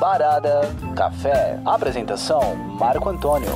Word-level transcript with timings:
Parada 0.00 0.62
Café. 0.96 1.60
Apresentação: 1.62 2.56
Marco 2.56 3.10
Antônio. 3.10 3.50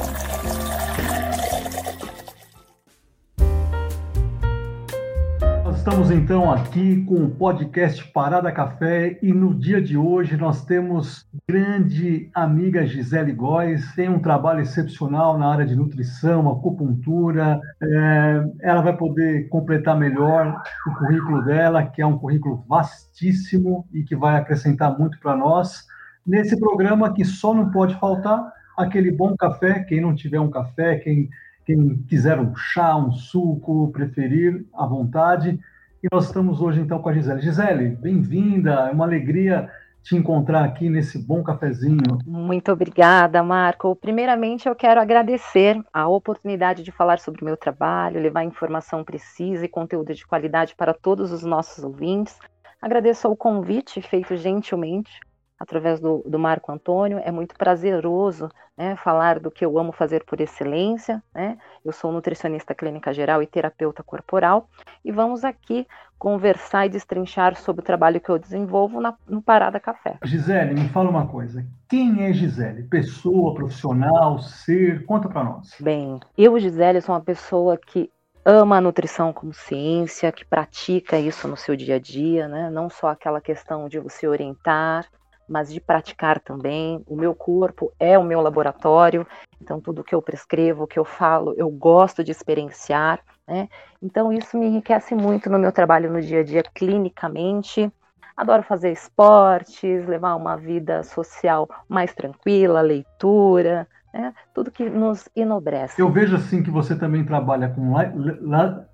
Estamos 5.74 6.10
então 6.10 6.52
aqui 6.52 7.02
com 7.04 7.24
o 7.24 7.30
podcast 7.30 8.06
Parada 8.12 8.52
Café 8.52 9.18
e 9.22 9.32
no 9.32 9.54
dia 9.54 9.80
de 9.80 9.96
hoje 9.96 10.36
nós 10.36 10.62
temos 10.66 11.26
grande 11.48 12.30
amiga 12.34 12.86
Gisele 12.86 13.32
Góes, 13.32 13.94
tem 13.94 14.10
um 14.10 14.20
trabalho 14.20 14.60
excepcional 14.60 15.38
na 15.38 15.50
área 15.50 15.64
de 15.64 15.74
nutrição, 15.74 16.50
acupuntura. 16.50 17.58
É, 17.82 18.44
ela 18.60 18.82
vai 18.82 18.94
poder 18.94 19.48
completar 19.48 19.98
melhor 19.98 20.62
o 20.88 20.94
currículo 20.94 21.42
dela, 21.42 21.82
que 21.84 22.02
é 22.02 22.06
um 22.06 22.18
currículo 22.18 22.62
vastíssimo 22.68 23.86
e 23.94 24.02
que 24.02 24.14
vai 24.14 24.36
acrescentar 24.36 24.98
muito 24.98 25.18
para 25.20 25.34
nós 25.34 25.86
nesse 26.26 26.58
programa 26.58 27.12
que 27.12 27.24
só 27.24 27.54
não 27.54 27.70
pode 27.70 27.94
faltar 27.98 28.52
aquele 28.76 29.12
bom 29.12 29.36
café. 29.36 29.80
Quem 29.84 30.00
não 30.00 30.14
tiver 30.14 30.40
um 30.40 30.50
café, 30.50 30.96
quem 30.96 31.28
quem 31.64 31.96
quiser 32.08 32.38
um 32.38 32.54
chá, 32.54 32.96
um 32.96 33.10
suco, 33.12 33.90
preferir 33.90 34.64
à 34.74 34.86
vontade. 34.86 35.58
E 36.02 36.08
nós 36.12 36.26
estamos 36.26 36.60
hoje 36.60 36.80
então 36.80 36.98
com 37.00 37.08
a 37.08 37.12
Gisele. 37.12 37.40
Gisele, 37.40 37.88
bem-vinda, 37.96 38.88
é 38.88 38.90
uma 38.90 39.06
alegria 39.06 39.70
te 40.02 40.14
encontrar 40.14 40.64
aqui 40.64 40.90
nesse 40.90 41.18
bom 41.18 41.42
cafezinho. 41.42 42.18
Muito 42.26 42.70
obrigada, 42.70 43.42
Marco. 43.42 43.96
Primeiramente, 43.96 44.68
eu 44.68 44.74
quero 44.74 45.00
agradecer 45.00 45.82
a 45.90 46.06
oportunidade 46.06 46.82
de 46.82 46.92
falar 46.92 47.18
sobre 47.18 47.40
o 47.40 47.44
meu 47.46 47.56
trabalho, 47.56 48.20
levar 48.20 48.44
informação 48.44 49.02
precisa 49.02 49.64
e 49.64 49.68
conteúdo 49.68 50.12
de 50.12 50.26
qualidade 50.26 50.74
para 50.76 50.92
todos 50.92 51.32
os 51.32 51.42
nossos 51.42 51.82
ouvintes. 51.82 52.38
Agradeço 52.82 53.30
o 53.30 53.36
convite 53.36 54.02
feito 54.02 54.36
gentilmente 54.36 55.18
através 55.58 56.00
do, 56.00 56.22
do 56.26 56.38
Marco 56.38 56.70
Antônio. 56.70 57.20
É 57.24 57.30
muito 57.30 57.54
prazeroso 57.56 58.48
né, 58.76 58.96
falar 58.96 59.38
do 59.38 59.50
que 59.50 59.64
eu 59.64 59.78
amo 59.78 59.92
fazer 59.92 60.24
por 60.24 60.40
excelência. 60.40 61.22
Né? 61.34 61.56
Eu 61.84 61.92
sou 61.92 62.12
nutricionista 62.12 62.74
clínica 62.74 63.12
geral 63.12 63.42
e 63.42 63.46
terapeuta 63.46 64.02
corporal 64.02 64.68
e 65.04 65.12
vamos 65.12 65.44
aqui 65.44 65.86
conversar 66.18 66.86
e 66.86 66.88
destrinchar 66.88 67.54
sobre 67.56 67.82
o 67.82 67.84
trabalho 67.84 68.20
que 68.20 68.30
eu 68.30 68.38
desenvolvo 68.38 69.00
na, 69.00 69.14
no 69.28 69.42
Parada 69.42 69.78
Café. 69.78 70.18
Gisele, 70.24 70.74
me 70.74 70.88
fala 70.88 71.10
uma 71.10 71.26
coisa. 71.26 71.66
Quem 71.88 72.24
é 72.24 72.32
Gisele? 72.32 72.84
Pessoa, 72.84 73.54
profissional, 73.54 74.38
ser? 74.38 75.04
Conta 75.04 75.28
para 75.28 75.44
nós. 75.44 75.74
Bem, 75.80 76.18
eu, 76.36 76.58
Gisele, 76.58 77.00
sou 77.00 77.14
uma 77.14 77.20
pessoa 77.20 77.76
que 77.76 78.10
ama 78.44 78.76
a 78.76 78.80
nutrição 78.80 79.32
como 79.32 79.52
ciência, 79.52 80.30
que 80.30 80.44
pratica 80.44 81.18
isso 81.18 81.48
no 81.48 81.56
seu 81.56 81.74
dia 81.74 81.96
a 81.96 81.98
dia, 81.98 82.46
né? 82.46 82.70
Não 82.70 82.90
só 82.90 83.08
aquela 83.08 83.40
questão 83.40 83.88
de 83.88 83.98
você 83.98 84.28
orientar, 84.28 85.06
mas 85.48 85.72
de 85.72 85.80
praticar 85.80 86.40
também. 86.40 87.02
O 87.06 87.16
meu 87.16 87.34
corpo 87.34 87.92
é 87.98 88.18
o 88.18 88.24
meu 88.24 88.40
laboratório, 88.40 89.26
então 89.60 89.80
tudo 89.80 90.04
que 90.04 90.14
eu 90.14 90.22
prescrevo, 90.22 90.86
que 90.86 90.98
eu 90.98 91.04
falo, 91.04 91.54
eu 91.56 91.70
gosto 91.70 92.22
de 92.22 92.30
experienciar, 92.30 93.20
né? 93.46 93.68
Então 94.02 94.32
isso 94.32 94.58
me 94.58 94.66
enriquece 94.66 95.14
muito 95.14 95.50
no 95.50 95.58
meu 95.58 95.72
trabalho 95.72 96.10
no 96.10 96.20
dia 96.20 96.40
a 96.40 96.44
dia 96.44 96.62
clinicamente. 96.62 97.90
Adoro 98.36 98.64
fazer 98.64 98.90
esportes, 98.90 100.06
levar 100.06 100.34
uma 100.34 100.56
vida 100.56 101.04
social 101.04 101.68
mais 101.88 102.12
tranquila, 102.12 102.80
leitura, 102.80 103.86
né? 104.14 104.32
tudo 104.54 104.70
que 104.70 104.88
nos 104.88 105.28
enobrece. 105.34 106.00
Eu 106.00 106.10
vejo 106.10 106.36
assim 106.36 106.62
que 106.62 106.70
você 106.70 106.96
também 106.96 107.24
trabalha 107.24 107.68
com 107.68 107.94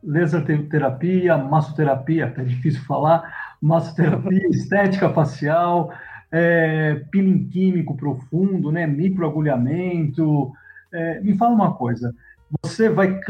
laser 0.02 0.44
terapia, 0.68 1.36
massoterapia, 1.36 2.32
é 2.36 2.42
difícil 2.42 2.82
falar, 2.84 3.54
massoterapia, 3.60 4.48
estética 4.48 5.10
facial, 5.10 5.90
é, 6.32 7.02
peeling 7.10 7.48
químico 7.48 7.96
profundo, 7.96 8.70
né, 8.70 8.86
microagulhamento. 8.86 10.52
É, 10.92 11.20
me 11.20 11.36
fala 11.36 11.54
uma 11.54 11.74
coisa, 11.74 12.14
você 12.62 12.88
vai 12.88 13.20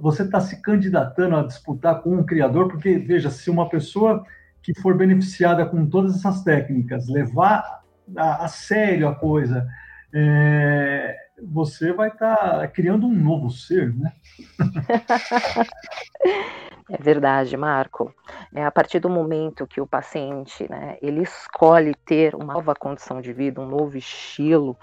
você 0.00 0.22
está 0.22 0.40
se 0.40 0.60
candidatando 0.62 1.36
a 1.36 1.46
disputar 1.46 2.00
com 2.00 2.16
um 2.16 2.24
criador, 2.24 2.68
porque 2.68 2.98
veja, 2.98 3.30
se 3.30 3.50
uma 3.50 3.68
pessoa 3.68 4.24
que 4.62 4.74
for 4.80 4.96
beneficiada 4.96 5.64
com 5.66 5.86
todas 5.86 6.16
essas 6.16 6.42
técnicas 6.42 7.08
levar 7.08 7.82
a, 8.16 8.44
a 8.44 8.48
sério 8.48 9.08
a 9.08 9.14
coisa, 9.14 9.66
é, 10.12 11.14
você 11.42 11.92
vai 11.92 12.08
estar 12.08 12.36
tá 12.36 12.68
criando 12.68 13.06
um 13.06 13.14
novo 13.14 13.50
ser, 13.50 13.94
né? 13.94 14.12
É 16.88 16.96
verdade, 16.96 17.56
Marco. 17.56 18.14
É 18.54 18.64
a 18.64 18.70
partir 18.70 19.00
do 19.00 19.10
momento 19.10 19.66
que 19.66 19.80
o 19.80 19.86
paciente, 19.86 20.70
né, 20.70 20.96
ele 21.02 21.22
escolhe 21.22 21.94
ter 22.04 22.34
uma 22.34 22.54
nova 22.54 22.74
condição 22.74 23.20
de 23.20 23.32
vida, 23.32 23.60
um 23.60 23.66
novo 23.66 23.96
estilo, 23.96 24.76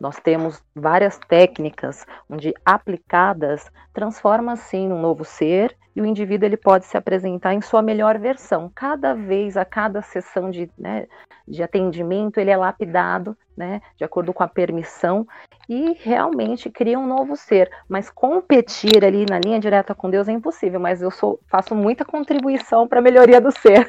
nós 0.00 0.16
temos 0.18 0.64
várias 0.74 1.18
técnicas 1.18 2.06
onde 2.28 2.54
aplicadas 2.64 3.70
transforma 3.92 4.56
sim 4.56 4.90
um 4.90 4.98
novo 4.98 5.24
ser 5.24 5.76
e 5.94 6.00
o 6.00 6.06
indivíduo 6.06 6.46
ele 6.46 6.56
pode 6.56 6.86
se 6.86 6.96
apresentar 6.96 7.52
em 7.52 7.60
sua 7.60 7.82
melhor 7.82 8.18
versão. 8.18 8.70
Cada 8.74 9.12
vez, 9.12 9.56
a 9.56 9.64
cada 9.64 10.00
sessão 10.00 10.50
de, 10.50 10.70
né, 10.78 11.06
de 11.46 11.62
atendimento, 11.62 12.38
ele 12.38 12.50
é 12.50 12.56
lapidado, 12.56 13.36
né, 13.56 13.80
de 13.96 14.04
acordo 14.04 14.32
com 14.32 14.42
a 14.42 14.48
permissão 14.48 15.26
e 15.68 15.96
realmente 16.00 16.70
cria 16.70 16.98
um 16.98 17.06
novo 17.06 17.36
ser. 17.36 17.70
Mas 17.88 18.10
competir 18.10 19.04
ali 19.04 19.26
na 19.28 19.38
linha 19.38 19.60
direta 19.60 19.94
com 19.94 20.10
Deus 20.10 20.28
é 20.28 20.32
impossível, 20.32 20.80
mas 20.80 21.02
eu 21.02 21.10
sou, 21.10 21.40
faço 21.46 21.74
muita 21.74 22.04
contribuição 22.04 22.88
para 22.88 23.00
a 23.00 23.02
melhoria 23.02 23.40
do 23.40 23.50
ser. 23.50 23.88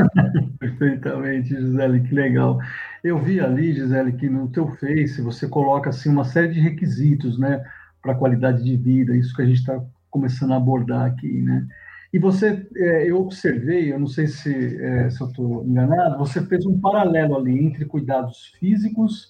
Perfeitamente, 0.58 1.48
Gisele, 1.48 2.00
que 2.00 2.14
legal. 2.14 2.58
Eu 3.02 3.18
vi 3.18 3.40
ali, 3.40 3.72
Gisele, 3.72 4.12
que 4.12 4.28
no 4.28 4.48
teu 4.48 4.68
Face 4.76 5.20
você 5.20 5.48
coloca 5.48 5.90
assim 5.90 6.10
uma 6.10 6.24
série 6.24 6.48
de 6.48 6.60
requisitos, 6.60 7.38
né, 7.38 7.64
para 8.02 8.14
qualidade 8.14 8.62
de 8.62 8.76
vida, 8.76 9.16
isso 9.16 9.34
que 9.34 9.42
a 9.42 9.46
gente 9.46 9.58
está 9.58 9.80
começando 10.10 10.52
a 10.52 10.56
abordar 10.56 11.06
aqui, 11.06 11.42
né? 11.42 11.66
E 12.12 12.18
você, 12.18 12.66
é, 12.76 13.10
eu 13.10 13.20
observei, 13.20 13.92
eu 13.92 13.98
não 13.98 14.06
sei 14.06 14.26
se, 14.26 14.82
é, 14.82 15.10
se 15.10 15.20
eu 15.20 15.26
estou 15.28 15.64
enganado, 15.64 16.18
você 16.18 16.44
fez 16.46 16.64
um 16.64 16.78
paralelo 16.78 17.36
ali 17.36 17.64
entre 17.64 17.84
cuidados 17.84 18.52
físicos 18.58 19.26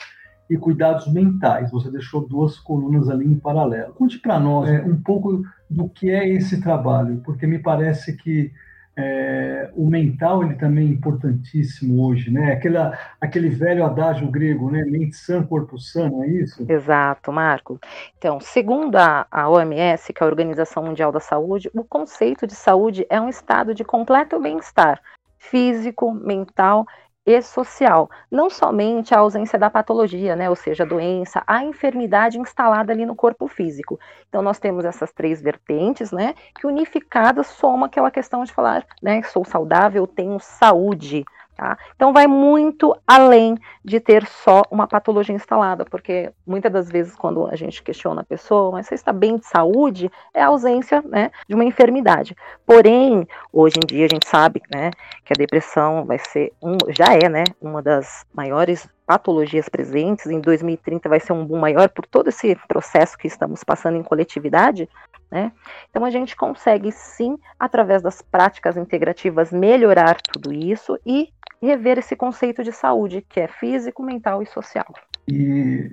e 0.48 0.56
cuidados 0.56 1.12
mentais. 1.12 1.70
Você 1.70 1.90
deixou 1.90 2.26
duas 2.26 2.58
colunas 2.58 3.08
ali 3.08 3.26
em 3.26 3.38
paralelo. 3.38 3.94
Conte 3.94 4.18
para 4.18 4.38
nós 4.38 4.68
é, 4.68 4.82
um 4.82 4.96
pouco 4.96 5.42
do 5.68 5.88
que 5.88 6.10
é 6.10 6.28
esse 6.28 6.60
trabalho, 6.60 7.20
porque 7.24 7.46
me 7.46 7.58
parece 7.58 8.16
que 8.16 8.52
é, 8.98 9.70
o 9.74 9.86
mental 9.86 10.42
ele 10.42 10.54
também 10.54 10.88
é 10.88 10.90
importantíssimo 10.90 12.02
hoje, 12.02 12.30
né? 12.30 12.52
Aquela, 12.52 12.98
aquele 13.20 13.50
velho 13.50 13.84
adágio 13.84 14.30
grego, 14.30 14.70
né? 14.70 14.82
Mente 14.86 15.16
sã, 15.16 15.42
corpo 15.42 15.78
sã, 15.78 16.08
não 16.08 16.24
é 16.24 16.28
isso? 16.28 16.64
Exato, 16.66 17.30
Marco. 17.30 17.78
Então, 18.16 18.40
segundo 18.40 18.96
a, 18.96 19.26
a 19.30 19.50
OMS, 19.50 20.12
que 20.12 20.22
é 20.22 20.24
a 20.24 20.28
Organização 20.28 20.82
Mundial 20.82 21.12
da 21.12 21.20
Saúde, 21.20 21.70
o 21.74 21.84
conceito 21.84 22.46
de 22.46 22.54
saúde 22.54 23.06
é 23.10 23.20
um 23.20 23.28
estado 23.28 23.74
de 23.74 23.84
completo 23.84 24.40
bem-estar 24.40 25.00
físico, 25.38 26.12
mental 26.12 26.86
e 27.26 27.42
social, 27.42 28.08
não 28.30 28.48
somente 28.48 29.12
a 29.12 29.18
ausência 29.18 29.58
da 29.58 29.68
patologia, 29.68 30.36
né, 30.36 30.48
ou 30.48 30.54
seja, 30.54 30.84
a 30.84 30.86
doença, 30.86 31.42
a 31.44 31.64
enfermidade 31.64 32.38
instalada 32.38 32.92
ali 32.92 33.04
no 33.04 33.16
corpo 33.16 33.48
físico. 33.48 33.98
Então 34.28 34.40
nós 34.40 34.60
temos 34.60 34.84
essas 34.84 35.12
três 35.12 35.42
vertentes, 35.42 36.12
né, 36.12 36.34
que 36.58 36.66
unificadas 36.66 37.48
soma 37.48 37.86
aquela 37.86 38.12
questão 38.12 38.44
de 38.44 38.52
falar, 38.52 38.86
né, 39.02 39.20
sou 39.22 39.44
saudável, 39.44 40.06
tenho 40.06 40.38
saúde, 40.38 41.24
Tá? 41.56 41.78
Então, 41.94 42.12
vai 42.12 42.26
muito 42.26 42.94
além 43.06 43.56
de 43.82 43.98
ter 43.98 44.26
só 44.26 44.62
uma 44.70 44.86
patologia 44.86 45.34
instalada, 45.34 45.86
porque 45.86 46.30
muitas 46.46 46.70
das 46.70 46.90
vezes, 46.90 47.16
quando 47.16 47.46
a 47.46 47.56
gente 47.56 47.82
questiona 47.82 48.20
a 48.20 48.24
pessoa, 48.24 48.72
mas 48.72 48.86
você 48.86 48.94
está 48.94 49.10
bem 49.10 49.38
de 49.38 49.46
saúde, 49.46 50.10
é 50.34 50.42
a 50.42 50.48
ausência 50.48 51.02
né, 51.06 51.30
de 51.48 51.54
uma 51.54 51.64
enfermidade. 51.64 52.36
Porém, 52.66 53.26
hoje 53.50 53.76
em 53.82 53.86
dia, 53.86 54.04
a 54.04 54.08
gente 54.08 54.28
sabe 54.28 54.60
né, 54.70 54.90
que 55.24 55.32
a 55.32 55.38
depressão 55.38 56.04
vai 56.04 56.18
ser, 56.18 56.52
um, 56.62 56.76
já 56.90 57.14
é 57.14 57.26
né, 57.26 57.44
uma 57.58 57.80
das 57.80 58.26
maiores 58.34 58.86
patologias 59.06 59.66
presentes. 59.68 60.26
Em 60.26 60.40
2030 60.40 61.08
vai 61.08 61.20
ser 61.20 61.32
um 61.32 61.46
boom 61.46 61.58
maior 61.58 61.88
por 61.88 62.04
todo 62.04 62.28
esse 62.28 62.54
processo 62.68 63.16
que 63.16 63.28
estamos 63.28 63.64
passando 63.64 63.96
em 63.96 64.02
coletividade. 64.02 64.88
Né? 65.30 65.52
Então, 65.90 66.04
a 66.04 66.10
gente 66.10 66.36
consegue 66.36 66.92
sim, 66.92 67.36
através 67.58 68.02
das 68.02 68.22
práticas 68.22 68.76
integrativas, 68.76 69.50
melhorar 69.50 70.20
tudo 70.20 70.52
isso 70.52 70.98
e 71.04 71.30
rever 71.60 71.98
esse 71.98 72.14
conceito 72.14 72.62
de 72.62 72.72
saúde, 72.72 73.24
que 73.28 73.40
é 73.40 73.48
físico, 73.48 74.02
mental 74.02 74.42
e 74.42 74.46
social. 74.46 74.86
E 75.28 75.90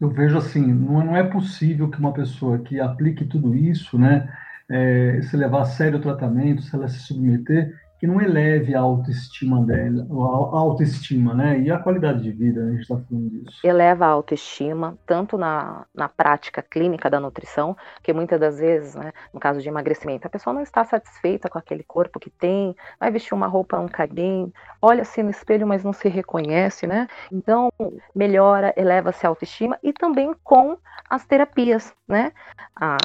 eu 0.00 0.08
vejo 0.10 0.36
assim, 0.38 0.66
não 0.66 1.16
é 1.16 1.22
possível 1.22 1.90
que 1.90 1.98
uma 1.98 2.12
pessoa 2.12 2.58
que 2.58 2.78
aplique 2.78 3.24
tudo 3.24 3.54
isso, 3.54 3.98
né, 3.98 4.32
é, 4.68 5.20
se 5.22 5.36
levar 5.36 5.62
a 5.62 5.66
sério 5.66 5.98
o 5.98 6.02
tratamento, 6.02 6.62
se 6.62 6.74
ela 6.74 6.88
se 6.88 6.98
submeter, 7.00 7.74
que 7.98 8.06
não 8.06 8.20
eleve 8.20 8.74
a 8.74 8.80
autoestima 8.80 9.64
dela, 9.64 10.06
a 10.10 10.58
autoestima, 10.58 11.34
né? 11.34 11.60
E 11.60 11.70
a 11.70 11.78
qualidade 11.78 12.22
de 12.22 12.30
vida, 12.30 12.62
a 12.62 12.70
gente 12.70 12.82
está 12.82 12.96
falando 12.96 13.30
disso. 13.30 13.58
Eleva 13.64 14.06
a 14.06 14.08
autoestima, 14.08 14.98
tanto 15.06 15.38
na, 15.38 15.86
na 15.94 16.08
prática 16.08 16.62
clínica 16.62 17.08
da 17.08 17.18
nutrição, 17.18 17.76
que 18.02 18.12
muitas 18.12 18.38
das 18.38 18.58
vezes, 18.58 18.94
né, 18.94 19.12
no 19.32 19.40
caso 19.40 19.60
de 19.60 19.68
emagrecimento, 19.68 20.26
a 20.26 20.30
pessoa 20.30 20.52
não 20.52 20.62
está 20.62 20.84
satisfeita 20.84 21.48
com 21.48 21.58
aquele 21.58 21.82
corpo 21.82 22.20
que 22.20 22.30
tem, 22.30 22.76
vai 23.00 23.10
vestir 23.10 23.34
uma 23.34 23.46
roupa 23.46 23.78
um 23.78 23.88
bem, 24.12 24.52
olha-se 24.80 25.22
no 25.22 25.30
espelho, 25.30 25.66
mas 25.66 25.82
não 25.82 25.92
se 25.92 26.08
reconhece, 26.08 26.86
né? 26.86 27.06
Então, 27.32 27.70
melhora, 28.14 28.74
eleva-se 28.76 29.24
a 29.26 29.28
autoestima 29.28 29.78
e 29.82 29.92
também 29.92 30.34
com 30.44 30.76
as 31.08 31.24
terapias, 31.24 31.94
né? 32.06 32.32
A 32.74 32.96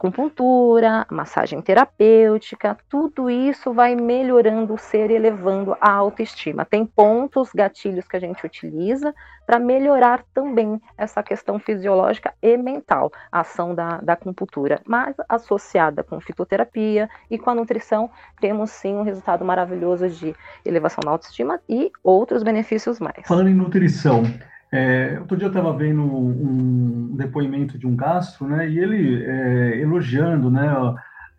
acupuntura, 0.00 1.06
massagem 1.10 1.60
terapêutica, 1.60 2.76
tudo 2.88 3.28
isso 3.28 3.74
vai 3.74 3.94
melhorando 3.94 4.72
o 4.72 4.78
ser, 4.78 5.10
elevando 5.10 5.76
a 5.78 5.92
autoestima. 5.92 6.64
Tem 6.64 6.86
pontos, 6.86 7.50
gatilhos 7.54 8.08
que 8.08 8.16
a 8.16 8.20
gente 8.20 8.44
utiliza 8.44 9.14
para 9.46 9.58
melhorar 9.58 10.24
também 10.32 10.80
essa 10.96 11.22
questão 11.22 11.58
fisiológica 11.58 12.32
e 12.40 12.56
mental, 12.56 13.12
a 13.30 13.40
ação 13.40 13.74
da, 13.74 13.98
da 13.98 14.14
acupuntura, 14.14 14.80
mas 14.86 15.14
associada 15.28 16.02
com 16.02 16.18
fitoterapia 16.18 17.10
e 17.30 17.36
com 17.36 17.50
a 17.50 17.54
nutrição, 17.54 18.08
temos 18.40 18.70
sim 18.70 18.94
um 18.94 19.02
resultado 19.02 19.44
maravilhoso 19.44 20.08
de 20.08 20.34
elevação 20.64 21.02
da 21.04 21.10
autoestima 21.10 21.60
e 21.68 21.92
outros 22.02 22.42
benefícios 22.42 22.98
mais. 22.98 23.26
Falando 23.26 23.48
em 23.48 23.54
nutrição, 23.54 24.22
é, 24.72 25.18
outro 25.18 25.36
dia 25.36 25.46
eu 25.46 25.50
estava 25.50 25.76
vendo 25.76 26.02
um 26.02 27.16
depoimento 27.16 27.76
de 27.76 27.86
um 27.86 27.96
gastro, 27.96 28.46
né, 28.46 28.68
e 28.68 28.78
ele 28.78 29.24
é, 29.24 29.80
elogiando, 29.80 30.50
né, 30.50 30.68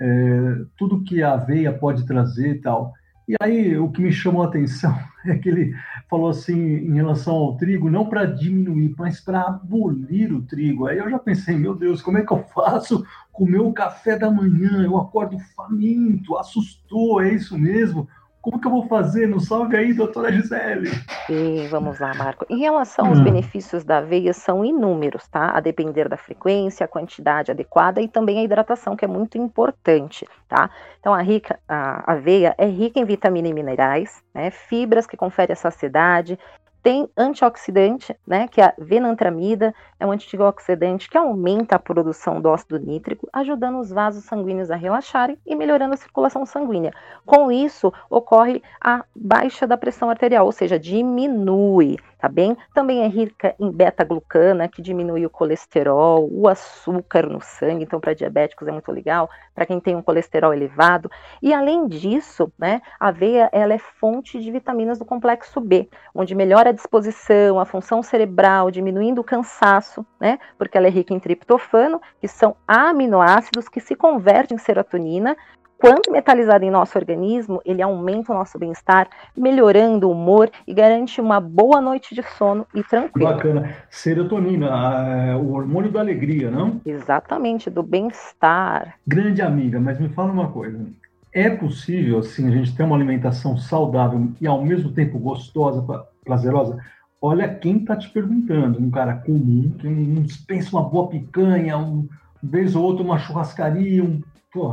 é, 0.01 0.55
tudo 0.77 1.03
que 1.03 1.23
a 1.23 1.33
aveia 1.33 1.71
pode 1.71 2.05
trazer 2.05 2.55
e 2.55 2.61
tal. 2.61 2.93
E 3.27 3.35
aí 3.41 3.77
o 3.77 3.89
que 3.89 4.01
me 4.01 4.11
chamou 4.11 4.43
a 4.43 4.47
atenção 4.47 4.97
é 5.25 5.37
que 5.37 5.47
ele 5.47 5.73
falou 6.09 6.29
assim 6.29 6.59
em 6.59 6.93
relação 6.95 7.33
ao 7.33 7.55
trigo, 7.55 7.89
não 7.89 8.09
para 8.09 8.25
diminuir, 8.25 8.93
mas 8.97 9.21
para 9.21 9.41
abolir 9.41 10.33
o 10.33 10.41
trigo. 10.41 10.87
Aí 10.87 10.97
eu 10.97 11.09
já 11.09 11.17
pensei, 11.17 11.55
meu 11.55 11.73
Deus, 11.73 12.01
como 12.01 12.17
é 12.17 12.25
que 12.25 12.33
eu 12.33 12.43
faço 12.53 13.05
com 13.31 13.45
o 13.45 13.49
meu 13.49 13.71
café 13.71 14.17
da 14.17 14.29
manhã? 14.29 14.83
Eu 14.83 14.97
acordo 14.97 15.37
faminto, 15.55 16.37
assustou, 16.37 17.21
é 17.21 17.33
isso 17.33 17.57
mesmo? 17.57 18.09
Como 18.41 18.59
que 18.59 18.67
eu 18.67 18.71
vou 18.71 18.87
fazer? 18.87 19.27
Não 19.27 19.39
salve 19.39 19.77
aí, 19.77 19.93
doutora 19.93 20.31
Gisele. 20.31 20.89
Sim, 21.27 21.67
vamos 21.69 21.99
lá, 21.99 22.13
Marco. 22.15 22.45
Em 22.49 22.59
relação 22.59 23.05
aos 23.05 23.19
hum. 23.19 23.23
benefícios 23.23 23.83
da 23.83 23.99
aveia, 23.99 24.33
são 24.33 24.65
inúmeros, 24.65 25.27
tá? 25.27 25.51
A 25.55 25.59
depender 25.59 26.09
da 26.09 26.17
frequência, 26.17 26.83
a 26.83 26.87
quantidade 26.87 27.51
adequada 27.51 28.01
e 28.01 28.07
também 28.07 28.39
a 28.39 28.43
hidratação, 28.43 28.95
que 28.95 29.05
é 29.05 29.07
muito 29.07 29.37
importante, 29.37 30.27
tá? 30.49 30.71
Então, 30.99 31.13
a, 31.13 31.21
rica, 31.21 31.59
a 31.67 32.13
aveia 32.13 32.55
é 32.57 32.65
rica 32.65 32.99
em 32.99 33.05
vitamina 33.05 33.47
e 33.47 33.53
minerais, 33.53 34.23
né? 34.33 34.49
Fibras 34.49 35.05
que 35.05 35.15
conferem 35.15 35.53
a 35.53 35.55
saciedade, 35.55 36.39
tem 36.81 37.09
antioxidante, 37.15 38.15
né, 38.25 38.47
que 38.47 38.59
é 38.59 38.65
a 38.65 38.73
venantramida, 38.77 39.73
é 39.99 40.05
um 40.05 40.11
antioxidante 40.11 41.09
que 41.09 41.17
aumenta 41.17 41.75
a 41.75 41.79
produção 41.79 42.41
do 42.41 42.49
óxido 42.49 42.79
nítrico, 42.79 43.29
ajudando 43.31 43.79
os 43.79 43.89
vasos 43.89 44.23
sanguíneos 44.23 44.71
a 44.71 44.75
relaxarem 44.75 45.37
e 45.45 45.55
melhorando 45.55 45.93
a 45.93 45.97
circulação 45.97 46.45
sanguínea. 46.45 46.93
Com 47.25 47.51
isso, 47.51 47.93
ocorre 48.09 48.61
a 48.79 49.05
baixa 49.15 49.67
da 49.67 49.77
pressão 49.77 50.09
arterial, 50.09 50.45
ou 50.45 50.51
seja, 50.51 50.79
diminui 50.79 51.97
tá 52.21 52.29
bem? 52.29 52.55
Também 52.71 53.03
é 53.03 53.07
rica 53.07 53.55
em 53.59 53.71
beta-glucana, 53.71 54.67
que 54.67 54.79
diminui 54.79 55.25
o 55.25 55.29
colesterol, 55.29 56.29
o 56.31 56.47
açúcar 56.47 57.27
no 57.27 57.41
sangue, 57.41 57.83
então 57.83 57.99
para 57.99 58.13
diabéticos 58.13 58.67
é 58.67 58.71
muito 58.71 58.91
legal, 58.91 59.27
para 59.55 59.65
quem 59.65 59.79
tem 59.79 59.95
um 59.95 60.03
colesterol 60.03 60.53
elevado. 60.53 61.09
E 61.41 61.51
além 61.51 61.87
disso, 61.87 62.53
né, 62.59 62.79
a 62.99 63.07
aveia 63.07 63.49
ela 63.51 63.73
é 63.73 63.79
fonte 63.79 64.39
de 64.39 64.51
vitaminas 64.51 64.99
do 64.99 65.05
complexo 65.05 65.59
B, 65.59 65.89
onde 66.13 66.35
melhora 66.35 66.69
a 66.69 66.73
disposição, 66.73 67.59
a 67.59 67.65
função 67.65 68.03
cerebral, 68.03 68.69
diminuindo 68.69 69.21
o 69.21 69.23
cansaço, 69.23 70.05
né? 70.19 70.37
Porque 70.57 70.77
ela 70.77 70.87
é 70.87 70.89
rica 70.91 71.13
em 71.13 71.19
triptofano, 71.19 71.99
que 72.19 72.27
são 72.27 72.55
aminoácidos 72.67 73.67
que 73.67 73.79
se 73.79 73.95
convertem 73.95 74.55
em 74.55 74.59
serotonina, 74.59 75.35
quando 75.81 76.11
metalizado 76.11 76.63
em 76.63 76.69
nosso 76.69 76.95
organismo, 76.95 77.59
ele 77.65 77.81
aumenta 77.81 78.31
o 78.31 78.35
nosso 78.35 78.59
bem-estar, 78.59 79.09
melhorando 79.35 80.07
o 80.07 80.11
humor 80.11 80.51
e 80.67 80.75
garante 80.75 81.19
uma 81.19 81.41
boa 81.41 81.81
noite 81.81 82.13
de 82.13 82.21
sono 82.37 82.67
e 82.75 82.83
tranquilo. 82.83 83.31
Bacana. 83.31 83.75
Serotonina, 83.89 84.67
é, 84.67 85.35
o 85.35 85.51
hormônio 85.53 85.91
da 85.91 85.99
alegria, 85.99 86.51
não? 86.51 86.79
Exatamente, 86.85 87.67
do 87.67 87.81
bem-estar. 87.81 88.93
Grande 89.07 89.41
amiga, 89.41 89.79
mas 89.79 89.99
me 89.99 90.07
fala 90.09 90.31
uma 90.31 90.49
coisa. 90.49 90.85
É 91.33 91.49
possível, 91.49 92.19
assim, 92.19 92.47
a 92.47 92.51
gente 92.51 92.75
ter 92.75 92.83
uma 92.83 92.95
alimentação 92.95 93.57
saudável 93.57 94.29
e 94.39 94.45
ao 94.45 94.63
mesmo 94.63 94.91
tempo 94.91 95.17
gostosa, 95.17 95.83
prazerosa? 96.23 96.77
Olha 97.19 97.47
quem 97.47 97.77
está 97.77 97.95
te 97.95 98.09
perguntando, 98.09 98.79
um 98.79 98.91
cara 98.91 99.15
comum 99.15 99.71
que 99.79 99.87
não 99.87 100.21
dispensa 100.21 100.75
uma 100.75 100.87
boa 100.87 101.07
picanha, 101.07 101.77
um 101.77 102.07
vez 102.43 102.75
ou 102.75 102.83
outro 102.83 103.03
uma 103.03 103.17
churrascaria, 103.17 104.03
um 104.03 104.21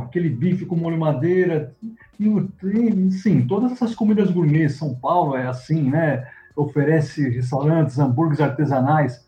aquele 0.01 0.29
bife 0.29 0.65
com 0.65 0.75
molho 0.75 0.97
madeira, 0.97 1.73
e 2.19 3.11
sim, 3.11 3.47
todas 3.47 3.71
essas 3.71 3.95
comidas 3.95 4.29
gourmet, 4.29 4.67
São 4.67 4.93
Paulo 4.93 5.37
é 5.37 5.47
assim, 5.47 5.89
né? 5.89 6.27
Oferece 6.55 7.29
restaurantes, 7.29 7.97
hambúrgueres 7.97 8.41
artesanais. 8.41 9.25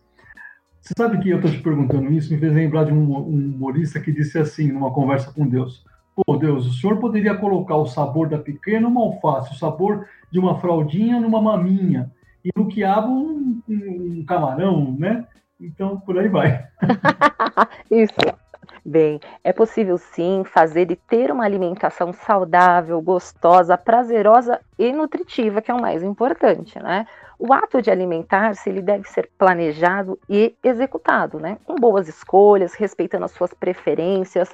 Você 0.81 0.93
sabe 0.97 1.19
que 1.19 1.29
eu 1.29 1.37
estou 1.37 1.51
te 1.51 1.59
perguntando 1.59 2.11
isso, 2.11 2.33
me 2.33 2.39
fez 2.39 2.53
lembrar 2.53 2.83
de 2.83 2.91
um, 2.91 3.17
um 3.17 3.53
humorista 3.55 3.99
que 3.99 4.11
disse 4.11 4.37
assim, 4.37 4.71
numa 4.71 4.91
conversa 4.91 5.31
com 5.31 5.47
Deus: 5.47 5.85
Pô, 6.15 6.35
Deus, 6.35 6.65
o 6.65 6.73
senhor 6.73 6.97
poderia 6.97 7.35
colocar 7.35 7.77
o 7.77 7.85
sabor 7.85 8.27
da 8.27 8.37
pequena 8.37 8.81
numa 8.81 9.01
alface, 9.01 9.53
o 9.53 9.57
sabor 9.57 10.05
de 10.29 10.39
uma 10.39 10.59
fraldinha 10.59 11.19
numa 11.19 11.41
maminha, 11.41 12.11
e 12.43 12.49
no 12.55 12.67
quiabo 12.67 13.09
um, 13.09 13.61
um, 13.69 14.19
um 14.19 14.25
camarão, 14.25 14.95
né? 14.97 15.25
Então, 15.59 15.99
por 15.99 16.17
aí 16.17 16.27
vai. 16.27 16.67
isso. 17.89 18.40
Bem, 18.83 19.19
é 19.43 19.53
possível 19.53 19.95
sim 19.99 20.43
fazer 20.43 20.89
e 20.89 20.95
ter 20.95 21.31
uma 21.31 21.45
alimentação 21.45 22.11
saudável, 22.11 22.99
gostosa, 22.99 23.77
prazerosa 23.77 24.59
e 24.77 24.91
nutritiva, 24.91 25.61
que 25.61 25.69
é 25.69 25.73
o 25.73 25.79
mais 25.79 26.01
importante, 26.01 26.81
né? 26.81 27.05
O 27.37 27.53
ato 27.53 27.79
de 27.79 27.91
alimentar-se 27.91 28.69
ele 28.69 28.81
deve 28.81 29.07
ser 29.07 29.29
planejado 29.37 30.17
e 30.27 30.55
executado, 30.63 31.39
né? 31.39 31.59
Com 31.63 31.75
boas 31.75 32.07
escolhas, 32.07 32.73
respeitando 32.73 33.25
as 33.25 33.31
suas 33.31 33.53
preferências, 33.53 34.49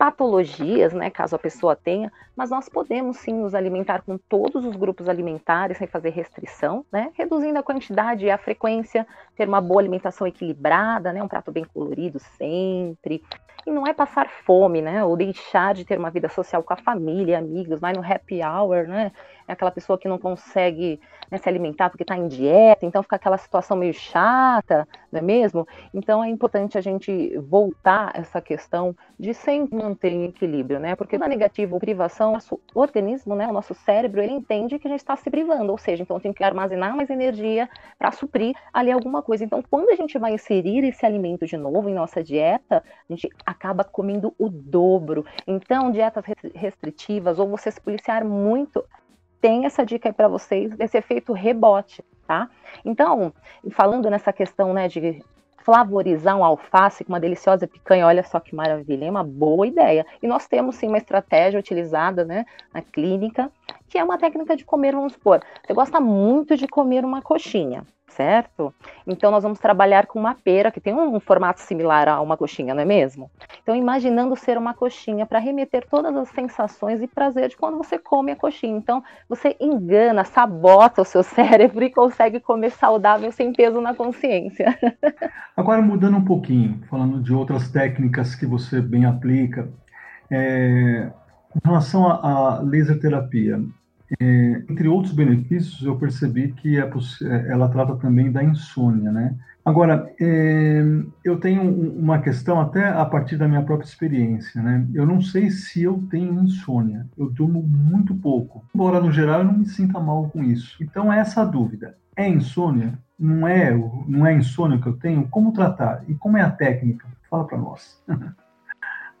patologias, 0.00 0.94
né, 0.94 1.10
caso 1.10 1.36
a 1.36 1.38
pessoa 1.38 1.76
tenha, 1.76 2.10
mas 2.34 2.48
nós 2.48 2.70
podemos 2.70 3.18
sim 3.18 3.34
nos 3.34 3.54
alimentar 3.54 4.00
com 4.00 4.16
todos 4.16 4.64
os 4.64 4.74
grupos 4.74 5.10
alimentares 5.10 5.76
sem 5.76 5.86
fazer 5.86 6.08
restrição, 6.08 6.86
né, 6.90 7.12
reduzindo 7.18 7.58
a 7.58 7.62
quantidade 7.62 8.24
e 8.24 8.30
a 8.30 8.38
frequência, 8.38 9.06
ter 9.36 9.46
uma 9.46 9.60
boa 9.60 9.78
alimentação 9.78 10.26
equilibrada, 10.26 11.12
né, 11.12 11.22
um 11.22 11.28
prato 11.28 11.52
bem 11.52 11.66
colorido 11.66 12.18
sempre, 12.18 13.22
e 13.66 13.70
não 13.70 13.86
é 13.86 13.92
passar 13.92 14.28
fome, 14.28 14.80
né, 14.82 15.04
ou 15.04 15.16
deixar 15.16 15.74
de 15.74 15.84
ter 15.84 15.98
uma 15.98 16.10
vida 16.10 16.28
social 16.28 16.62
com 16.62 16.72
a 16.72 16.76
família, 16.76 17.38
amigos, 17.38 17.80
vai 17.80 17.92
no 17.92 18.02
happy 18.04 18.42
hour, 18.42 18.86
né, 18.88 19.12
é 19.50 19.52
aquela 19.52 19.70
pessoa 19.70 19.98
que 19.98 20.08
não 20.08 20.18
consegue 20.18 21.00
né, 21.30 21.36
se 21.36 21.48
alimentar 21.48 21.90
porque 21.90 22.04
está 22.04 22.16
em 22.16 22.28
dieta, 22.28 22.86
então 22.86 23.02
fica 23.02 23.16
aquela 23.16 23.36
situação 23.36 23.76
meio 23.76 23.92
chata, 23.92 24.86
não 25.10 25.18
é 25.18 25.22
mesmo? 25.22 25.66
Então 25.92 26.22
é 26.22 26.28
importante 26.28 26.78
a 26.78 26.80
gente 26.80 27.36
voltar 27.38 28.12
essa 28.14 28.40
questão 28.40 28.94
de 29.18 29.34
sempre 29.34 29.76
manter 29.76 30.12
em 30.12 30.24
equilíbrio, 30.24 30.78
né? 30.78 30.94
Porque 30.94 31.18
na 31.18 31.26
negativa 31.26 31.74
ou 31.74 31.80
privação, 31.80 32.32
nosso 32.32 32.60
organismo, 32.74 33.34
né, 33.34 33.48
o 33.48 33.52
nosso 33.52 33.74
cérebro, 33.74 34.22
ele 34.22 34.32
entende 34.32 34.78
que 34.78 34.86
a 34.86 34.90
gente 34.90 35.00
está 35.00 35.16
se 35.16 35.28
privando, 35.28 35.72
ou 35.72 35.78
seja, 35.78 36.02
então 36.02 36.20
tem 36.20 36.32
que 36.32 36.44
armazenar 36.44 36.96
mais 36.96 37.10
energia 37.10 37.68
para 37.98 38.12
suprir 38.12 38.54
ali 38.72 38.92
alguma 38.92 39.20
coisa. 39.20 39.44
Então, 39.44 39.62
quando 39.68 39.90
a 39.90 39.96
gente 39.96 40.16
vai 40.16 40.32
inserir 40.32 40.84
esse 40.84 41.04
alimento 41.04 41.44
de 41.44 41.56
novo 41.56 41.88
em 41.88 41.94
nossa 41.94 42.22
dieta, 42.22 42.84
a 43.08 43.12
gente 43.12 43.28
acaba 43.44 43.82
comendo 43.82 44.32
o 44.38 44.48
dobro. 44.48 45.26
Então, 45.46 45.90
dietas 45.90 46.24
restritivas 46.54 47.38
ou 47.38 47.48
você 47.48 47.70
se 47.70 47.80
policiar 47.80 48.24
muito 48.24 48.84
tem 49.40 49.64
essa 49.64 49.84
dica 49.84 50.08
aí 50.08 50.12
para 50.12 50.28
vocês 50.28 50.74
desse 50.76 50.98
efeito 50.98 51.32
rebote, 51.32 52.04
tá? 52.26 52.48
Então, 52.84 53.32
falando 53.70 54.10
nessa 54.10 54.32
questão, 54.32 54.72
né, 54.72 54.88
de 54.88 55.22
flavorizar 55.62 56.36
um 56.36 56.44
alface 56.44 57.04
com 57.04 57.12
uma 57.12 57.20
deliciosa 57.20 57.66
picanha, 57.66 58.06
olha 58.06 58.22
só 58.22 58.40
que 58.40 58.54
maravilha, 58.54 59.04
é 59.04 59.10
uma 59.10 59.24
boa 59.24 59.66
ideia. 59.66 60.06
E 60.22 60.26
nós 60.26 60.46
temos 60.46 60.76
sim 60.76 60.88
uma 60.88 60.98
estratégia 60.98 61.60
utilizada, 61.60 62.24
né, 62.24 62.44
na 62.72 62.82
clínica, 62.82 63.50
que 63.88 63.98
é 63.98 64.04
uma 64.04 64.18
técnica 64.18 64.56
de 64.56 64.64
comer, 64.64 64.94
vamos 64.94 65.14
supor, 65.14 65.42
você 65.64 65.74
gosta 65.74 66.00
muito 66.00 66.56
de 66.56 66.66
comer 66.66 67.04
uma 67.04 67.20
coxinha, 67.20 67.84
certo? 68.10 68.74
Então 69.06 69.30
nós 69.30 69.42
vamos 69.42 69.58
trabalhar 69.58 70.06
com 70.06 70.18
uma 70.18 70.34
pera 70.34 70.70
que 70.70 70.80
tem 70.80 70.94
um, 70.94 71.18
formato 71.20 71.60
similar 71.60 72.08
a 72.08 72.20
uma 72.20 72.36
coxinha, 72.36 72.74
não 72.74 72.82
é 72.82 72.84
mesmo? 72.84 73.30
Então 73.62 73.74
imaginando 73.74 74.36
ser 74.36 74.58
uma 74.58 74.74
coxinha 74.74 75.26
para 75.26 75.38
remeter 75.38 75.86
todas 75.88 76.14
as 76.16 76.28
sensações 76.28 77.00
e 77.00 77.06
prazer 77.06 77.48
de 77.48 77.56
quando 77.56 77.78
você 77.78 77.98
come 77.98 78.32
a 78.32 78.36
coxinha. 78.36 78.76
Então 78.76 79.02
você 79.28 79.56
engana, 79.60 80.24
sabota 80.24 81.02
o 81.02 81.04
seu 81.04 81.22
cérebro 81.24 81.84
e 81.84 81.90
consegue 81.90 82.40
comer 82.40 82.70
saudável 82.70 83.30
sem 83.32 83.52
peso 83.52 83.80
na 83.80 83.94
consciência. 83.94 84.78
Agora 85.56 85.82
mudando 85.82 86.16
um 86.16 86.24
pouquinho, 86.24 86.80
falando 86.88 87.22
de 87.22 87.32
outras 87.32 87.70
técnicas 87.70 88.34
que 88.34 88.46
você 88.46 88.80
bem 88.80 89.04
aplica, 89.04 89.68
é, 90.30 91.10
em 91.54 91.60
relação 91.64 92.06
à 92.06 92.60
laser 92.62 92.98
terapia, 92.98 93.60
É, 94.18 94.62
entre 94.68 94.88
outros 94.88 95.14
benefícios, 95.14 95.82
eu 95.82 95.96
percebi 95.96 96.52
que 96.52 96.78
é 96.78 96.90
ela 97.48 97.68
trata 97.68 97.94
também 97.96 98.32
da 98.32 98.42
insônia, 98.42 99.12
né? 99.12 99.36
Agora, 99.64 100.10
é, 100.18 100.82
eu 101.22 101.38
tenho 101.38 101.62
uma 101.62 102.18
questão 102.20 102.60
até 102.60 102.88
a 102.88 103.04
partir 103.04 103.36
da 103.36 103.46
minha 103.46 103.62
própria 103.62 103.86
experiência, 103.86 104.60
né? 104.62 104.86
Eu 104.94 105.06
não 105.06 105.20
sei 105.20 105.50
se 105.50 105.82
eu 105.82 106.02
tenho 106.10 106.42
insônia. 106.42 107.06
Eu 107.16 107.28
durmo 107.28 107.62
muito 107.62 108.14
pouco. 108.14 108.64
Embora, 108.74 109.00
no 109.00 109.12
geral, 109.12 109.40
eu 109.40 109.44
não 109.44 109.58
me 109.58 109.66
sinta 109.66 110.00
mal 110.00 110.28
com 110.30 110.42
isso. 110.42 110.82
Então, 110.82 111.12
essa 111.12 111.44
dúvida. 111.44 111.96
É 112.16 112.26
insônia? 112.28 112.98
Não 113.18 113.46
é, 113.46 113.70
não 114.08 114.26
é 114.26 114.34
insônia 114.34 114.80
que 114.80 114.86
eu 114.86 114.94
tenho? 114.94 115.28
Como 115.28 115.52
tratar? 115.52 116.02
E 116.08 116.14
como 116.14 116.38
é 116.38 116.42
a 116.42 116.50
técnica? 116.50 117.06
Fala 117.28 117.46
para 117.46 117.58
nós. 117.58 118.02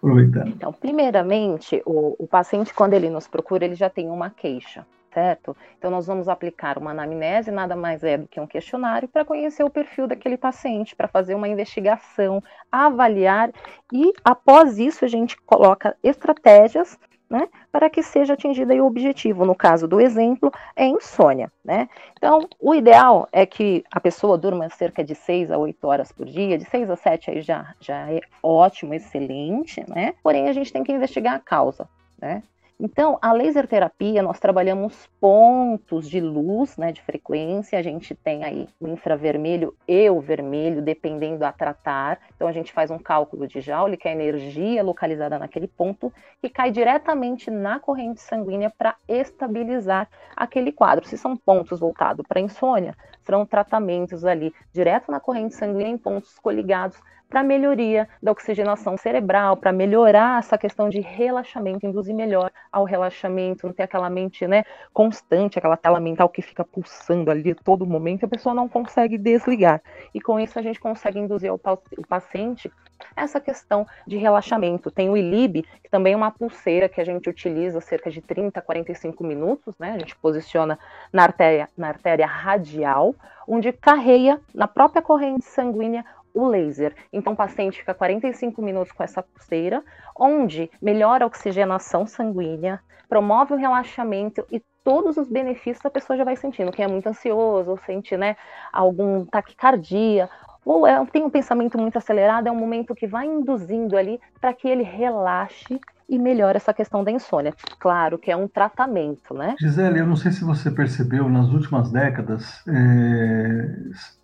Aproveitando. 0.02 0.48
Então, 0.48 0.72
primeiramente, 0.72 1.82
o, 1.84 2.16
o 2.18 2.26
paciente, 2.26 2.72
quando 2.72 2.94
ele 2.94 3.10
nos 3.10 3.28
procura, 3.28 3.64
ele 3.64 3.74
já 3.74 3.88
tem 3.88 4.08
uma 4.08 4.30
queixa 4.30 4.84
certo? 5.12 5.56
Então, 5.78 5.90
nós 5.90 6.06
vamos 6.06 6.28
aplicar 6.28 6.78
uma 6.78 6.92
anamnese, 6.92 7.50
nada 7.50 7.76
mais 7.76 8.02
é 8.04 8.16
do 8.16 8.28
que 8.28 8.40
um 8.40 8.46
questionário, 8.46 9.08
para 9.08 9.24
conhecer 9.24 9.64
o 9.64 9.70
perfil 9.70 10.06
daquele 10.06 10.36
paciente, 10.36 10.94
para 10.94 11.08
fazer 11.08 11.34
uma 11.34 11.48
investigação, 11.48 12.42
avaliar, 12.70 13.50
e 13.92 14.12
após 14.24 14.78
isso, 14.78 15.04
a 15.04 15.08
gente 15.08 15.36
coloca 15.42 15.96
estratégias 16.02 16.98
né, 17.30 17.48
para 17.70 17.88
que 17.88 18.02
seja 18.02 18.34
atingido 18.34 18.74
o 18.74 18.86
objetivo. 18.86 19.46
No 19.46 19.54
caso 19.54 19.86
do 19.86 20.00
exemplo, 20.00 20.52
é 20.74 20.86
insônia. 20.86 21.50
Né? 21.64 21.88
Então, 22.14 22.48
o 22.58 22.74
ideal 22.74 23.28
é 23.30 23.46
que 23.46 23.84
a 23.90 24.00
pessoa 24.00 24.36
durma 24.36 24.68
cerca 24.68 25.04
de 25.04 25.14
6 25.14 25.52
a 25.52 25.56
8 25.56 25.86
horas 25.86 26.10
por 26.10 26.26
dia, 26.26 26.58
de 26.58 26.64
6 26.64 26.90
a 26.90 26.96
7 26.96 27.30
aí 27.30 27.40
já, 27.40 27.74
já 27.80 28.10
é 28.10 28.20
ótimo, 28.42 28.92
excelente, 28.92 29.84
né? 29.88 30.14
Porém, 30.22 30.48
a 30.48 30.52
gente 30.52 30.72
tem 30.72 30.82
que 30.82 30.92
investigar 30.92 31.36
a 31.36 31.38
causa. 31.38 31.88
Né? 32.20 32.42
Então, 32.82 33.18
a 33.20 33.30
laser 33.30 33.68
terapia, 33.68 34.22
nós 34.22 34.40
trabalhamos 34.40 35.06
pontos 35.20 36.08
de 36.08 36.18
luz, 36.18 36.78
né, 36.78 36.90
de 36.90 37.02
frequência, 37.02 37.78
a 37.78 37.82
gente 37.82 38.14
tem 38.14 38.42
aí 38.42 38.66
o 38.80 38.88
infravermelho 38.88 39.76
e 39.86 40.08
o 40.08 40.18
vermelho, 40.18 40.80
dependendo 40.80 41.44
a 41.44 41.52
tratar. 41.52 42.18
Então, 42.34 42.48
a 42.48 42.52
gente 42.52 42.72
faz 42.72 42.90
um 42.90 42.98
cálculo 42.98 43.46
de 43.46 43.60
Joule, 43.60 43.98
que 43.98 44.08
é 44.08 44.12
a 44.12 44.14
energia 44.14 44.82
localizada 44.82 45.38
naquele 45.38 45.68
ponto, 45.68 46.10
que 46.40 46.48
cai 46.48 46.70
diretamente 46.70 47.50
na 47.50 47.78
corrente 47.78 48.22
sanguínea 48.22 48.72
para 48.78 48.96
estabilizar 49.06 50.08
aquele 50.34 50.72
quadro. 50.72 51.06
Se 51.06 51.18
são 51.18 51.36
pontos 51.36 51.80
voltados 51.80 52.24
para 52.26 52.40
insônia, 52.40 52.96
serão 53.22 53.44
tratamentos 53.44 54.24
ali 54.24 54.54
direto 54.72 55.12
na 55.12 55.20
corrente 55.20 55.54
sanguínea 55.54 55.88
em 55.88 55.98
pontos 55.98 56.38
coligados 56.38 56.98
para 57.30 57.44
melhoria 57.44 58.08
da 58.20 58.32
oxigenação 58.32 58.96
cerebral, 58.96 59.56
para 59.56 59.72
melhorar 59.72 60.40
essa 60.40 60.58
questão 60.58 60.88
de 60.88 61.00
relaxamento, 61.00 61.86
induzir 61.86 62.14
melhor 62.14 62.50
ao 62.72 62.84
relaxamento, 62.84 63.66
não 63.66 63.72
ter 63.72 63.84
aquela 63.84 64.10
mente 64.10 64.46
né, 64.48 64.64
constante, 64.92 65.56
aquela 65.56 65.76
tela 65.76 66.00
mental 66.00 66.28
que 66.28 66.42
fica 66.42 66.64
pulsando 66.64 67.30
ali 67.30 67.54
todo 67.54 67.86
momento, 67.86 68.24
a 68.24 68.28
pessoa 68.28 68.54
não 68.54 68.68
consegue 68.68 69.16
desligar. 69.16 69.80
E 70.12 70.20
com 70.20 70.40
isso 70.40 70.58
a 70.58 70.62
gente 70.62 70.80
consegue 70.80 71.20
induzir 71.20 71.50
ao 71.50 71.60
o 71.96 72.06
paciente 72.06 72.70
essa 73.16 73.40
questão 73.40 73.86
de 74.06 74.16
relaxamento. 74.16 74.90
Tem 74.90 75.08
o 75.08 75.16
ILIB, 75.16 75.62
que 75.62 75.90
também 75.90 76.12
é 76.12 76.16
uma 76.16 76.30
pulseira 76.30 76.88
que 76.88 77.00
a 77.00 77.04
gente 77.04 77.28
utiliza 77.28 77.80
cerca 77.80 78.10
de 78.10 78.20
30 78.20 78.58
a 78.58 78.62
45 78.62 79.24
minutos, 79.24 79.74
né? 79.78 79.92
A 79.92 79.98
gente 79.98 80.16
posiciona 80.16 80.78
na 81.12 81.22
artéria, 81.22 81.68
na 81.76 81.88
artéria 81.88 82.26
radial, 82.26 83.14
onde 83.46 83.72
carreia 83.72 84.40
na 84.54 84.68
própria 84.68 85.02
corrente 85.02 85.44
sanguínea 85.44 86.04
o 86.34 86.46
laser. 86.46 86.94
Então, 87.12 87.32
o 87.32 87.36
paciente 87.36 87.78
fica 87.78 87.94
45 87.94 88.62
minutos 88.62 88.92
com 88.92 89.02
essa 89.02 89.22
pulseira, 89.22 89.82
onde 90.16 90.70
melhora 90.80 91.24
a 91.24 91.26
oxigenação 91.26 92.06
sanguínea, 92.06 92.80
promove 93.08 93.54
o 93.54 93.56
relaxamento 93.56 94.46
e 94.50 94.62
todos 94.84 95.16
os 95.16 95.28
benefícios 95.28 95.84
a 95.84 95.90
pessoa 95.90 96.16
já 96.16 96.24
vai 96.24 96.36
sentindo. 96.36 96.72
Quem 96.72 96.84
é 96.84 96.88
muito 96.88 97.08
ansioso, 97.08 97.78
sente 97.84 98.16
né, 98.16 98.36
algum 98.72 99.26
taquicardia, 99.26 100.28
ou 100.64 100.86
é, 100.86 101.04
tem 101.06 101.22
um 101.22 101.30
pensamento 101.30 101.78
muito 101.78 101.96
acelerado, 101.96 102.46
é 102.46 102.50
um 102.50 102.56
momento 102.56 102.94
que 102.94 103.06
vai 103.06 103.26
induzindo 103.26 103.96
ali 103.96 104.20
para 104.40 104.52
que 104.52 104.68
ele 104.68 104.82
relaxe 104.82 105.80
e 106.08 106.18
melhora 106.18 106.56
essa 106.56 106.74
questão 106.74 107.04
da 107.04 107.10
insônia. 107.10 107.54
Claro 107.78 108.18
que 108.18 108.32
é 108.32 108.36
um 108.36 108.48
tratamento, 108.48 109.32
né? 109.32 109.54
Gisele, 109.60 110.00
eu 110.00 110.06
não 110.06 110.16
sei 110.16 110.32
se 110.32 110.44
você 110.44 110.70
percebeu, 110.70 111.28
nas 111.28 111.48
últimas 111.50 111.90
décadas 111.92 112.62
é, 112.66 113.76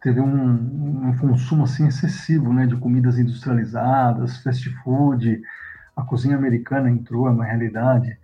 teve 0.02 0.20
um, 0.20 1.08
um, 1.08 1.16
consumo 1.18 1.62
assim 1.62 1.86
excessivo 1.86 2.52
né, 2.52 2.66
de 2.66 2.76
comidas 2.76 3.18
industrializadas, 3.18 4.42
fast 4.42 4.68
food, 4.82 5.40
a 5.96 6.02
cozinha 6.02 6.36
americana 6.36 6.90
entrou, 6.90 7.28
é 7.28 7.30
uma 7.30 7.44
realidade. 7.44 8.18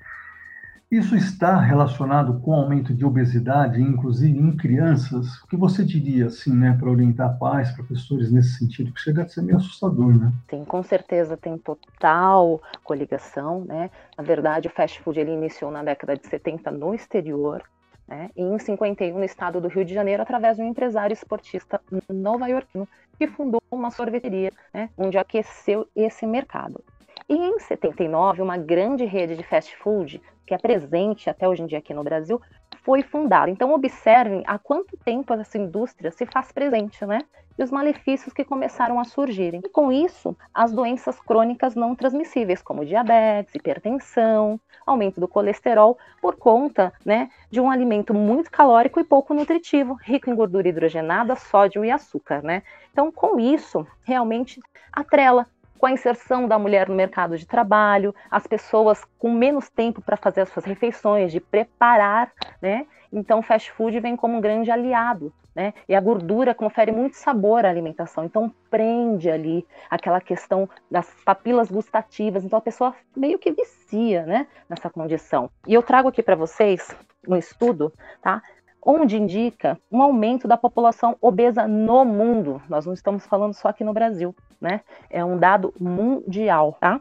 Isso 0.93 1.17
está 1.17 1.59
relacionado 1.59 2.39
com 2.41 2.51
o 2.51 2.55
aumento 2.55 2.93
de 2.93 3.03
obesidade, 3.03 3.81
inclusive 3.81 4.39
em 4.39 4.55
crianças? 4.55 5.27
O 5.43 5.47
que 5.47 5.57
você 5.57 5.83
diria, 5.83 6.27
assim, 6.27 6.55
né, 6.55 6.77
para 6.79 6.91
orientar 6.91 7.39
pais, 7.39 7.73
professores 7.73 8.31
nesse 8.31 8.59
sentido, 8.59 8.93
que 8.93 9.01
chega 9.01 9.23
a 9.23 9.27
ser 9.27 9.41
meio 9.41 9.57
assustador, 9.57 10.15
né? 10.15 10.31
Sim, 10.51 10.67
com 10.67 10.83
certeza 10.83 11.35
tem 11.35 11.57
total 11.57 12.61
coligação, 12.85 13.65
né? 13.65 13.91
Na 14.19 14.23
verdade, 14.23 14.69
o 14.69 14.71
fast 14.71 15.01
food 15.01 15.19
ele 15.19 15.33
iniciou 15.33 15.71
na 15.71 15.83
década 15.83 16.15
de 16.15 16.27
70 16.27 16.71
no 16.71 16.95
exterior, 16.95 17.63
né? 18.07 18.29
E 18.37 18.43
em 18.43 18.59
51 18.59 19.17
no 19.17 19.25
estado 19.25 19.63
do 19.63 19.69
Rio 19.69 19.87
de 19.87 19.95
Janeiro, 19.95 20.23
através 20.23 20.59
de 20.59 20.63
um 20.63 20.69
empresário 20.69 21.15
esportista 21.15 21.81
nova-iorquino 22.11 22.87
que 23.19 23.27
fundou 23.29 23.63
uma 23.71 23.91
sorveteria, 23.91 24.53
né, 24.75 24.91
onde 24.99 25.17
aqueceu 25.17 25.87
esse 25.95 26.27
mercado. 26.27 26.83
E 27.29 27.35
em 27.35 27.59
79, 27.59 28.43
uma 28.43 28.57
grande 28.57 29.05
rede 29.05 29.37
de 29.37 29.43
fast 29.43 29.77
food 29.77 30.21
que 30.47 30.55
é 30.55 30.59
presente 30.59 31.31
até 31.31 31.49
hoje 31.49 31.63
em 31.63 31.67
dia 31.67 31.79
aqui 31.79 31.95
no 31.95 32.05
Brasil, 32.05 32.41
foi 32.83 33.03
fundada. 33.03 33.51
Então, 33.51 33.73
observem 33.73 34.43
há 34.47 34.59
quanto 34.59 34.97
tempo 34.97 35.33
essa 35.33 35.57
indústria 35.57 36.11
se 36.11 36.27
faz 36.27 36.51
presente, 36.51 37.07
né? 37.07 37.21
E 37.57 37.63
os 37.63 37.71
malefícios 37.71 38.33
que 38.33 38.45
começaram 38.45 38.99
a 38.99 39.05
surgirem. 39.05 39.61
E 39.65 39.69
com 39.69 39.93
isso, 39.93 40.37
as 40.53 40.73
doenças 40.73 41.21
crônicas 41.21 41.75
não 41.75 41.95
transmissíveis, 41.95 42.63
como 42.63 42.85
diabetes, 42.85 43.55
hipertensão, 43.55 44.59
aumento 44.87 45.21
do 45.21 45.29
colesterol, 45.29 45.97
por 46.21 46.35
conta 46.37 46.93
né, 47.05 47.31
de 47.51 47.61
um 47.61 47.71
alimento 47.71 48.13
muito 48.13 48.51
calórico 48.51 48.99
e 48.99 49.05
pouco 49.05 49.35
nutritivo, 49.35 49.99
rico 50.03 50.31
em 50.31 50.35
gordura 50.35 50.69
hidrogenada, 50.69 51.37
sódio 51.37 51.85
e 51.85 51.91
açúcar. 51.91 52.43
Né? 52.43 52.63
Então, 52.91 53.13
com 53.13 53.39
isso, 53.39 53.87
realmente 54.03 54.61
atrela 54.93 55.47
com 55.83 55.87
a 55.87 55.91
inserção 55.91 56.47
da 56.47 56.61
mulher 56.61 56.89
no 56.89 56.95
mercado 56.95 57.37
de 57.37 57.45
trabalho, 57.45 58.15
as 58.31 58.47
pessoas 58.47 59.05
com 59.19 59.33
menos 59.33 59.69
tempo 59.69 60.01
para 60.01 60.17
fazer 60.17 60.43
as 60.43 60.49
suas 60.51 60.65
refeições, 60.65 61.33
de 61.33 61.41
preparar, 61.41 62.31
né? 62.61 62.87
Então, 63.13 63.41
o 63.41 63.43
fast 63.43 63.73
food 63.73 63.99
vem 63.99 64.15
como 64.15 64.39
um 64.39 64.41
grande 64.41 64.71
aliado, 64.71 65.33
né? 65.53 65.75
E 65.89 65.95
a 65.97 66.01
gordura 66.01 66.55
confere 66.55 66.93
muito 66.93 67.17
sabor 67.17 67.67
à 67.67 67.69
alimentação, 67.69 68.25
então 68.25 68.55
prende 68.71 69.29
ali 69.29 69.67
aquela 69.91 70.21
questão 70.21 70.71
das 70.89 71.11
papilas 71.25 71.69
gustativas, 71.69 72.45
então 72.45 72.61
a 72.61 72.63
pessoa 72.63 72.95
meio 73.17 73.37
que 73.37 73.51
vicia, 73.51 74.25
né, 74.25 74.47
nessa 74.69 74.89
condição. 74.89 75.51
E 75.67 75.75
eu 75.75 75.83
trago 75.83 76.07
aqui 76.07 76.23
para 76.23 76.37
vocês 76.37 76.95
um 77.27 77.35
estudo, 77.35 77.93
tá? 78.23 78.41
Onde 78.83 79.17
indica 79.17 79.79
um 79.91 80.03
aumento 80.03 80.49
da 80.49 80.57
população 80.57 81.17
obesa 81.21 81.67
no 81.69 82.05
mundo. 82.05 82.61
Nós 82.69 82.85
não 82.85 82.93
estamos 82.93 83.27
falando 83.27 83.55
só 83.55 83.69
aqui 83.69 83.85
no 83.85 83.93
Brasil, 83.93 84.35
né? 84.61 84.81
É 85.09 85.25
um 85.25 85.39
dado 85.39 85.73
mundial, 85.79 86.77
tá? 86.81 87.01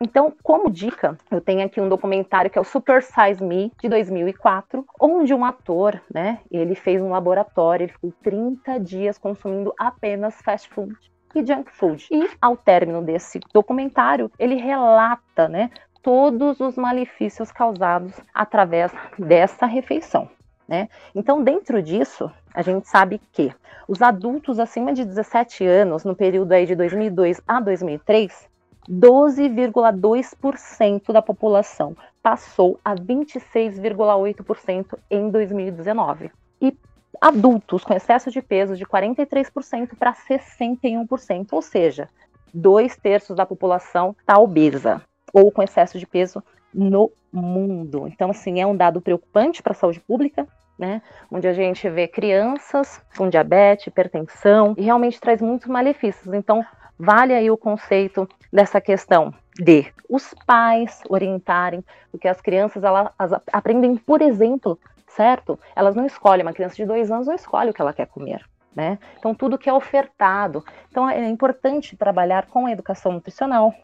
Então, 0.00 0.32
como 0.42 0.70
dica, 0.70 1.18
eu 1.30 1.40
tenho 1.40 1.64
aqui 1.64 1.80
um 1.80 1.88
documentário 1.88 2.50
que 2.50 2.56
é 2.56 2.60
o 2.60 2.64
Super 2.64 3.02
Size 3.02 3.42
Me, 3.42 3.72
de 3.82 3.88
2004, 3.88 4.86
onde 5.00 5.34
um 5.34 5.44
ator, 5.44 6.00
né, 6.12 6.38
ele 6.50 6.76
fez 6.76 7.02
um 7.02 7.10
laboratório, 7.10 7.84
ele 7.84 7.92
ficou 7.92 8.12
30 8.22 8.78
dias 8.78 9.18
consumindo 9.18 9.74
apenas 9.76 10.40
fast 10.40 10.68
food 10.68 10.94
e 11.34 11.44
junk 11.44 11.72
food. 11.72 12.06
E 12.12 12.30
ao 12.40 12.56
término 12.56 13.02
desse 13.02 13.40
documentário, 13.52 14.30
ele 14.38 14.54
relata, 14.54 15.48
né, 15.48 15.68
todos 16.00 16.60
os 16.60 16.76
malefícios 16.76 17.50
causados 17.50 18.14
através 18.32 18.92
dessa 19.18 19.66
refeição. 19.66 20.28
Né? 20.68 20.88
Então, 21.14 21.42
dentro 21.42 21.82
disso, 21.82 22.30
a 22.54 22.60
gente 22.60 22.86
sabe 22.86 23.18
que 23.32 23.50
os 23.88 24.02
adultos 24.02 24.58
acima 24.58 24.92
de 24.92 25.02
17 25.04 25.64
anos, 25.64 26.04
no 26.04 26.14
período 26.14 26.52
aí 26.52 26.66
de 26.66 26.76
2002 26.76 27.40
a 27.48 27.58
2003, 27.58 28.46
12,2% 28.88 31.12
da 31.12 31.22
população 31.22 31.96
passou 32.22 32.78
a 32.84 32.94
26,8% 32.94 34.98
em 35.10 35.30
2019. 35.30 36.30
E 36.60 36.76
adultos 37.20 37.84
com 37.84 37.94
excesso 37.94 38.30
de 38.30 38.40
peso 38.42 38.76
de 38.76 38.84
43% 38.84 39.96
para 39.98 40.12
61%, 40.12 41.48
ou 41.52 41.62
seja, 41.62 42.08
dois 42.52 42.94
terços 42.96 43.34
da 43.36 43.46
população 43.46 44.14
está 44.20 44.38
obesa 44.38 45.00
ou 45.32 45.50
com 45.50 45.62
excesso 45.62 45.98
de 45.98 46.06
peso 46.06 46.44
no 46.72 47.10
mundo. 47.32 48.06
Então, 48.08 48.30
assim, 48.30 48.60
é 48.60 48.66
um 48.66 48.76
dado 48.76 49.00
preocupante 49.00 49.62
para 49.62 49.72
a 49.72 49.76
saúde 49.76 50.00
pública, 50.00 50.46
né? 50.78 51.02
Onde 51.30 51.48
a 51.48 51.52
gente 51.52 51.88
vê 51.90 52.06
crianças 52.06 53.02
com 53.16 53.28
diabetes, 53.28 53.88
hipertensão, 53.88 54.74
e 54.76 54.82
realmente 54.82 55.20
traz 55.20 55.42
muitos 55.42 55.66
malefícios. 55.66 56.32
Então, 56.32 56.64
vale 56.98 57.34
aí 57.34 57.50
o 57.50 57.56
conceito 57.56 58.28
dessa 58.52 58.80
questão 58.80 59.34
de 59.58 59.86
os 60.08 60.34
pais 60.46 61.02
orientarem, 61.08 61.84
porque 62.10 62.28
as 62.28 62.40
crianças 62.40 62.82
elas, 62.84 63.10
aprendem 63.52 63.96
por 63.96 64.22
exemplo, 64.22 64.78
certo? 65.08 65.58
Elas 65.74 65.94
não 65.94 66.06
escolhem, 66.06 66.46
uma 66.46 66.52
criança 66.52 66.76
de 66.76 66.86
dois 66.86 67.10
anos 67.10 67.26
não 67.26 67.34
escolhe 67.34 67.70
o 67.70 67.74
que 67.74 67.82
ela 67.82 67.92
quer 67.92 68.06
comer. 68.06 68.44
Né? 68.74 68.96
Então, 69.18 69.34
tudo 69.34 69.58
que 69.58 69.68
é 69.68 69.72
ofertado. 69.72 70.64
Então, 70.88 71.10
é 71.10 71.28
importante 71.28 71.96
trabalhar 71.96 72.46
com 72.46 72.66
a 72.66 72.70
educação 72.70 73.10
nutricional, 73.10 73.74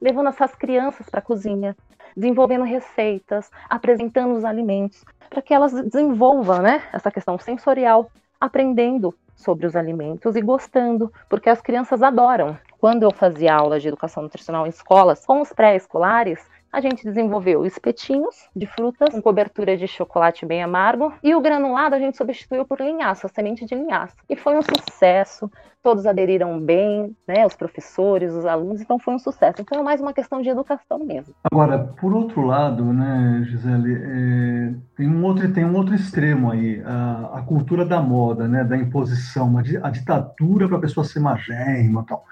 levando 0.00 0.28
essas 0.28 0.54
crianças 0.54 1.08
para 1.08 1.20
a 1.20 1.22
cozinha, 1.22 1.76
desenvolvendo 2.16 2.64
receitas, 2.64 3.50
apresentando 3.68 4.34
os 4.34 4.44
alimentos, 4.44 5.04
para 5.28 5.42
que 5.42 5.52
elas 5.52 5.72
desenvolvam 5.72 6.62
né, 6.62 6.82
essa 6.92 7.10
questão 7.10 7.38
sensorial, 7.38 8.10
aprendendo 8.40 9.14
sobre 9.34 9.66
os 9.66 9.76
alimentos 9.76 10.34
e 10.34 10.40
gostando, 10.40 11.12
porque 11.28 11.50
as 11.50 11.60
crianças 11.60 12.02
adoram. 12.02 12.58
Quando 12.78 13.02
eu 13.02 13.10
fazia 13.10 13.54
aula 13.54 13.78
de 13.78 13.88
educação 13.88 14.22
nutricional 14.22 14.66
em 14.66 14.70
escolas, 14.70 15.24
com 15.24 15.40
os 15.40 15.52
pré-escolares, 15.52 16.40
a 16.72 16.80
gente 16.80 17.04
desenvolveu 17.04 17.64
espetinhos 17.64 18.48
de 18.54 18.66
frutas 18.66 19.10
com 19.10 19.22
cobertura 19.22 19.76
de 19.76 19.86
chocolate 19.86 20.44
bem 20.44 20.62
amargo 20.62 21.12
e 21.22 21.34
o 21.34 21.40
granulado 21.40 21.94
a 21.94 21.98
gente 21.98 22.16
substituiu 22.16 22.64
por 22.64 22.80
linhaça, 22.80 23.28
semente 23.28 23.64
de 23.64 23.74
linhaça. 23.74 24.16
E 24.28 24.36
foi 24.36 24.56
um 24.56 24.62
sucesso, 24.62 25.50
todos 25.82 26.04
aderiram 26.04 26.58
bem, 26.60 27.16
né, 27.26 27.46
os 27.46 27.54
professores, 27.54 28.32
os 28.32 28.44
alunos, 28.44 28.80
então 28.80 28.98
foi 28.98 29.14
um 29.14 29.18
sucesso. 29.18 29.62
Então 29.62 29.78
é 29.78 29.82
mais 29.82 30.00
uma 30.00 30.12
questão 30.12 30.42
de 30.42 30.48
educação 30.48 30.98
mesmo. 30.98 31.34
Agora, 31.44 31.78
por 31.78 32.12
outro 32.12 32.42
lado, 32.42 32.84
né, 32.92 33.44
Gisele, 33.46 33.94
é, 33.94 34.74
tem 34.96 35.08
um 35.08 35.24
outro 35.24 35.52
tem 35.52 35.64
um 35.64 35.76
outro 35.76 35.94
extremo 35.94 36.50
aí, 36.50 36.82
a, 36.84 37.38
a 37.38 37.42
cultura 37.42 37.84
da 37.84 38.02
moda, 38.02 38.48
né, 38.48 38.64
da 38.64 38.76
imposição, 38.76 39.56
a, 39.56 39.90
ditadura 39.90 40.68
para 40.68 40.76
a 40.76 40.80
pessoa 40.80 41.04
ser 41.04 41.20
magérrima, 41.20 42.04
tal. 42.06 42.24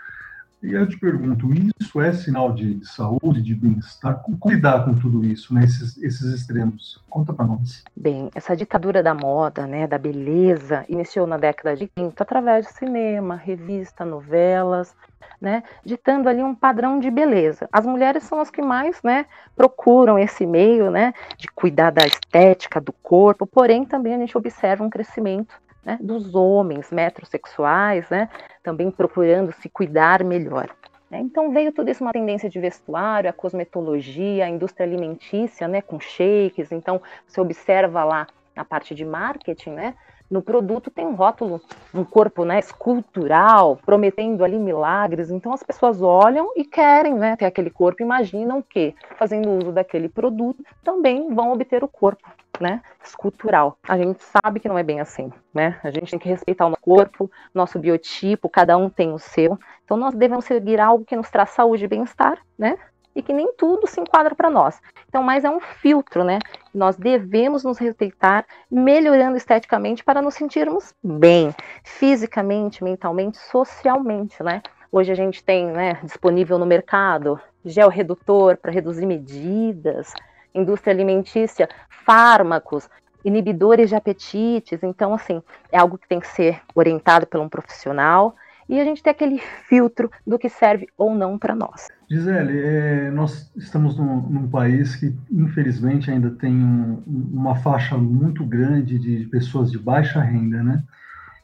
E 0.64 0.73
eu 0.73 0.88
te 0.88 0.99
pergunto, 0.99 1.47
isso 1.78 2.00
é 2.00 2.11
sinal 2.11 2.50
de 2.50 2.83
saúde, 2.87 3.42
de 3.42 3.54
bem-estar? 3.54 4.23
Como 4.23 4.38
lidar 4.47 4.83
com 4.87 4.94
tudo 4.94 5.23
isso, 5.23 5.52
né, 5.52 5.62
esses, 5.62 5.99
esses 5.99 6.33
extremos? 6.33 6.99
Conta 7.11 7.35
para 7.35 7.44
nós. 7.44 7.85
Bem, 7.94 8.30
essa 8.35 8.56
ditadura 8.56 9.02
da 9.02 9.12
moda, 9.12 9.66
né, 9.66 9.87
da 9.87 9.99
beleza, 9.99 10.87
iniciou 10.88 11.26
na 11.26 11.37
década 11.37 11.76
de 11.76 11.87
30 11.88 12.23
através 12.23 12.66
de 12.66 12.73
cinema, 12.73 13.37
revista, 13.37 14.06
novelas, 14.06 14.97
né, 15.38 15.62
ditando 15.85 16.30
ali 16.30 16.42
um 16.42 16.54
padrão 16.54 16.99
de 16.99 17.11
beleza. 17.11 17.68
As 17.71 17.85
mulheres 17.85 18.23
são 18.23 18.40
as 18.40 18.49
que 18.49 18.62
mais, 18.62 19.02
né, 19.02 19.26
procuram 19.54 20.18
esse 20.18 20.47
meio, 20.47 20.90
né, 20.90 21.12
de 21.37 21.47
cuidar 21.49 21.90
da 21.90 22.06
estética 22.06 22.80
do 22.80 22.92
corpo, 23.02 23.47
porém 23.47 23.85
também 23.85 24.14
a 24.14 24.18
gente 24.18 24.38
observa 24.38 24.83
um 24.83 24.88
crescimento 24.88 25.54
né, 25.85 25.99
dos 26.00 26.35
homens 26.35 26.91
metrosexuais, 26.91 28.09
né, 28.09 28.29
também 28.62 28.91
procurando 28.91 29.53
se 29.53 29.69
cuidar 29.69 30.25
melhor. 30.25 30.69
Né. 31.11 31.21
Então 31.21 31.53
veio 31.53 31.73
tudo 31.73 31.91
isso 31.91 32.03
uma 32.03 32.12
tendência 32.12 32.49
de 32.49 32.59
vestuário, 32.59 33.29
a 33.29 33.33
cosmetologia, 33.33 34.47
a 34.47 34.49
indústria 34.49 34.87
alimentícia, 34.87 35.69
né, 35.69 35.83
com 35.83 36.00
shakes. 36.00 36.73
Então 36.73 37.00
você 37.26 37.41
observa 37.41 38.05
lá 38.05 38.26
na 38.55 38.64
parte 38.64 38.95
de 38.95 39.05
marketing, 39.05 39.71
né, 39.71 39.95
no 40.31 40.41
produto 40.41 40.91
tem 40.91 41.07
um 41.07 41.14
rótulo, 41.14 41.61
um 41.93 42.05
corpo 42.05 42.45
né, 42.45 42.59
escultural, 42.59 43.79
prometendo 43.85 44.45
ali 44.45 44.59
milagres. 44.59 45.31
Então 45.31 45.53
as 45.53 45.62
pessoas 45.62 46.00
olham 46.00 46.50
e 46.57 46.64
querem 46.64 47.14
né, 47.14 47.37
ter 47.37 47.45
aquele 47.45 47.71
corpo, 47.71 48.03
imaginam 48.03 48.62
que, 48.62 48.95
fazendo 49.17 49.50
uso 49.50 49.71
daquele 49.73 50.09
produto, 50.09 50.64
também 50.83 51.33
vão 51.33 51.53
obter 51.53 51.85
o 51.85 51.88
corpo 51.88 52.29
né, 52.61 52.83
escultural. 53.03 53.79
A 53.89 53.97
gente 53.97 54.23
sabe 54.23 54.61
que 54.61 54.69
não 54.69 54.79
é 54.79 54.83
bem 54.83 55.01
assim, 55.01 55.33
né? 55.53 55.79
A 55.83 55.91
gente 55.91 56.11
tem 56.11 56.19
que 56.19 56.29
respeitar 56.29 56.67
o 56.67 56.71
nosso 56.71 56.83
corpo, 56.83 57.31
nosso 57.53 57.79
biotipo, 57.79 58.49
cada 58.49 58.77
um 58.77 58.89
tem 58.89 59.13
o 59.13 59.19
seu. 59.19 59.59
Então 59.85 59.97
nós 59.97 60.15
devemos 60.15 60.45
seguir 60.45 60.81
algo 60.81 61.05
que 61.05 61.17
nos 61.17 61.31
traz 61.31 61.51
saúde 61.51 61.85
e 61.85 61.89
bem-estar, 61.89 62.39
né? 62.59 62.77
E 63.15 63.23
que 63.23 63.33
nem 63.33 63.53
tudo 63.55 63.87
se 63.87 64.01
enquadra 64.01 64.35
para 64.35 64.51
nós. 64.51 64.81
Então, 65.09 65.23
mas 65.23 65.45
é 65.45 65.51
um 65.51 65.61
filtro, 65.61 66.25
né? 66.25 66.41
Nós 66.75 66.97
devemos 66.97 67.63
nos 67.63 67.79
respeitar, 67.79 68.45
melhorando 68.69 69.37
esteticamente 69.37 70.03
para 70.03 70.21
nos 70.21 70.35
sentirmos 70.35 70.93
bem, 71.03 71.55
fisicamente, 71.85 72.83
mentalmente, 72.83 73.39
socialmente, 73.39 74.43
né? 74.43 74.61
Hoje 74.91 75.13
a 75.13 75.15
gente 75.15 75.43
tem, 75.43 75.67
né, 75.67 75.95
disponível 76.03 76.59
no 76.59 76.67
mercado 76.67 77.41
gel 77.65 77.89
redutor 77.89 78.57
para 78.57 78.71
reduzir 78.71 79.07
medidas, 79.07 80.13
indústria 80.55 80.93
alimentícia, 80.93 81.69
fármacos, 81.89 82.89
inibidores 83.25 83.89
de 83.89 83.97
apetites. 83.97 84.83
Então, 84.83 85.15
assim, 85.15 85.43
é 85.73 85.79
algo 85.79 85.99
que 85.99 86.09
tem 86.09 86.21
que 86.21 86.29
ser 86.29 86.61
orientado 86.75 87.27
por 87.27 87.41
um 87.41 87.49
profissional 87.49 88.37
e 88.69 88.81
a 88.81 88.85
gente 88.85 89.03
tem 89.03 89.11
aquele 89.11 89.39
filtro 89.69 90.11
do 90.27 90.39
que 90.39 90.49
serve 90.49 90.89
ou 90.97 91.15
não 91.15 91.38
para 91.38 91.55
nós. 91.55 91.88
Gisele, 92.09 92.59
é, 92.59 93.11
nós 93.11 93.53
estamos 93.57 93.97
num, 93.97 94.23
num, 94.23 94.49
país 94.49 94.97
que, 94.97 95.14
infelizmente, 95.31 96.11
ainda 96.11 96.31
tem 96.31 96.55
um, 96.55 97.03
uma 97.07 97.57
faixa 97.57 97.97
muito 97.97 98.45
grande 98.45 98.99
de 98.99 99.27
pessoas 99.27 99.71
de 99.71 99.79
baixa 99.79 100.21
renda, 100.21 100.62
né? 100.62 100.83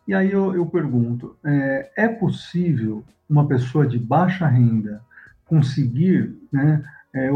E 0.06 0.14
aí 0.14 0.32
eu, 0.32 0.54
eu 0.54 0.66
pergunto, 0.66 1.36
é, 1.44 1.90
é 1.96 2.08
possível 2.08 3.04
uma 3.28 3.46
pessoa 3.46 3.86
de 3.86 3.98
baixa 3.98 4.46
renda 4.46 5.02
conseguir 5.46 6.36
né, 6.50 6.82
é, 7.14 7.30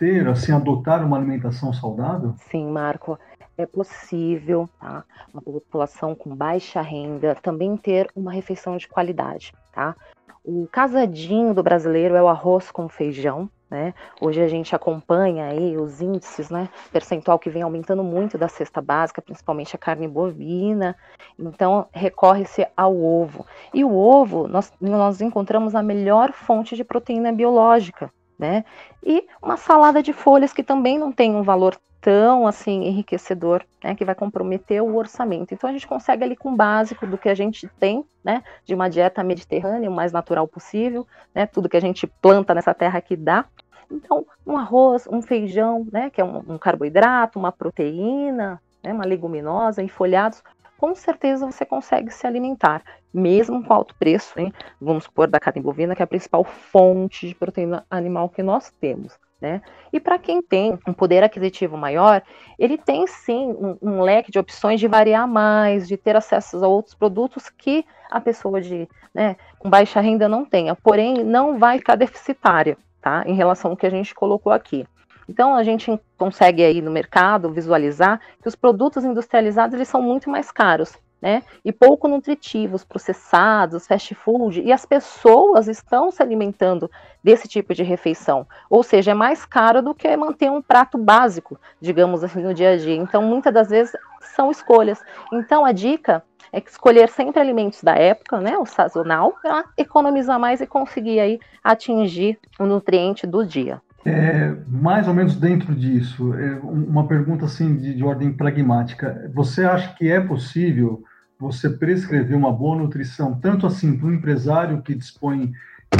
ter, 0.00 0.26
assim, 0.26 0.50
adotar 0.50 1.04
uma 1.04 1.18
alimentação 1.18 1.74
saudável? 1.74 2.34
Sim, 2.50 2.70
Marco, 2.70 3.18
é 3.58 3.66
possível, 3.66 4.66
tá? 4.80 5.04
Uma 5.30 5.42
população 5.42 6.14
com 6.14 6.34
baixa 6.34 6.80
renda 6.80 7.36
também 7.42 7.76
ter 7.76 8.10
uma 8.16 8.32
refeição 8.32 8.78
de 8.78 8.88
qualidade, 8.88 9.52
tá? 9.70 9.94
O 10.42 10.66
casadinho 10.72 11.52
do 11.52 11.62
brasileiro 11.62 12.14
é 12.14 12.22
o 12.22 12.28
arroz 12.28 12.70
com 12.70 12.88
feijão, 12.88 13.46
né? 13.70 13.92
Hoje 14.18 14.40
a 14.40 14.48
gente 14.48 14.74
acompanha 14.74 15.44
aí 15.44 15.76
os 15.76 16.00
índices, 16.00 16.48
né? 16.48 16.70
Percentual 16.90 17.38
que 17.38 17.50
vem 17.50 17.60
aumentando 17.60 18.02
muito 18.02 18.38
da 18.38 18.48
cesta 18.48 18.80
básica, 18.80 19.20
principalmente 19.20 19.76
a 19.76 19.78
carne 19.78 20.08
bovina. 20.08 20.96
Então 21.38 21.86
recorre-se 21.92 22.66
ao 22.74 22.96
ovo. 22.96 23.44
E 23.74 23.84
o 23.84 23.94
ovo 23.94 24.48
nós, 24.48 24.72
nós 24.80 25.20
encontramos 25.20 25.74
a 25.74 25.82
melhor 25.82 26.32
fonte 26.32 26.74
de 26.74 26.84
proteína 26.84 27.30
biológica, 27.30 28.10
né? 28.40 28.64
E 29.04 29.26
uma 29.42 29.56
salada 29.56 30.02
de 30.02 30.12
folhas 30.12 30.52
que 30.52 30.62
também 30.62 30.98
não 30.98 31.12
tem 31.12 31.36
um 31.36 31.42
valor 31.42 31.76
tão 32.00 32.46
assim 32.46 32.84
enriquecedor, 32.84 33.62
né, 33.84 33.94
que 33.94 34.06
vai 34.06 34.14
comprometer 34.14 34.82
o 34.82 34.96
orçamento. 34.96 35.52
Então 35.52 35.68
a 35.68 35.72
gente 35.72 35.86
consegue 35.86 36.24
ali 36.24 36.34
com 36.34 36.52
o 36.52 36.56
básico 36.56 37.06
do 37.06 37.18
que 37.18 37.28
a 37.28 37.34
gente 37.34 37.68
tem, 37.78 38.02
né, 38.24 38.42
de 38.64 38.74
uma 38.74 38.88
dieta 38.88 39.22
mediterrânea 39.22 39.90
o 39.90 39.92
mais 39.92 40.10
natural 40.10 40.48
possível, 40.48 41.06
né, 41.34 41.44
tudo 41.44 41.68
que 41.68 41.76
a 41.76 41.80
gente 41.80 42.06
planta 42.06 42.54
nessa 42.54 42.72
terra 42.72 43.02
que 43.02 43.14
dá. 43.14 43.44
Então 43.90 44.24
um 44.46 44.56
arroz, 44.56 45.06
um 45.08 45.20
feijão, 45.20 45.86
né, 45.92 46.08
que 46.08 46.22
é 46.22 46.24
um, 46.24 46.42
um 46.54 46.58
carboidrato, 46.58 47.38
uma 47.38 47.52
proteína, 47.52 48.62
né, 48.82 48.94
uma 48.94 49.04
leguminosa, 49.04 49.86
folhados 49.88 50.42
com 50.80 50.94
certeza 50.94 51.44
você 51.44 51.66
consegue 51.66 52.10
se 52.10 52.26
alimentar, 52.26 52.82
mesmo 53.12 53.62
com 53.62 53.74
alto 53.74 53.94
preço, 53.96 54.40
hein? 54.40 54.50
vamos 54.80 55.04
supor, 55.04 55.28
da 55.28 55.38
carne 55.38 55.60
bovina, 55.60 55.94
que 55.94 56.00
é 56.00 56.04
a 56.04 56.06
principal 56.06 56.42
fonte 56.42 57.28
de 57.28 57.34
proteína 57.34 57.84
animal 57.90 58.30
que 58.30 58.42
nós 58.42 58.70
temos. 58.80 59.18
Né? 59.38 59.60
E 59.92 60.00
para 60.00 60.18
quem 60.18 60.40
tem 60.40 60.78
um 60.88 60.94
poder 60.94 61.22
aquisitivo 61.22 61.76
maior, 61.76 62.22
ele 62.58 62.78
tem 62.78 63.06
sim 63.06 63.52
um, 63.52 63.76
um, 63.82 64.00
leque 64.00 64.30
de 64.32 64.38
opções 64.38 64.80
de 64.80 64.88
variar 64.88 65.28
mais, 65.28 65.86
de 65.86 65.98
ter 65.98 66.16
acesso 66.16 66.64
a 66.64 66.68
outros 66.68 66.94
produtos 66.94 67.50
que 67.50 67.84
a 68.10 68.18
pessoa 68.18 68.58
de, 68.58 68.88
né, 69.14 69.36
com 69.58 69.68
baixa 69.68 70.00
renda 70.00 70.30
não 70.30 70.46
tenha. 70.46 70.74
Porém, 70.74 71.22
não 71.22 71.58
vai 71.58 71.76
ficar 71.76 71.94
deficitária, 71.94 72.78
tá? 73.02 73.22
Em 73.26 73.34
relação 73.34 73.70
ao 73.70 73.76
que 73.76 73.86
a 73.86 73.90
gente 73.90 74.14
colocou 74.14 74.50
aqui. 74.50 74.86
Então 75.30 75.54
a 75.54 75.62
gente 75.62 75.96
consegue 76.18 76.64
aí 76.64 76.82
no 76.82 76.90
mercado 76.90 77.52
visualizar 77.52 78.20
que 78.42 78.48
os 78.48 78.56
produtos 78.56 79.04
industrializados 79.04 79.74
eles 79.74 79.86
são 79.86 80.02
muito 80.02 80.28
mais 80.28 80.50
caros, 80.50 80.98
né? 81.22 81.44
E 81.64 81.70
pouco 81.70 82.08
nutritivos, 82.08 82.82
processados, 82.82 83.86
fast 83.86 84.12
food, 84.16 84.60
e 84.60 84.72
as 84.72 84.84
pessoas 84.84 85.68
estão 85.68 86.10
se 86.10 86.20
alimentando 86.20 86.90
desse 87.22 87.46
tipo 87.46 87.72
de 87.72 87.84
refeição. 87.84 88.44
Ou 88.68 88.82
seja, 88.82 89.12
é 89.12 89.14
mais 89.14 89.46
caro 89.46 89.80
do 89.80 89.94
que 89.94 90.16
manter 90.16 90.50
um 90.50 90.60
prato 90.60 90.98
básico, 90.98 91.56
digamos 91.80 92.24
assim, 92.24 92.42
no 92.42 92.52
dia 92.52 92.70
a 92.70 92.76
dia. 92.76 92.96
Então, 92.96 93.22
muitas 93.22 93.54
das 93.54 93.68
vezes 93.68 93.94
são 94.34 94.50
escolhas. 94.50 95.00
Então, 95.32 95.64
a 95.64 95.70
dica 95.70 96.24
é 96.52 96.58
escolher 96.58 97.08
sempre 97.08 97.40
alimentos 97.40 97.84
da 97.84 97.94
época, 97.94 98.40
né, 98.40 98.58
o 98.58 98.66
sazonal, 98.66 99.34
para 99.40 99.64
economizar 99.78 100.40
mais 100.40 100.60
e 100.60 100.66
conseguir 100.66 101.20
aí 101.20 101.38
atingir 101.62 102.36
o 102.58 102.66
nutriente 102.66 103.28
do 103.28 103.46
dia. 103.46 103.80
É, 104.04 104.56
mais 104.66 105.06
ou 105.06 105.14
menos 105.14 105.36
dentro 105.36 105.74
disso, 105.74 106.32
é 106.34 106.54
uma 106.60 107.06
pergunta 107.06 107.44
assim 107.44 107.76
de, 107.76 107.94
de, 107.94 108.02
ordem 108.02 108.32
pragmática. 108.32 109.30
Você 109.34 109.64
acha 109.64 109.94
que 109.94 110.08
é 110.08 110.18
possível 110.18 111.04
você 111.38 111.68
prescrever 111.68 112.36
uma 112.36 112.52
boa 112.52 112.76
nutrição, 112.76 113.38
tanto 113.38 113.66
assim 113.66 113.96
para 113.96 114.06
um 114.06 114.14
empresário 114.14 114.80
que 114.80 114.94
dispõe 114.94 115.52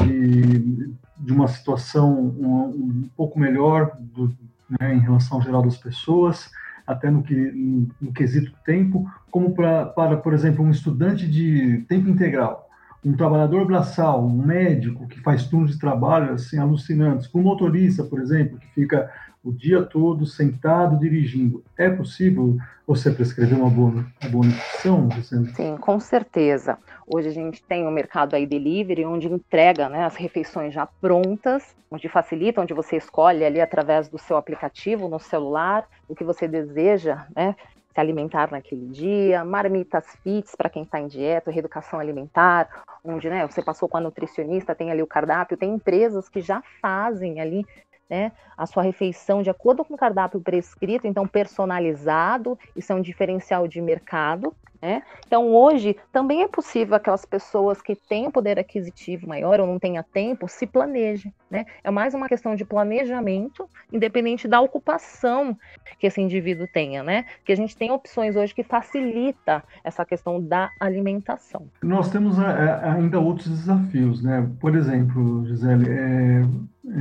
de, 0.03 0.95
de 1.19 1.33
uma 1.33 1.49
situação 1.49 2.13
um, 2.19 3.03
um 3.05 3.11
pouco 3.17 3.39
melhor 3.39 3.97
do, 3.99 4.35
né, 4.81 4.95
em 4.95 5.01
relação 5.01 5.37
ao 5.39 5.43
geral 5.43 5.63
das 5.63 5.77
pessoas, 5.77 6.51
até 6.87 7.11
no, 7.11 7.23
que, 7.23 7.35
no, 7.35 7.89
no 8.01 8.13
quesito 8.13 8.53
tempo, 8.65 9.11
como 9.31 9.55
pra, 9.55 9.87
para, 9.87 10.17
por 10.17 10.33
exemplo, 10.33 10.65
um 10.65 10.71
estudante 10.71 11.29
de 11.29 11.85
tempo 11.87 12.09
integral, 12.09 12.70
um 13.05 13.17
trabalhador 13.17 13.67
braçal, 13.67 14.25
um 14.25 14.31
médico 14.31 15.09
que 15.09 15.21
faz 15.21 15.47
turnos 15.47 15.73
de 15.73 15.79
trabalho 15.79 16.35
assim 16.35 16.59
alucinantes, 16.59 17.27
com 17.27 17.41
um 17.41 17.45
motorista, 17.45 18.05
por 18.05 18.21
exemplo, 18.21 18.59
que 18.59 18.67
fica 18.69 19.11
o 19.43 19.53
dia 19.53 19.83
todo 19.83 20.27
sentado 20.27 20.99
dirigindo. 20.99 21.65
É 21.77 21.89
possível 21.89 22.59
você 22.87 23.11
prescrever 23.11 23.59
uma 23.59 23.71
boa, 23.71 24.05
uma 24.23 24.31
boa 24.31 24.47
nutrição, 24.47 25.09
Vicente? 25.09 25.55
Sim, 25.55 25.77
com 25.79 25.99
certeza. 25.99 26.77
Hoje 27.07 27.29
a 27.29 27.33
gente 27.33 27.63
tem 27.63 27.85
o 27.85 27.89
um 27.89 27.91
mercado 27.91 28.35
aí 28.35 28.47
delivery, 28.47 29.05
onde 29.05 29.29
entrega 29.29 29.89
né, 29.89 30.05
as 30.05 30.17
refeições 30.17 30.75
já 30.75 30.87
prontas, 30.87 31.75
onde 31.91 32.09
facilita, 32.09 32.61
onde 32.61 32.75
você 32.75 32.97
escolhe 32.97 33.45
ali 33.45 33.61
através 33.61 34.09
do 34.09 34.19
seu 34.19 34.37
aplicativo 34.37 35.09
no 35.09 35.19
celular 35.19 35.89
o 36.07 36.15
que 36.15 36.25
você 36.25 36.47
deseja, 36.47 37.27
né? 37.35 37.57
Se 37.93 38.01
alimentar 38.01 38.51
naquele 38.51 38.87
dia, 38.87 39.45
marmitas 39.45 40.05
fits 40.23 40.55
para 40.55 40.71
quem 40.71 40.85
está 40.85 41.01
em 41.01 41.09
dieta, 41.09 41.51
reeducação 41.51 41.99
alimentar, 41.99 42.85
onde 43.05 43.29
né, 43.29 43.47
você 43.47 43.63
passou 43.63 43.89
com 43.89 43.97
a 43.97 44.01
nutricionista, 44.01 44.75
tem 44.75 44.91
ali 44.91 45.03
o 45.03 45.07
cardápio, 45.07 45.57
tem 45.57 45.75
empresas 45.75 46.29
que 46.29 46.41
já 46.41 46.63
fazem 46.81 47.41
ali 47.41 47.67
né, 48.09 48.33
a 48.57 48.67
sua 48.67 48.83
refeição 48.83 49.41
de 49.41 49.51
acordo 49.51 49.85
com 49.85 49.95
o 49.95 49.99
cardápio 49.99 50.41
prescrito, 50.41 51.07
então 51.07 51.27
personalizado, 51.27 52.59
isso 52.75 52.93
é 52.93 52.95
um 52.95 53.01
diferencial 53.01 53.69
de 53.69 53.81
mercado. 53.81 54.55
Né? 54.83 55.03
Então, 55.27 55.49
hoje, 55.49 55.95
também 56.11 56.43
é 56.43 56.49
possível 56.49 56.97
aquelas 56.97 57.27
pessoas 57.27 57.83
que 57.83 57.95
têm 57.95 58.31
poder 58.31 58.59
aquisitivo 58.59 59.29
maior 59.29 59.61
ou 59.61 59.67
não 59.67 59.79
tenha 59.79 60.03
tempo, 60.03 60.49
se 60.49 60.67
planejem. 60.67 61.33
Né? 61.51 61.67
É 61.85 61.91
mais 61.91 62.15
uma 62.15 62.29
questão 62.29 62.55
de 62.55 62.65
planejamento, 62.65 63.69
independente 63.93 64.49
da 64.49 64.61
ocupação 64.61 65.57
que 65.99 66.07
esse 66.07 66.21
indivíduo 66.21 66.67
tenha. 66.73 67.03
Né? 67.03 67.27
Que 67.45 67.53
a 67.53 67.57
gente 67.57 67.77
tem 67.77 67.91
opções 67.91 68.37
hoje 68.37 68.55
que 68.55 68.63
facilita 68.63 69.63
essa 69.85 70.05
questão 70.05 70.41
da 70.43 70.71
alimentação. 70.81 71.67
Nós 71.83 72.11
temos 72.11 72.39
ainda 72.39 73.21
outros 73.21 73.51
desafios. 73.51 74.23
Né? 74.23 74.49
Por 74.59 74.75
exemplo, 74.75 75.45
Gisele, 75.47 75.91
é, 75.91 76.43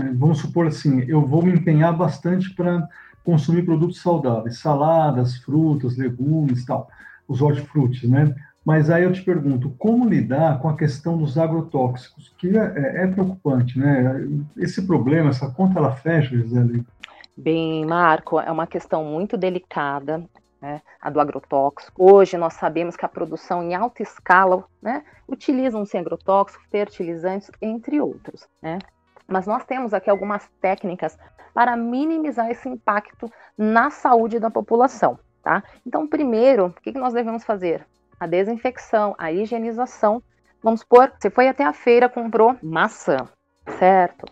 é, 0.02 0.13
vamos 0.15 0.39
supor 0.39 0.68
assim, 0.68 1.06
eu 1.08 1.26
vou 1.26 1.42
me 1.42 1.54
empenhar 1.54 1.96
bastante 1.96 2.54
para 2.54 2.86
consumir 3.24 3.63
produtos 3.63 4.02
saudáveis, 4.02 4.60
saladas, 4.60 5.38
frutas, 5.38 5.96
legumes, 5.96 6.65
tal 6.65 6.89
os 7.30 7.42
hortifrutis, 7.42 8.10
né? 8.10 8.36
Mas 8.65 8.89
aí 8.89 9.04
eu 9.04 9.13
te 9.13 9.22
pergunto, 9.22 9.74
como 9.78 10.10
lidar 10.10 10.60
com 10.60 10.68
a 10.68 10.76
questão 10.76 11.18
dos 11.18 11.38
agrotóxicos, 11.38 12.34
que 12.38 12.58
é, 12.58 12.74
é, 12.76 13.04
é 13.04 13.08
preocupante, 13.08 13.80
né? 13.80 14.28
Esse 14.58 14.86
problema, 14.86 15.30
essa 15.30 15.50
conta, 15.50 15.80
ela 15.80 15.96
fecha, 15.96 16.36
Gisele? 16.36 16.84
Bem, 17.38 17.86
Marco, 17.86 18.39
é 18.39 18.52
uma 18.52 18.68
questão 18.68 19.06
muito 19.06 19.38
delicada, 19.38 20.26
né, 20.62 20.82
a 21.02 21.10
do 21.10 21.22
agrotóxico. 21.22 22.04
Hoje 22.04 22.38
nós 22.38 22.56
sabemos 22.56 22.98
que 22.98 23.06
a 23.06 23.10
produção 23.10 23.63
em 23.63 23.74
alta 23.74 24.04
escala 24.04 24.65
né, 24.82 25.04
utilizam-se 25.26 25.98
agrotóxicos, 25.98 26.68
fertilizantes, 26.70 27.50
entre 27.62 28.02
outros. 28.02 28.46
Né? 28.62 28.78
Mas 29.26 29.48
nós 29.48 29.63
temos 29.63 29.94
aqui 29.94 30.10
algumas 30.10 30.50
técnicas 30.60 31.18
para 31.54 31.78
minimizar 31.78 32.52
esse 32.52 32.68
impacto 32.68 33.32
na 33.58 33.89
saúde 33.89 34.38
da 34.38 34.52
população 34.52 35.18
tá? 35.43 35.63
Então, 35.86 36.08
primeiro, 36.08 36.67
o 36.67 36.73
que, 36.73 36.91
nós 36.97 37.13
devemos 37.13 37.43
fazer? 37.43 37.86
A 38.19 38.28
desinfecção, 38.28 39.15
a 39.17 39.32
higienização. 39.32 40.21
Vamos 40.62 40.82
supor, 40.82 41.12
você 41.17 41.30
foi 41.30 41.47
até 41.47 41.63
a 41.63 41.73
feira, 41.73 42.10
comprou 42.10 42.56
maçã, 42.62 43.17
certo? 43.78 44.25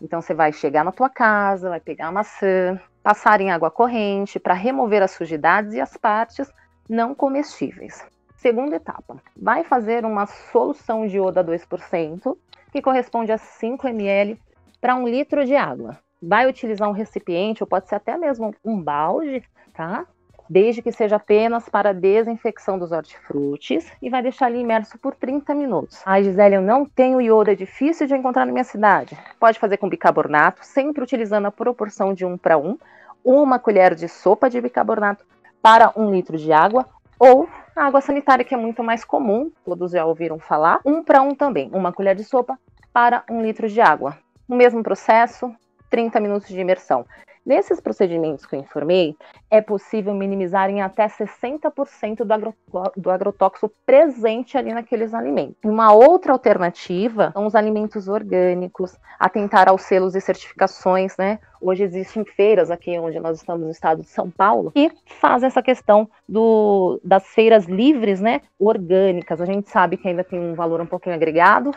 Então, 0.00 0.20
você 0.20 0.34
vai 0.34 0.52
chegar 0.52 0.84
na 0.84 0.92
tua 0.92 1.08
casa, 1.08 1.68
vai 1.68 1.80
pegar 1.80 2.08
a 2.08 2.12
maçã, 2.12 2.80
passar 3.02 3.40
em 3.40 3.50
água 3.50 3.70
corrente 3.70 4.38
para 4.38 4.54
remover 4.54 5.02
as 5.02 5.12
sujidades 5.12 5.74
e 5.74 5.80
as 5.80 5.96
partes 5.96 6.50
não 6.88 7.14
comestíveis. 7.14 8.04
Segunda 8.36 8.76
etapa, 8.76 9.16
vai 9.36 9.64
fazer 9.64 10.04
uma 10.04 10.26
solução 10.26 11.06
de 11.06 11.16
iodo 11.16 11.40
a 11.40 11.44
2%, 11.44 12.36
que 12.70 12.82
corresponde 12.82 13.32
a 13.32 13.38
5 13.38 13.88
ml 13.88 14.40
para 14.80 14.94
um 14.94 15.08
litro 15.08 15.44
de 15.44 15.56
água. 15.56 15.98
Vai 16.22 16.48
utilizar 16.48 16.88
um 16.88 16.92
recipiente, 16.92 17.62
ou 17.62 17.66
pode 17.66 17.88
ser 17.88 17.96
até 17.96 18.16
mesmo 18.16 18.54
um 18.64 18.80
balde, 18.80 19.42
tá? 19.74 20.06
Desde 20.48 20.82
que 20.82 20.92
seja 20.92 21.16
apenas 21.16 21.68
para 21.68 21.92
desinfecção 21.92 22.78
dos 22.78 22.92
hortifrutis 22.92 23.90
e 24.00 24.08
vai 24.08 24.22
deixar 24.22 24.46
ali 24.46 24.60
imerso 24.60 24.98
por 24.98 25.14
30 25.14 25.54
minutos. 25.54 26.02
Ai, 26.04 26.24
Gisele, 26.24 26.56
eu 26.56 26.62
não 26.62 26.84
tenho 26.84 27.20
iodo, 27.20 27.50
é 27.50 27.54
difícil 27.54 28.06
de 28.06 28.14
encontrar 28.14 28.46
na 28.46 28.52
minha 28.52 28.64
cidade. 28.64 29.16
Pode 29.38 29.58
fazer 29.58 29.76
com 29.76 29.88
bicarbonato, 29.88 30.64
sempre 30.64 31.02
utilizando 31.02 31.46
a 31.46 31.52
proporção 31.52 32.14
de 32.14 32.24
1 32.24 32.38
para 32.38 32.58
1, 32.58 32.78
uma 33.24 33.58
colher 33.58 33.94
de 33.94 34.08
sopa 34.08 34.48
de 34.48 34.60
bicarbonato 34.60 35.24
para 35.60 35.92
um 35.96 36.10
litro 36.10 36.36
de 36.36 36.52
água 36.52 36.86
ou 37.18 37.48
a 37.74 37.84
água 37.84 38.00
sanitária, 38.00 38.44
que 38.44 38.54
é 38.54 38.58
muito 38.58 38.82
mais 38.82 39.04
comum, 39.04 39.50
todos 39.64 39.92
já 39.92 40.04
ouviram 40.04 40.38
falar, 40.38 40.80
um 40.84 41.02
para 41.02 41.20
um 41.20 41.34
também, 41.34 41.68
uma 41.72 41.92
colher 41.92 42.14
de 42.14 42.24
sopa 42.24 42.58
para 42.92 43.22
um 43.28 43.42
litro 43.42 43.68
de 43.68 43.80
água. 43.80 44.16
O 44.48 44.54
mesmo 44.54 44.82
processo, 44.82 45.54
30 45.90 46.20
minutos 46.20 46.48
de 46.48 46.58
imersão. 46.58 47.04
Nesses 47.46 47.80
procedimentos 47.80 48.44
que 48.44 48.56
eu 48.56 48.60
informei, 48.60 49.14
é 49.48 49.60
possível 49.60 50.12
minimizar 50.12 50.68
em 50.68 50.82
até 50.82 51.06
60% 51.06 52.24
do, 52.24 52.32
agro, 52.32 52.54
do 52.96 53.08
agrotóxico 53.08 53.70
presente 53.86 54.58
ali 54.58 54.74
naqueles 54.74 55.14
alimentos. 55.14 55.54
Uma 55.64 55.92
outra 55.92 56.32
alternativa 56.32 57.30
são 57.32 57.46
os 57.46 57.54
alimentos 57.54 58.08
orgânicos, 58.08 58.98
atentar 59.16 59.68
aos 59.68 59.82
selos 59.82 60.16
e 60.16 60.20
certificações, 60.20 61.16
né? 61.16 61.38
Hoje 61.60 61.84
existem 61.84 62.24
feiras 62.24 62.68
aqui 62.68 62.98
onde 62.98 63.20
nós 63.20 63.38
estamos 63.38 63.64
no 63.64 63.70
estado 63.70 64.02
de 64.02 64.08
São 64.08 64.28
Paulo 64.28 64.72
e 64.74 64.90
faz 65.20 65.44
essa 65.44 65.62
questão 65.62 66.10
do, 66.28 67.00
das 67.04 67.28
feiras 67.28 67.66
livres, 67.66 68.20
né, 68.20 68.40
orgânicas. 68.58 69.40
A 69.40 69.46
gente 69.46 69.70
sabe 69.70 69.96
que 69.96 70.08
ainda 70.08 70.24
tem 70.24 70.40
um 70.40 70.54
valor 70.54 70.80
um 70.80 70.86
pouquinho 70.86 71.14
agregado, 71.14 71.72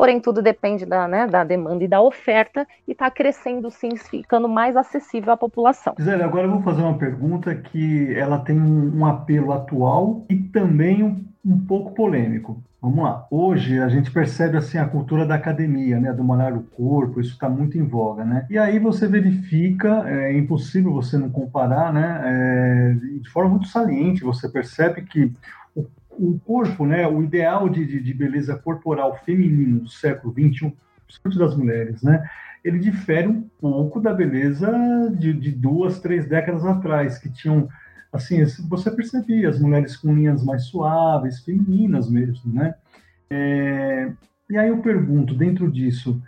porém 0.00 0.18
tudo 0.18 0.40
depende 0.40 0.86
da, 0.86 1.06
né, 1.06 1.26
da 1.26 1.44
demanda 1.44 1.84
e 1.84 1.86
da 1.86 2.00
oferta 2.00 2.66
e 2.88 2.92
está 2.92 3.10
crescendo 3.10 3.70
sim, 3.70 3.94
ficando 3.96 4.48
mais 4.48 4.74
acessível 4.74 5.30
à 5.30 5.36
população. 5.36 5.94
Gisele, 5.98 6.22
agora 6.22 6.46
eu 6.46 6.52
vou 6.52 6.62
fazer 6.62 6.80
uma 6.80 6.96
pergunta 6.96 7.54
que 7.54 8.10
ela 8.14 8.38
tem 8.38 8.58
um, 8.58 9.04
apelo 9.04 9.52
atual 9.52 10.24
e 10.30 10.36
também 10.36 11.02
um, 11.02 11.22
um 11.44 11.58
pouco 11.66 11.94
polêmico. 11.94 12.62
Vamos 12.80 13.04
lá. 13.04 13.26
Hoje 13.30 13.78
a 13.78 13.90
gente 13.90 14.10
percebe 14.10 14.56
assim 14.56 14.78
a 14.78 14.88
cultura 14.88 15.26
da 15.26 15.34
academia, 15.34 16.00
né, 16.00 16.14
do 16.14 16.24
malhar 16.24 16.56
o 16.56 16.62
corpo, 16.62 17.20
isso 17.20 17.32
está 17.32 17.50
muito 17.50 17.76
em 17.76 17.86
voga, 17.86 18.24
né? 18.24 18.46
E 18.48 18.56
aí 18.56 18.78
você 18.78 19.06
verifica, 19.06 20.08
é 20.08 20.34
impossível 20.34 20.94
você 20.94 21.18
não 21.18 21.28
comparar, 21.28 21.92
né? 21.92 22.22
É, 22.24 23.18
de 23.20 23.28
forma 23.28 23.50
muito 23.50 23.68
saliente, 23.68 24.24
você 24.24 24.48
percebe 24.48 25.02
que 25.02 25.30
o 26.10 26.38
corpo, 26.40 26.86
né, 26.86 27.06
o 27.06 27.22
ideal 27.22 27.68
de, 27.68 27.86
de, 27.86 28.00
de, 28.00 28.14
beleza 28.14 28.56
corporal 28.56 29.18
feminino 29.24 29.80
do 29.80 29.88
século 29.88 30.32
XXI, 30.32 30.76
principalmente 31.06 31.38
das 31.38 31.56
mulheres, 31.56 32.02
né, 32.02 32.28
ele 32.64 32.78
difere 32.78 33.26
um 33.26 33.42
pouco 33.60 34.00
da 34.00 34.12
beleza 34.12 34.70
de, 35.16 35.32
de, 35.32 35.50
duas, 35.50 36.00
três 36.00 36.26
décadas 36.26 36.64
atrás, 36.64 37.18
que 37.18 37.30
tinham, 37.30 37.68
assim, 38.12 38.44
você 38.68 38.90
percebia 38.90 39.48
as 39.48 39.58
mulheres 39.58 39.96
com 39.96 40.14
linhas 40.14 40.44
mais 40.44 40.64
suaves, 40.64 41.40
femininas 41.40 42.10
mesmo, 42.10 42.52
né? 42.52 42.74
É, 43.30 44.12
e 44.50 44.58
aí 44.58 44.68
eu 44.68 44.82
pergunto, 44.82 45.34
dentro 45.34 45.70
disso, 45.70 46.20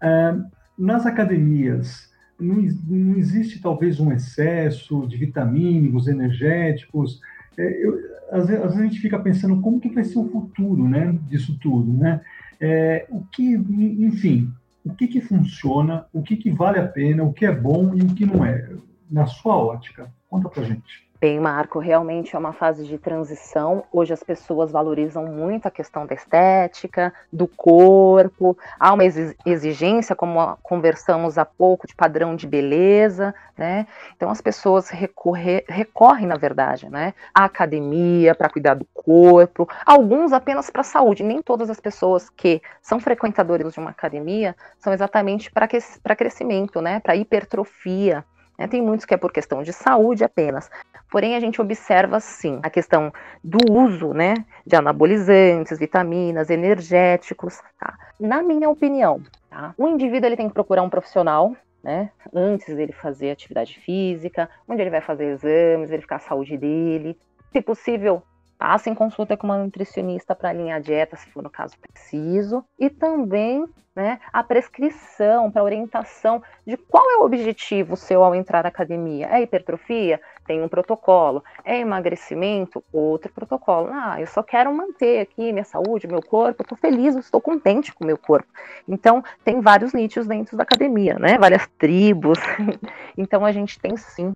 é, 0.00 0.36
nas 0.78 1.06
academias, 1.06 2.10
não, 2.38 2.56
não, 2.56 3.16
existe 3.16 3.60
talvez 3.60 3.98
um 3.98 4.12
excesso 4.12 5.06
de 5.06 5.16
vitamínicos, 5.16 6.06
energéticos? 6.06 7.20
É, 7.58 7.84
eu, 7.86 7.98
às 8.30 8.46
vezes, 8.46 8.64
às 8.64 8.70
vezes, 8.74 8.78
a 8.78 8.84
gente 8.84 9.00
fica 9.00 9.18
pensando 9.18 9.60
como 9.60 9.80
que 9.80 9.88
vai 9.88 10.04
ser 10.04 10.18
o 10.18 10.28
futuro, 10.28 10.88
né, 10.88 11.16
disso 11.28 11.58
tudo, 11.60 11.92
né? 11.92 12.20
É, 12.60 13.06
o 13.10 13.22
que, 13.32 13.54
enfim, 13.54 14.52
o 14.84 14.94
que 14.94 15.06
que 15.08 15.20
funciona, 15.20 16.06
o 16.12 16.22
que 16.22 16.36
que 16.36 16.50
vale 16.50 16.78
a 16.78 16.86
pena, 16.86 17.22
o 17.22 17.32
que 17.32 17.46
é 17.46 17.54
bom 17.54 17.94
e 17.94 18.02
o 18.02 18.14
que 18.14 18.26
não 18.26 18.44
é, 18.44 18.70
na 19.10 19.26
sua 19.26 19.56
ótica. 19.56 20.12
Conta 20.28 20.48
pra 20.48 20.62
gente. 20.62 21.09
Bem, 21.20 21.38
Marco, 21.38 21.78
realmente 21.78 22.34
é 22.34 22.38
uma 22.38 22.54
fase 22.54 22.86
de 22.86 22.96
transição. 22.96 23.84
Hoje 23.92 24.10
as 24.14 24.22
pessoas 24.22 24.70
valorizam 24.72 25.26
muito 25.26 25.66
a 25.66 25.70
questão 25.70 26.06
da 26.06 26.14
estética, 26.14 27.12
do 27.30 27.46
corpo. 27.46 28.56
Há 28.78 28.94
uma 28.94 29.04
exigência, 29.04 30.16
como 30.16 30.56
conversamos 30.62 31.36
há 31.36 31.44
pouco, 31.44 31.86
de 31.86 31.94
padrão 31.94 32.34
de 32.34 32.46
beleza, 32.46 33.34
né? 33.54 33.86
Então 34.16 34.30
as 34.30 34.40
pessoas 34.40 34.88
recorre, 34.88 35.62
recorrem, 35.68 36.26
na 36.26 36.38
verdade, 36.38 36.88
né, 36.88 37.12
à 37.34 37.44
academia 37.44 38.34
para 38.34 38.48
cuidar 38.48 38.72
do 38.72 38.86
corpo. 38.94 39.68
Alguns 39.84 40.32
apenas 40.32 40.70
para 40.70 40.80
a 40.80 40.84
saúde. 40.84 41.22
Nem 41.22 41.42
todas 41.42 41.68
as 41.68 41.78
pessoas 41.78 42.30
que 42.30 42.62
são 42.80 42.98
frequentadores 42.98 43.70
de 43.74 43.78
uma 43.78 43.90
academia 43.90 44.56
são 44.78 44.90
exatamente 44.90 45.52
para 45.52 46.16
crescimento, 46.16 46.80
né? 46.80 46.98
Para 46.98 47.14
hipertrofia. 47.14 48.24
Né? 48.60 48.68
Tem 48.68 48.82
muitos 48.82 49.06
que 49.06 49.14
é 49.14 49.16
por 49.16 49.32
questão 49.32 49.62
de 49.62 49.72
saúde 49.72 50.22
apenas. 50.22 50.70
Porém, 51.10 51.34
a 51.34 51.40
gente 51.40 51.60
observa 51.62 52.20
sim 52.20 52.60
a 52.62 52.68
questão 52.68 53.10
do 53.42 53.58
uso 53.72 54.12
né, 54.12 54.34
de 54.66 54.76
anabolizantes, 54.76 55.78
vitaminas, 55.78 56.50
energéticos. 56.50 57.58
Tá? 57.78 57.96
Na 58.20 58.42
minha 58.42 58.68
opinião, 58.68 59.22
tá? 59.48 59.74
o 59.78 59.88
indivíduo 59.88 60.26
ele 60.28 60.36
tem 60.36 60.48
que 60.48 60.54
procurar 60.54 60.82
um 60.82 60.90
profissional 60.90 61.56
né? 61.82 62.10
Antes 62.30 62.76
dele 62.76 62.92
fazer 62.92 63.30
atividade 63.30 63.80
física, 63.80 64.50
onde 64.68 64.82
ele 64.82 64.90
vai 64.90 65.00
fazer 65.00 65.32
exames, 65.32 65.88
verificar 65.88 66.16
a 66.16 66.18
saúde 66.18 66.58
dele. 66.58 67.18
Se 67.50 67.62
possível, 67.62 68.22
Faça 68.60 68.90
em 68.90 68.94
consulta 68.94 69.38
com 69.38 69.46
uma 69.46 69.56
nutricionista 69.56 70.34
para 70.34 70.50
alinhar 70.50 70.76
a 70.76 70.80
dieta, 70.82 71.16
se 71.16 71.30
for 71.30 71.42
no 71.42 71.48
caso 71.48 71.78
preciso, 71.78 72.62
e 72.78 72.90
também 72.90 73.64
né, 73.96 74.20
a 74.30 74.44
prescrição 74.44 75.50
para 75.50 75.64
orientação 75.64 76.42
de 76.66 76.76
qual 76.76 77.10
é 77.10 77.16
o 77.16 77.24
objetivo 77.24 77.96
seu 77.96 78.22
ao 78.22 78.34
entrar 78.34 78.62
na 78.62 78.68
academia. 78.68 79.28
É 79.30 79.40
hipertrofia? 79.40 80.20
Tem 80.46 80.62
um 80.62 80.68
protocolo. 80.68 81.42
É 81.64 81.78
emagrecimento? 81.78 82.84
Outro 82.92 83.32
protocolo. 83.32 83.88
Ah, 83.90 84.20
eu 84.20 84.26
só 84.26 84.42
quero 84.42 84.70
manter 84.74 85.20
aqui 85.20 85.54
minha 85.54 85.64
saúde, 85.64 86.06
meu 86.06 86.20
corpo, 86.20 86.62
estou 86.62 86.76
feliz, 86.76 87.16
estou 87.16 87.40
contente 87.40 87.94
com 87.94 88.04
o 88.04 88.06
meu 88.06 88.18
corpo. 88.18 88.48
Então, 88.86 89.24
tem 89.42 89.62
vários 89.62 89.94
nichos 89.94 90.26
dentro 90.26 90.54
da 90.54 90.64
academia, 90.64 91.18
né? 91.18 91.38
Várias 91.38 91.66
tribos. 91.78 92.38
então, 93.16 93.42
a 93.42 93.52
gente 93.52 93.80
tem 93.80 93.96
sim 93.96 94.34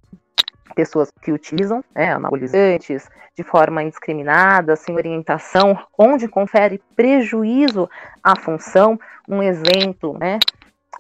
pessoas 0.74 1.10
que 1.22 1.32
utilizam 1.32 1.82
né, 1.94 2.12
anabolizantes 2.12 3.08
de 3.36 3.42
forma 3.42 3.82
indiscriminada, 3.82 4.76
sem 4.76 4.94
orientação, 4.94 5.78
onde 5.98 6.28
confere 6.28 6.80
prejuízo 6.94 7.88
à 8.22 8.38
função. 8.38 8.98
Um 9.28 9.42
exemplo, 9.42 10.16
né? 10.18 10.38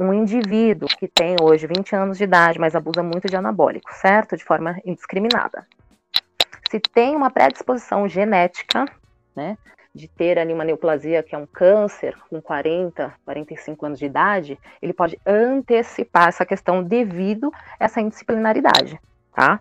Um 0.00 0.12
indivíduo 0.12 0.88
que 0.88 1.06
tem 1.06 1.36
hoje 1.40 1.66
20 1.66 1.94
anos 1.94 2.18
de 2.18 2.24
idade, 2.24 2.58
mas 2.58 2.74
abusa 2.74 3.02
muito 3.02 3.28
de 3.28 3.36
anabólico, 3.36 3.92
certo? 3.94 4.36
De 4.36 4.42
forma 4.42 4.76
indiscriminada. 4.84 5.66
Se 6.68 6.80
tem 6.80 7.14
uma 7.14 7.30
predisposição 7.30 8.08
genética, 8.08 8.84
né? 9.36 9.56
de 9.94 10.08
ter 10.08 10.40
ali 10.40 10.52
uma 10.52 10.64
neoplasia, 10.64 11.22
que 11.22 11.36
é 11.36 11.38
um 11.38 11.46
câncer, 11.46 12.16
com 12.28 12.42
40, 12.42 13.14
45 13.24 13.86
anos 13.86 13.98
de 14.00 14.06
idade, 14.06 14.58
ele 14.82 14.92
pode 14.92 15.16
antecipar 15.24 16.26
essa 16.26 16.44
questão 16.44 16.82
devido 16.82 17.52
a 17.78 17.84
essa 17.84 18.00
indisciplinaridade 18.00 18.98
tá? 19.34 19.60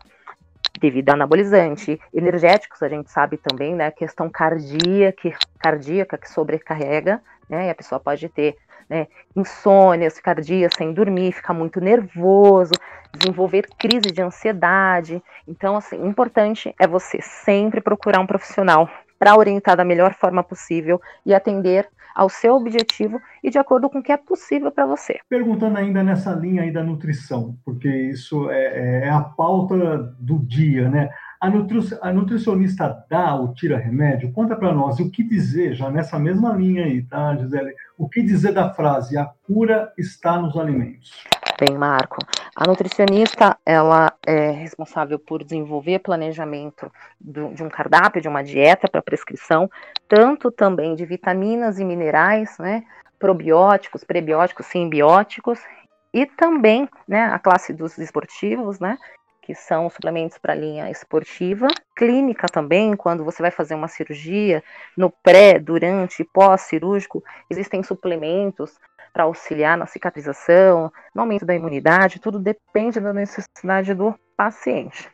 Devido 0.79 1.09
a 1.09 1.13
anabolizante, 1.13 1.99
energéticos, 2.13 2.81
a 2.81 2.89
gente 2.89 3.11
sabe 3.11 3.37
também, 3.37 3.75
né? 3.75 3.91
Questão 3.91 4.29
cardíaca, 4.29 5.31
cardíaca 5.59 6.17
que 6.17 6.29
sobrecarrega, 6.29 7.21
né? 7.49 7.67
E 7.67 7.69
a 7.69 7.75
pessoa 7.75 7.99
pode 7.99 8.27
ter 8.29 8.57
né, 8.89 9.07
insônias, 9.35 10.19
cardia 10.19 10.69
sem 10.75 10.93
dormir, 10.93 11.31
ficar 11.31 11.53
muito 11.53 11.79
nervoso, 11.79 12.73
desenvolver 13.17 13.67
crise 13.77 14.11
de 14.11 14.21
ansiedade. 14.21 15.23
Então, 15.47 15.75
assim, 15.77 16.05
importante 16.05 16.73
é 16.79 16.87
você 16.87 17.21
sempre 17.21 17.81
procurar 17.81 18.19
um 18.19 18.27
profissional 18.27 18.89
para 19.17 19.35
orientar 19.37 19.77
da 19.77 19.85
melhor 19.85 20.13
forma 20.13 20.43
possível 20.43 21.01
e 21.25 21.33
atender 21.33 21.87
ao 22.15 22.29
seu 22.29 22.55
objetivo 22.55 23.19
e 23.43 23.49
de 23.49 23.57
acordo 23.57 23.89
com 23.89 23.99
o 23.99 24.03
que 24.03 24.11
é 24.11 24.17
possível 24.17 24.71
para 24.71 24.85
você. 24.85 25.19
Perguntando 25.29 25.77
ainda 25.77 26.03
nessa 26.03 26.33
linha 26.33 26.63
aí 26.63 26.71
da 26.71 26.83
nutrição, 26.83 27.57
porque 27.63 27.89
isso 27.89 28.49
é, 28.49 28.65
é, 28.65 29.07
é 29.07 29.09
a 29.09 29.21
pauta 29.21 29.97
do 30.19 30.39
dia, 30.39 30.89
né? 30.89 31.09
A, 31.43 31.49
nutri 31.49 31.79
a 32.01 32.13
nutricionista 32.13 33.05
dá 33.09 33.35
ou 33.35 33.53
tira 33.53 33.77
remédio? 33.77 34.31
Conta 34.31 34.55
para 34.55 34.73
nós 34.73 34.99
o 34.99 35.11
que 35.11 35.21
dizer, 35.21 35.73
já 35.73 35.89
nessa 35.89 36.17
mesma 36.17 36.53
linha 36.53 36.85
aí, 36.85 37.01
tá, 37.01 37.35
Gisele? 37.35 37.75
O 37.97 38.07
que 38.07 38.21
dizer 38.21 38.53
da 38.53 38.73
frase 38.73 39.17
a 39.17 39.29
cura 39.45 39.91
está 39.97 40.39
nos 40.39 40.57
alimentos? 40.57 41.11
Bem, 41.59 41.77
Marco. 41.77 42.17
A 42.55 42.65
nutricionista, 42.65 43.57
ela 43.65 44.11
é 44.25 44.51
responsável 44.51 45.19
por 45.19 45.43
desenvolver 45.43 45.99
planejamento 45.99 46.91
do, 47.19 47.53
de 47.53 47.63
um 47.63 47.69
cardápio, 47.69 48.21
de 48.21 48.27
uma 48.27 48.43
dieta 48.43 48.87
para 48.87 49.01
prescrição, 49.01 49.69
tanto 50.13 50.51
também 50.51 50.93
de 50.93 51.07
vitaminas 51.07 51.79
e 51.79 51.83
minerais, 51.83 52.55
né, 52.59 52.83
probióticos, 53.17 54.03
prebióticos, 54.03 54.67
simbióticos, 54.67 55.59
e 56.13 56.27
também, 56.27 56.87
né, 57.07 57.23
a 57.23 57.39
classe 57.39 57.73
dos 57.73 57.97
esportivos, 57.97 58.79
né, 58.79 58.99
que 59.41 59.55
são 59.55 59.89
suplementos 59.89 60.37
para 60.37 60.53
a 60.53 60.55
linha 60.55 60.91
esportiva, 60.91 61.67
clínica 61.95 62.45
também, 62.47 62.95
quando 62.95 63.25
você 63.25 63.41
vai 63.41 63.49
fazer 63.49 63.73
uma 63.73 63.87
cirurgia, 63.87 64.63
no 64.95 65.09
pré, 65.09 65.57
durante 65.57 66.21
e 66.21 66.25
pós-cirúrgico, 66.25 67.23
existem 67.49 67.81
suplementos 67.81 68.79
para 69.11 69.23
auxiliar 69.23 69.75
na 69.75 69.87
cicatrização, 69.87 70.91
no 71.13 71.21
aumento 71.21 71.43
da 71.43 71.55
imunidade, 71.55 72.21
tudo 72.21 72.37
depende 72.37 72.99
da 72.99 73.13
necessidade 73.13 73.95
do 73.95 74.13
paciente. 74.37 75.09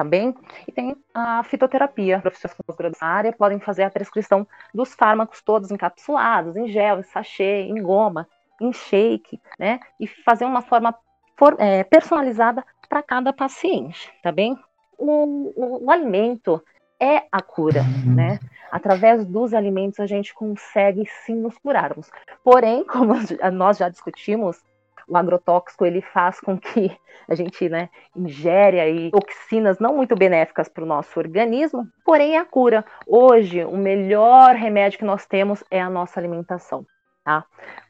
Também 0.00 0.34
e 0.66 0.72
tem 0.72 0.96
a 1.12 1.44
fitoterapia. 1.44 2.20
Profissionais 2.20 2.56
com 2.56 2.62
pós-graduação 2.62 3.06
na 3.06 3.14
área 3.14 3.32
podem 3.34 3.60
fazer 3.60 3.82
a 3.82 3.90
prescrição 3.90 4.48
dos 4.72 4.94
fármacos 4.94 5.42
todos 5.42 5.70
encapsulados, 5.70 6.56
em 6.56 6.68
gel, 6.68 7.00
em 7.00 7.02
sachê, 7.02 7.64
em 7.64 7.82
goma, 7.82 8.26
em 8.58 8.72
shake, 8.72 9.38
né? 9.58 9.78
E 10.00 10.06
fazer 10.06 10.46
uma 10.46 10.62
forma 10.62 10.94
for, 11.36 11.54
é, 11.58 11.84
personalizada 11.84 12.64
para 12.88 13.02
cada 13.02 13.30
paciente, 13.30 14.10
tá 14.22 14.32
bem? 14.32 14.58
O, 14.96 15.52
o, 15.54 15.84
o, 15.84 15.90
alimento 15.90 16.64
é 16.98 17.24
a 17.30 17.42
cura, 17.42 17.82
uhum. 17.82 18.14
né? 18.14 18.40
Através 18.72 19.26
dos 19.26 19.52
alimentos 19.52 20.00
a 20.00 20.06
gente 20.06 20.32
consegue 20.32 21.04
sim 21.26 21.34
nos 21.34 21.58
curarmos. 21.58 22.10
Porém, 22.42 22.84
como 22.88 23.12
nós 23.52 23.76
já 23.76 23.90
discutimos, 23.90 24.62
o 25.10 25.16
agrotóxico 25.16 25.84
ele 25.84 26.00
faz 26.00 26.40
com 26.40 26.56
que 26.56 26.96
a 27.28 27.34
gente 27.34 27.68
né, 27.68 27.88
ingere 28.16 28.78
aí 28.78 29.10
toxinas 29.10 29.78
não 29.78 29.96
muito 29.96 30.14
benéficas 30.14 30.68
para 30.68 30.84
o 30.84 30.86
nosso 30.86 31.18
organismo, 31.18 31.86
porém 32.04 32.36
é 32.36 32.38
a 32.38 32.44
cura. 32.44 32.84
Hoje, 33.06 33.64
o 33.64 33.76
melhor 33.76 34.54
remédio 34.54 34.98
que 34.98 35.04
nós 35.04 35.26
temos 35.26 35.64
é 35.70 35.80
a 35.80 35.90
nossa 35.90 36.20
alimentação 36.20 36.86
tá? 37.24 37.44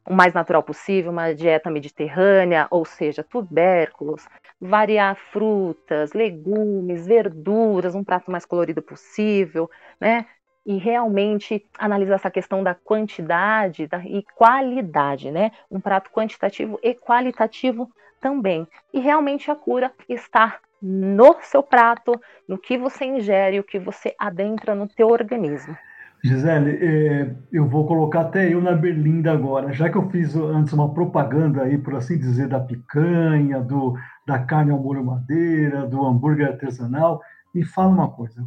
O 0.08 0.12
mais 0.12 0.34
natural 0.34 0.62
possível, 0.62 1.10
uma 1.10 1.34
dieta 1.34 1.70
mediterrânea, 1.70 2.66
ou 2.70 2.84
seja, 2.84 3.22
tubérculos, 3.22 4.26
variar 4.60 5.16
frutas, 5.16 6.12
legumes, 6.12 7.06
verduras, 7.06 7.94
um 7.94 8.04
prato 8.04 8.30
mais 8.30 8.44
colorido 8.44 8.82
possível, 8.82 9.70
né? 10.00 10.26
E 10.64 10.76
realmente 10.76 11.64
analisar 11.78 12.16
essa 12.16 12.30
questão 12.30 12.62
da 12.62 12.74
quantidade 12.74 13.86
da, 13.86 13.98
e 14.04 14.24
qualidade, 14.36 15.30
né? 15.30 15.52
Um 15.70 15.80
prato 15.80 16.10
quantitativo 16.10 16.78
e 16.82 16.94
qualitativo 16.94 17.90
também. 18.20 18.66
E 18.92 19.00
realmente 19.00 19.50
a 19.50 19.56
cura 19.56 19.92
está 20.08 20.58
no 20.82 21.36
seu 21.42 21.62
prato, 21.62 22.18
no 22.48 22.58
que 22.58 22.78
você 22.78 23.04
ingere, 23.04 23.60
o 23.60 23.64
que 23.64 23.78
você 23.78 24.14
adentra 24.18 24.74
no 24.74 24.86
teu 24.86 25.08
organismo. 25.08 25.76
Gisele, 26.22 26.78
é, 26.82 27.34
eu 27.50 27.66
vou 27.66 27.86
colocar 27.86 28.20
até 28.20 28.52
eu 28.52 28.60
na 28.60 28.72
berlinda 28.72 29.32
agora, 29.32 29.72
já 29.72 29.88
que 29.88 29.96
eu 29.96 30.08
fiz 30.10 30.36
antes 30.36 30.72
uma 30.72 30.92
propaganda 30.92 31.62
aí, 31.62 31.78
por 31.78 31.94
assim 31.94 32.18
dizer, 32.18 32.46
da 32.46 32.60
picanha, 32.60 33.60
do, 33.60 33.94
da 34.26 34.38
carne 34.38 34.70
ao 34.70 34.78
molho 34.78 35.04
madeira, 35.04 35.86
do 35.86 36.04
hambúrguer 36.04 36.48
artesanal, 36.48 37.22
me 37.54 37.64
fala 37.64 37.88
uma 37.88 38.10
coisa, 38.10 38.44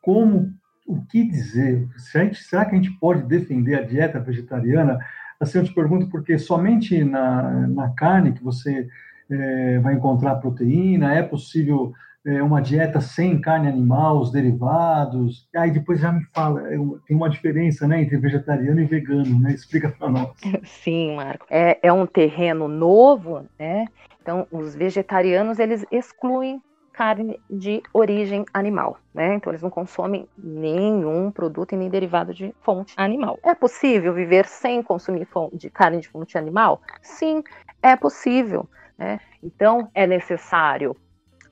como, 0.00 0.48
o 0.88 1.04
que 1.04 1.22
dizer? 1.22 1.86
Gente, 2.10 2.42
será 2.42 2.64
que 2.64 2.74
a 2.74 2.78
gente 2.78 2.90
pode 2.98 3.22
defender 3.24 3.74
a 3.74 3.82
dieta 3.82 4.18
vegetariana? 4.18 4.98
Assim, 5.38 5.58
eu 5.58 5.64
te 5.64 5.74
pergunto 5.74 6.08
porque 6.08 6.38
somente 6.38 7.04
na, 7.04 7.68
na 7.68 7.90
carne 7.90 8.32
que 8.32 8.42
você 8.42 8.88
é, 9.30 9.78
vai 9.80 9.94
encontrar 9.94 10.36
proteína, 10.36 11.14
é 11.14 11.22
possível 11.22 11.92
é, 12.24 12.42
uma 12.42 12.62
dieta 12.62 13.02
sem 13.02 13.38
carne 13.38 13.68
animal, 13.68 14.18
os 14.18 14.32
derivados. 14.32 15.46
Aí 15.54 15.70
depois 15.70 16.00
já 16.00 16.10
me 16.10 16.24
fala, 16.34 16.62
tem 17.06 17.14
uma 17.14 17.28
diferença 17.28 17.86
né, 17.86 18.00
entre 18.00 18.16
vegetariano 18.16 18.80
e 18.80 18.86
vegano, 18.86 19.38
né? 19.40 19.52
Explica 19.52 19.90
para 19.90 20.08
nós. 20.08 20.30
Sim, 20.64 21.16
Marco. 21.16 21.44
É, 21.50 21.78
é 21.82 21.92
um 21.92 22.06
terreno 22.06 22.66
novo, 22.66 23.44
né? 23.58 23.84
Então, 24.22 24.46
os 24.50 24.74
vegetarianos, 24.74 25.58
eles 25.58 25.84
excluem 25.92 26.62
carne 26.98 27.40
de 27.48 27.80
origem 27.94 28.44
animal, 28.52 28.98
né? 29.14 29.36
Então 29.36 29.52
eles 29.52 29.62
não 29.62 29.70
consomem 29.70 30.28
nenhum 30.36 31.30
produto 31.30 31.72
e 31.72 31.76
nem 31.76 31.88
derivado 31.88 32.34
de 32.34 32.52
fonte 32.60 32.92
animal. 32.96 33.38
É 33.44 33.54
possível 33.54 34.12
viver 34.12 34.46
sem 34.46 34.82
consumir 34.82 35.28
de 35.52 35.70
carne 35.70 36.00
de 36.00 36.08
fonte 36.08 36.36
animal? 36.36 36.82
Sim, 37.00 37.44
é 37.80 37.94
possível. 37.94 38.68
Né? 38.98 39.20
Então 39.40 39.88
é 39.94 40.08
necessário 40.08 40.96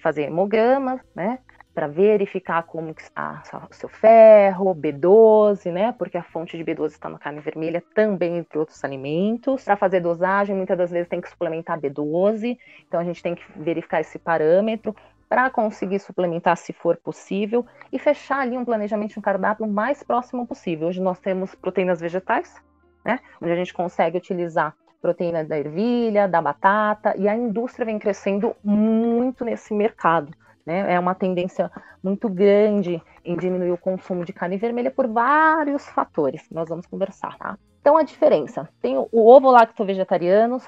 fazer 0.00 0.22
hemogramas, 0.22 1.00
né? 1.14 1.38
Para 1.72 1.86
verificar 1.86 2.64
como 2.64 2.90
está 2.90 3.40
o 3.70 3.74
seu 3.74 3.88
ferro, 3.88 4.74
B12, 4.74 5.70
né? 5.70 5.92
Porque 5.92 6.18
a 6.18 6.24
fonte 6.24 6.56
de 6.56 6.64
B12 6.64 6.86
está 6.86 7.08
na 7.08 7.20
carne 7.20 7.38
vermelha 7.38 7.84
também, 7.94 8.38
entre 8.38 8.58
outros 8.58 8.82
alimentos. 8.82 9.62
Para 9.62 9.76
fazer 9.76 10.00
dosagem, 10.00 10.56
muitas 10.56 10.76
das 10.76 10.90
vezes 10.90 11.08
tem 11.08 11.20
que 11.20 11.28
suplementar 11.28 11.78
B12, 11.78 12.58
então 12.88 12.98
a 12.98 13.04
gente 13.04 13.22
tem 13.22 13.36
que 13.36 13.44
verificar 13.54 14.00
esse 14.00 14.18
parâmetro 14.18 14.92
para 15.28 15.50
conseguir 15.50 15.98
suplementar 15.98 16.56
se 16.56 16.72
for 16.72 16.96
possível 16.96 17.66
e 17.92 17.98
fechar 17.98 18.40
ali 18.40 18.56
um 18.56 18.64
planejamento, 18.64 19.18
um 19.18 19.22
cardápio 19.22 19.66
o 19.66 19.72
mais 19.72 20.02
próximo 20.02 20.46
possível. 20.46 20.88
Hoje 20.88 21.00
nós 21.00 21.18
temos 21.18 21.54
proteínas 21.54 22.00
vegetais, 22.00 22.62
né? 23.04 23.20
Onde 23.40 23.52
a 23.52 23.56
gente 23.56 23.74
consegue 23.74 24.18
utilizar 24.18 24.74
proteína 25.00 25.44
da 25.44 25.56
ervilha, 25.56 26.26
da 26.26 26.42
batata, 26.42 27.14
e 27.16 27.28
a 27.28 27.36
indústria 27.36 27.86
vem 27.86 27.98
crescendo 27.98 28.56
muito 28.64 29.44
nesse 29.44 29.72
mercado. 29.72 30.32
Né? 30.64 30.94
É 30.94 30.98
uma 30.98 31.14
tendência 31.14 31.70
muito 32.02 32.28
grande 32.28 33.00
em 33.24 33.36
diminuir 33.36 33.70
o 33.70 33.78
consumo 33.78 34.24
de 34.24 34.32
carne 34.32 34.56
vermelha 34.56 34.90
por 34.90 35.06
vários 35.06 35.86
fatores 35.88 36.46
que 36.48 36.54
nós 36.54 36.68
vamos 36.68 36.86
conversar. 36.86 37.38
Tá? 37.38 37.56
Então, 37.80 37.96
a 37.96 38.02
diferença: 38.02 38.68
tem 38.82 38.96
o 38.96 39.08
ovo 39.12 39.48
lacto 39.48 39.84
vegetariano, 39.84 40.60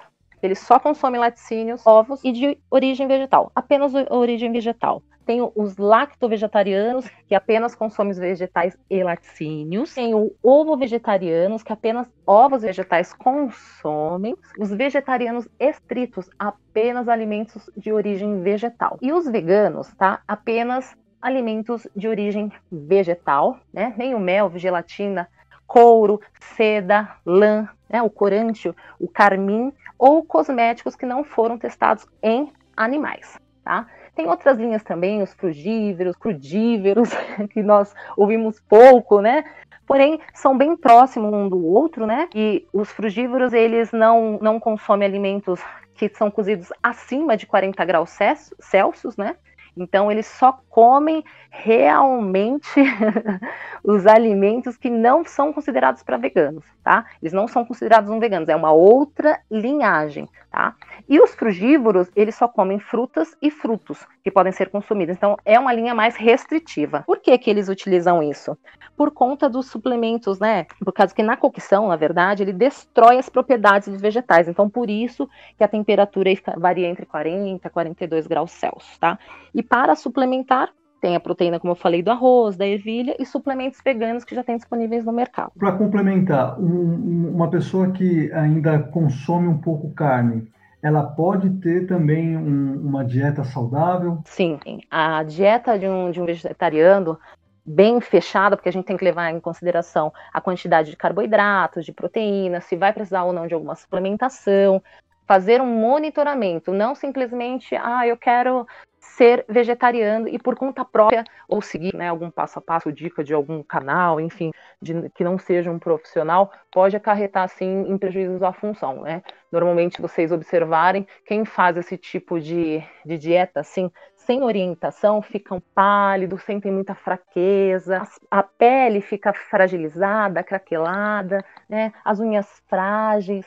ele 0.42 0.55
só 0.55 0.79
consome 0.79 1.18
laticínios, 1.18 1.87
ovos 1.87 2.22
e 2.24 2.33
de 2.33 2.59
origem 2.70 3.07
vegetal, 3.07 3.51
apenas 3.55 3.92
origem 4.11 4.53
vegetal. 4.53 5.03
Tem 5.29 5.42
os 5.55 5.77
lacto-vegetarianos, 5.77 7.07
que 7.27 7.35
apenas 7.35 7.74
consomem 7.74 8.12
os 8.12 8.18
vegetais 8.18 8.74
e 8.88 9.05
laticínios. 9.05 9.94
Tem 9.94 10.14
o 10.14 10.35
ovo-vegetarianos, 10.42 11.62
que 11.62 11.70
apenas 11.70 12.11
ovos 12.27 12.62
vegetais 12.62 13.12
consomem. 13.12 14.35
Os 14.59 14.70
vegetarianos 14.70 15.46
estritos, 15.61 16.31
apenas 16.38 17.11
alimentos 17.11 17.68
de 17.77 17.92
origem 17.92 18.40
vegetal. 18.40 18.96
E 19.03 19.12
os 19.12 19.29
veganos, 19.29 19.94
tá? 19.96 20.22
Apenas 20.27 20.96
alimentos 21.20 21.87
de 21.94 22.09
origem 22.09 22.51
vegetal, 22.72 23.61
né? 23.70 23.92
Nem 23.98 24.14
o 24.14 24.18
mel, 24.18 24.51
gelatina, 24.57 25.29
couro, 25.66 26.22
seda, 26.57 27.16
lã, 27.27 27.68
né? 27.88 28.03
o 28.03 28.09
corante, 28.09 28.74
o 28.98 29.07
carmim 29.07 29.72
ou 29.98 30.24
cosméticos 30.24 30.94
que 30.94 31.04
não 31.04 31.24
foram 31.24 31.58
testados 31.58 32.06
em 32.22 32.52
animais, 32.76 33.38
tá? 33.64 33.87
Tem 34.14 34.26
outras 34.26 34.58
linhas 34.58 34.82
também, 34.82 35.22
os 35.22 35.32
frugíveros, 35.34 36.16
crudíveros, 36.16 37.11
que 37.50 37.62
nós 37.62 37.94
ouvimos 38.16 38.61
pouco, 38.61 39.20
né? 39.20 39.44
Porém, 39.87 40.20
são 40.34 40.56
bem 40.56 40.76
próximos 40.76 41.32
um 41.32 41.48
do 41.48 41.64
outro, 41.64 42.06
né? 42.06 42.28
E 42.34 42.66
os 42.72 42.90
frugívoros, 42.90 43.52
eles 43.52 43.90
não, 43.90 44.38
não 44.42 44.61
consomem 44.61 45.08
alimentos 45.08 45.61
que 45.94 46.08
são 46.11 46.30
cozidos 46.30 46.68
acima 46.82 47.37
de 47.37 47.46
40 47.46 47.84
graus 47.84 48.16
Celsius, 48.61 49.16
né? 49.16 49.37
Então, 49.78 50.10
eles 50.10 50.26
só 50.26 50.52
comem 50.68 51.24
realmente 51.50 52.68
os 53.82 54.06
alimentos 54.06 54.76
que 54.76 54.90
não 54.90 55.24
são 55.24 55.52
considerados 55.52 56.02
para 56.02 56.16
veganos, 56.16 56.64
tá? 56.82 57.06
Eles 57.22 57.32
não 57.32 57.46
são 57.46 57.64
considerados 57.64 58.10
um 58.10 58.18
veganos, 58.18 58.48
é 58.48 58.56
uma 58.56 58.72
outra 58.72 59.40
linhagem, 59.50 60.28
tá? 60.50 60.74
E 61.08 61.20
os 61.20 61.34
frugívoros, 61.34 62.10
eles 62.14 62.34
só 62.34 62.48
comem 62.48 62.78
frutas 62.78 63.36
e 63.40 63.50
frutos 63.50 64.06
que 64.28 64.34
podem 64.34 64.52
ser 64.52 64.68
consumidos. 64.68 65.16
Então, 65.16 65.36
é 65.44 65.58
uma 65.58 65.72
linha 65.72 65.94
mais 65.94 66.16
restritiva. 66.16 67.02
Por 67.06 67.18
que 67.18 67.36
que 67.38 67.48
eles 67.48 67.68
utilizam 67.68 68.22
isso? 68.22 68.56
Por 68.96 69.10
conta 69.10 69.48
dos 69.48 69.66
suplementos, 69.66 70.38
né? 70.38 70.66
Por 70.84 70.92
causa 70.92 71.14
que 71.14 71.22
na 71.22 71.36
cocção, 71.36 71.88
na 71.88 71.96
verdade, 71.96 72.42
ele 72.42 72.52
destrói 72.52 73.18
as 73.18 73.28
propriedades 73.28 73.88
dos 73.88 74.00
vegetais. 74.00 74.48
Então, 74.48 74.68
por 74.68 74.90
isso 74.90 75.28
que 75.56 75.64
a 75.64 75.68
temperatura 75.68 76.30
varia 76.58 76.88
entre 76.88 77.06
40 77.06 77.66
e 77.66 77.70
42 77.70 78.26
graus 78.26 78.50
Celsius, 78.50 78.98
tá? 78.98 79.18
E 79.54 79.62
para 79.62 79.94
suplementar, 79.94 80.70
tem 81.00 81.14
a 81.14 81.20
proteína, 81.20 81.60
como 81.60 81.72
eu 81.72 81.76
falei, 81.76 82.02
do 82.02 82.10
arroz, 82.10 82.56
da 82.56 82.66
ervilha 82.66 83.16
e 83.18 83.24
suplementos 83.24 83.80
veganos 83.84 84.24
que 84.24 84.34
já 84.34 84.42
tem 84.42 84.56
disponíveis 84.56 85.04
no 85.04 85.12
mercado. 85.12 85.52
Para 85.56 85.72
complementar, 85.72 86.60
um, 86.60 87.32
uma 87.34 87.48
pessoa 87.48 87.92
que 87.92 88.30
ainda 88.32 88.80
consome 88.80 89.46
um 89.46 89.58
pouco 89.58 89.90
carne, 89.92 90.48
ela 90.82 91.02
pode 91.02 91.50
ter 91.60 91.86
também 91.86 92.36
um, 92.36 92.80
uma 92.80 93.04
dieta 93.04 93.44
saudável? 93.44 94.20
Sim, 94.24 94.58
a 94.90 95.22
dieta 95.22 95.78
de 95.78 95.88
um, 95.88 96.10
de 96.10 96.20
um 96.20 96.24
vegetariano 96.24 97.18
bem 97.64 98.00
fechada, 98.00 98.56
porque 98.56 98.68
a 98.68 98.72
gente 98.72 98.86
tem 98.86 98.96
que 98.96 99.04
levar 99.04 99.30
em 99.30 99.40
consideração 99.40 100.12
a 100.32 100.40
quantidade 100.40 100.90
de 100.90 100.96
carboidratos, 100.96 101.84
de 101.84 101.92
proteínas, 101.92 102.64
se 102.64 102.76
vai 102.76 102.92
precisar 102.92 103.24
ou 103.24 103.32
não 103.32 103.46
de 103.46 103.54
alguma 103.54 103.74
suplementação, 103.74 104.82
fazer 105.28 105.60
um 105.60 105.66
monitoramento, 105.66 106.72
não 106.72 106.94
simplesmente, 106.94 107.76
ah, 107.76 108.06
eu 108.06 108.16
quero 108.16 108.66
ser 108.98 109.44
vegetariano 109.48 110.26
e 110.26 110.38
por 110.38 110.56
conta 110.56 110.84
própria 110.84 111.22
ou 111.46 111.60
seguir 111.60 111.94
né, 111.94 112.08
algum 112.08 112.30
passo 112.30 112.58
a 112.58 112.62
passo, 112.62 112.90
dica 112.90 113.22
de 113.22 113.34
algum 113.34 113.62
canal, 113.62 114.18
enfim, 114.20 114.52
de, 114.80 115.10
que 115.10 115.22
não 115.22 115.38
seja 115.38 115.70
um 115.70 115.78
profissional, 115.78 116.50
pode 116.70 116.96
acarretar 116.96 117.48
sim 117.48 117.84
em 117.88 117.98
prejuízos 117.98 118.42
à 118.42 118.52
função, 118.52 119.02
né? 119.02 119.22
Normalmente 119.52 120.00
vocês 120.00 120.32
observarem 120.32 121.06
quem 121.26 121.44
faz 121.44 121.76
esse 121.76 121.96
tipo 121.96 122.40
de, 122.40 122.82
de 123.04 123.18
dieta 123.18 123.60
assim, 123.60 123.90
sem 124.14 124.42
orientação, 124.42 125.20
ficam 125.20 125.60
pálidos, 125.74 126.42
sentem 126.42 126.70
muita 126.72 126.94
fraqueza, 126.94 128.02
a 128.30 128.42
pele 128.42 129.00
fica 129.00 129.32
fragilizada, 129.32 130.42
craquelada, 130.42 131.44
né? 131.68 131.92
As 132.04 132.18
unhas 132.18 132.62
frágeis. 132.66 133.46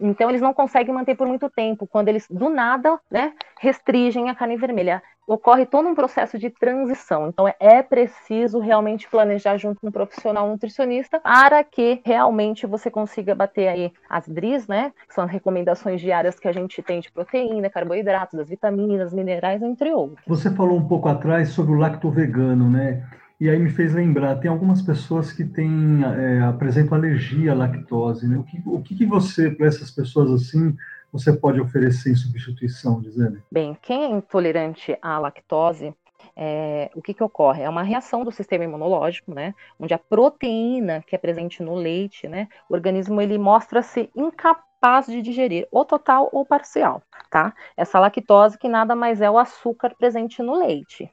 Então 0.00 0.28
eles 0.28 0.40
não 0.40 0.54
conseguem 0.54 0.94
manter 0.94 1.14
por 1.16 1.26
muito 1.26 1.48
tempo. 1.50 1.86
Quando 1.86 2.08
eles 2.08 2.26
do 2.28 2.48
nada, 2.48 2.98
né, 3.10 3.32
restringem 3.60 4.28
a 4.28 4.34
carne 4.34 4.56
vermelha, 4.56 5.02
ocorre 5.26 5.64
todo 5.64 5.88
um 5.88 5.94
processo 5.94 6.38
de 6.38 6.50
transição. 6.50 7.28
Então 7.28 7.52
é 7.58 7.82
preciso 7.82 8.58
realmente 8.58 9.08
planejar 9.08 9.56
junto 9.56 9.80
com 9.80 9.88
um 9.88 9.92
profissional 9.92 10.48
nutricionista 10.48 11.20
para 11.20 11.62
que 11.64 12.02
realmente 12.04 12.66
você 12.66 12.90
consiga 12.90 13.34
bater 13.34 13.68
aí 13.68 13.92
as 14.08 14.28
DRIs, 14.28 14.66
né, 14.66 14.92
que 15.08 15.14
são 15.14 15.24
as 15.24 15.30
recomendações 15.30 16.00
diárias 16.00 16.38
que 16.38 16.48
a 16.48 16.52
gente 16.52 16.82
tem 16.82 17.00
de 17.00 17.10
proteína, 17.10 17.70
carboidratos, 17.70 18.38
das 18.38 18.48
vitaminas, 18.48 19.12
minerais, 19.12 19.62
entre 19.62 19.92
outros. 19.92 20.24
Você 20.26 20.50
falou 20.50 20.78
um 20.78 20.86
pouco 20.86 21.08
atrás 21.08 21.50
sobre 21.50 21.72
o 21.72 21.78
lacto 21.78 22.10
vegano, 22.10 22.70
né? 22.70 23.02
E 23.40 23.50
aí 23.50 23.58
me 23.58 23.70
fez 23.70 23.92
lembrar, 23.92 24.36
tem 24.36 24.50
algumas 24.50 24.80
pessoas 24.80 25.32
que 25.32 25.44
têm, 25.44 26.02
é, 26.04 26.40
apresentam 26.42 26.96
alergia 26.96 27.52
à 27.52 27.54
lactose. 27.54 28.28
Né? 28.28 28.36
O, 28.36 28.44
que, 28.44 28.62
o 28.64 28.80
que, 28.80 29.04
você, 29.04 29.50
para 29.50 29.66
essas 29.66 29.90
pessoas 29.90 30.30
assim, 30.30 30.76
você 31.12 31.32
pode 31.32 31.60
oferecer 31.60 32.12
em 32.12 32.16
substituição, 32.16 33.02
Gisele? 33.02 33.42
Bem, 33.50 33.76
quem 33.82 34.04
é 34.04 34.08
intolerante 34.08 34.96
à 35.02 35.18
lactose, 35.18 35.92
é, 36.36 36.90
o 36.94 37.02
que, 37.02 37.12
que 37.12 37.22
ocorre? 37.22 37.62
É 37.62 37.68
uma 37.68 37.82
reação 37.82 38.24
do 38.24 38.30
sistema 38.30 38.64
imunológico, 38.64 39.34
né? 39.34 39.54
Onde 39.78 39.92
a 39.94 39.98
proteína 39.98 41.02
que 41.06 41.14
é 41.14 41.18
presente 41.18 41.62
no 41.62 41.74
leite, 41.74 42.28
né? 42.28 42.48
O 42.68 42.74
organismo 42.74 43.20
ele 43.20 43.36
mostra-se 43.36 44.10
incapaz 44.14 45.06
de 45.06 45.20
digerir, 45.20 45.66
ou 45.70 45.84
total 45.84 46.28
ou 46.32 46.44
parcial, 46.44 47.02
tá? 47.30 47.52
Essa 47.76 47.98
lactose 47.98 48.58
que 48.58 48.68
nada 48.68 48.94
mais 48.94 49.20
é 49.20 49.30
o 49.30 49.38
açúcar 49.38 49.94
presente 49.96 50.42
no 50.42 50.58
leite. 50.58 51.10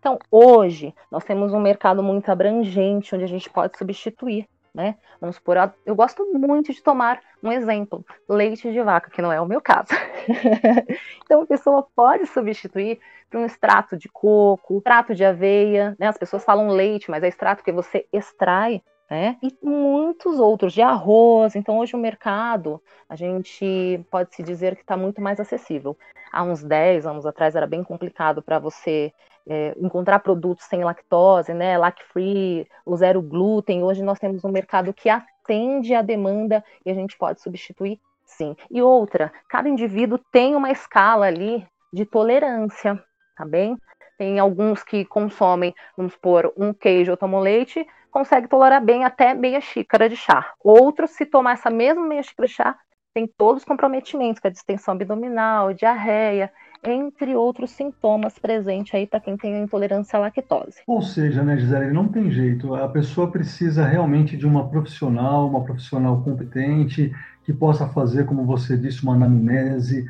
Então, 0.00 0.18
hoje, 0.30 0.94
nós 1.10 1.22
temos 1.24 1.52
um 1.52 1.60
mercado 1.60 2.02
muito 2.02 2.30
abrangente, 2.30 3.14
onde 3.14 3.22
a 3.22 3.28
gente 3.28 3.50
pode 3.50 3.76
substituir, 3.76 4.48
né? 4.74 4.96
Vamos 5.20 5.36
supor, 5.36 5.56
eu 5.84 5.94
gosto 5.94 6.24
muito 6.32 6.72
de 6.72 6.82
tomar 6.82 7.20
um 7.42 7.52
exemplo, 7.52 8.04
leite 8.26 8.72
de 8.72 8.82
vaca, 8.82 9.10
que 9.10 9.20
não 9.20 9.30
é 9.30 9.38
o 9.38 9.46
meu 9.46 9.60
caso. 9.60 9.90
então, 11.22 11.42
a 11.42 11.46
pessoa 11.46 11.86
pode 11.94 12.26
substituir 12.26 12.98
por 13.30 13.38
um 13.38 13.44
extrato 13.44 13.96
de 13.96 14.08
coco, 14.08 14.78
extrato 14.78 15.14
de 15.14 15.22
aveia, 15.22 15.94
né? 15.98 16.08
As 16.08 16.16
pessoas 16.16 16.44
falam 16.44 16.68
leite, 16.68 17.10
mas 17.10 17.22
é 17.22 17.28
extrato 17.28 17.62
que 17.62 17.70
você 17.70 18.06
extrai 18.10 18.82
né? 19.10 19.36
E 19.42 19.52
muitos 19.60 20.38
outros 20.38 20.72
de 20.72 20.80
arroz. 20.80 21.56
Então, 21.56 21.78
hoje 21.78 21.96
o 21.96 21.98
mercado, 21.98 22.80
a 23.08 23.16
gente 23.16 24.00
pode 24.08 24.32
se 24.32 24.42
dizer 24.42 24.76
que 24.76 24.82
está 24.82 24.96
muito 24.96 25.20
mais 25.20 25.40
acessível. 25.40 25.98
Há 26.32 26.44
uns 26.44 26.62
10 26.62 27.06
anos 27.06 27.26
atrás 27.26 27.56
era 27.56 27.66
bem 27.66 27.82
complicado 27.82 28.40
para 28.40 28.60
você 28.60 29.12
é, 29.48 29.74
encontrar 29.78 30.20
produtos 30.20 30.64
sem 30.66 30.84
lactose, 30.84 31.52
né? 31.52 31.76
Lac-free, 31.78 32.66
o 32.84 32.96
zero 32.96 33.20
glúten. 33.22 33.82
Hoje 33.82 34.02
nós 34.02 34.18
temos 34.18 34.44
um 34.44 34.50
mercado 34.50 34.92
que 34.92 35.08
atende 35.08 35.94
à 35.94 36.02
demanda 36.02 36.64
e 36.84 36.90
a 36.90 36.94
gente 36.94 37.16
pode 37.16 37.40
substituir 37.40 37.98
sim. 38.24 38.56
E 38.70 38.80
outra, 38.80 39.32
cada 39.48 39.68
indivíduo 39.68 40.18
tem 40.30 40.54
uma 40.54 40.70
escala 40.70 41.26
ali 41.26 41.66
de 41.92 42.04
tolerância, 42.04 43.02
tá 43.36 43.44
bem? 43.44 43.76
Tem 44.16 44.38
alguns 44.38 44.82
que 44.82 45.04
consomem, 45.04 45.74
vamos 45.96 46.12
supor, 46.12 46.52
um 46.56 46.72
queijo 46.72 47.10
ou 47.10 47.16
tomam 47.16 47.40
leite, 47.40 47.86
consegue 48.10 48.48
tolerar 48.48 48.84
bem 48.84 49.04
até 49.04 49.34
meia 49.34 49.60
xícara 49.60 50.08
de 50.08 50.16
chá. 50.16 50.52
Outros, 50.62 51.12
se 51.12 51.24
tomar 51.24 51.52
essa 51.52 51.70
mesma 51.70 52.06
meia 52.06 52.22
xícara 52.22 52.46
de 52.46 52.54
chá, 52.54 52.78
tem 53.14 53.26
todos 53.26 53.62
os 53.62 53.66
comprometimentos, 53.66 54.40
que 54.40 54.46
é 54.46 54.50
a 54.50 54.52
distensão 54.52 54.94
abdominal, 54.94 55.72
diarreia, 55.72 56.52
entre 56.84 57.34
outros 57.36 57.70
sintomas 57.72 58.38
presentes 58.38 58.94
aí 58.94 59.06
para 59.06 59.20
quem 59.20 59.36
tem 59.36 59.62
intolerância 59.62 60.16
à 60.16 60.20
lactose. 60.20 60.78
Ou 60.86 61.02
seja, 61.02 61.42
né, 61.42 61.56
Gisele, 61.58 61.92
não 61.92 62.08
tem 62.08 62.30
jeito. 62.30 62.74
A 62.74 62.88
pessoa 62.88 63.30
precisa 63.30 63.84
realmente 63.84 64.36
de 64.36 64.46
uma 64.46 64.68
profissional, 64.68 65.48
uma 65.48 65.62
profissional 65.62 66.22
competente, 66.22 67.12
que 67.44 67.52
possa 67.52 67.88
fazer, 67.88 68.26
como 68.26 68.44
você 68.44 68.76
disse, 68.76 69.02
uma 69.02 69.14
anamnese, 69.14 70.08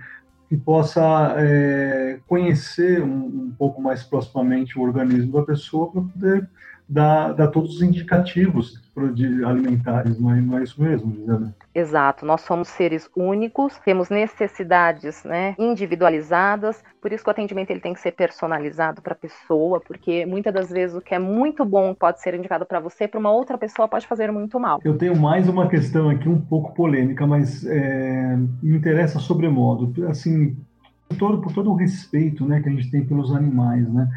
que 0.49 0.57
possa 0.57 1.35
é, 1.39 2.19
conhecer 2.27 3.03
um, 3.03 3.27
um, 3.27 3.55
pouco 3.57 3.81
mais 3.81 4.03
proximamente 4.03 4.79
o 4.79 4.83
organismo 4.83 5.33
da 5.33 5.43
pessoa 5.43 5.91
para 5.91 6.03
poder 6.03 6.51
dar, 6.91 7.33
dar 7.35 7.47
todos 7.47 7.77
os 7.77 7.83
indicativos 7.83 8.81
de 9.15 9.45
alimentares, 9.45 10.19
não 10.19 10.35
é, 10.35 10.41
não 10.41 10.59
é 10.59 10.65
isso 10.65 10.83
mesmo, 10.83 11.15
Gisele? 11.15 11.51
Exato, 11.73 12.27
nós 12.27 12.41
somos 12.41 12.69
seres 12.69 13.09
únicos, 13.17 13.79
temos 13.79 14.11
necessidades 14.11 15.23
né, 15.23 15.55
individualizadas, 15.57 16.83
por 17.01 17.13
isso 17.13 17.23
que 17.23 17.31
o 17.31 17.33
atendimento 17.33 17.71
ele 17.71 17.79
tem 17.79 17.95
que 17.95 18.01
ser 18.01 18.11
personalizado 18.11 19.01
para 19.01 19.13
a 19.13 19.17
pessoa, 19.17 19.81
porque 19.81 20.27
muitas 20.27 20.53
das 20.53 20.69
vezes 20.69 20.97
o 20.97 21.01
que 21.01 21.15
é 21.15 21.19
muito 21.19 21.65
bom 21.65 21.95
pode 21.95 22.21
ser 22.21 22.35
indicado 22.35 22.67
para 22.67 22.81
você, 22.81 23.07
para 23.07 23.21
uma 23.21 23.31
outra 23.31 23.57
pessoa 23.57 23.87
pode 23.87 24.07
fazer 24.09 24.33
muito 24.33 24.59
mal. 24.59 24.81
Eu 24.85 24.99
tenho 24.99 25.17
mais 25.17 25.49
uma 25.49 25.69
questão 25.69 26.11
aqui 26.11 26.29
um 26.29 26.41
pouco 26.41 26.75
polêmica, 26.75 27.25
mas 27.25 27.65
é, 27.65 28.37
me 28.61 28.77
interessa 28.77 29.21
sobremodo, 29.21 30.09
assim, 30.09 30.57
por 31.09 31.17
todo, 31.17 31.41
por 31.41 31.53
todo 31.53 31.71
o 31.71 31.77
respeito 31.77 32.45
né, 32.45 32.61
que 32.61 32.69
a 32.69 32.73
gente 32.73 32.91
tem 32.91 33.05
pelos 33.05 33.33
animais, 33.33 33.89
né? 33.89 34.09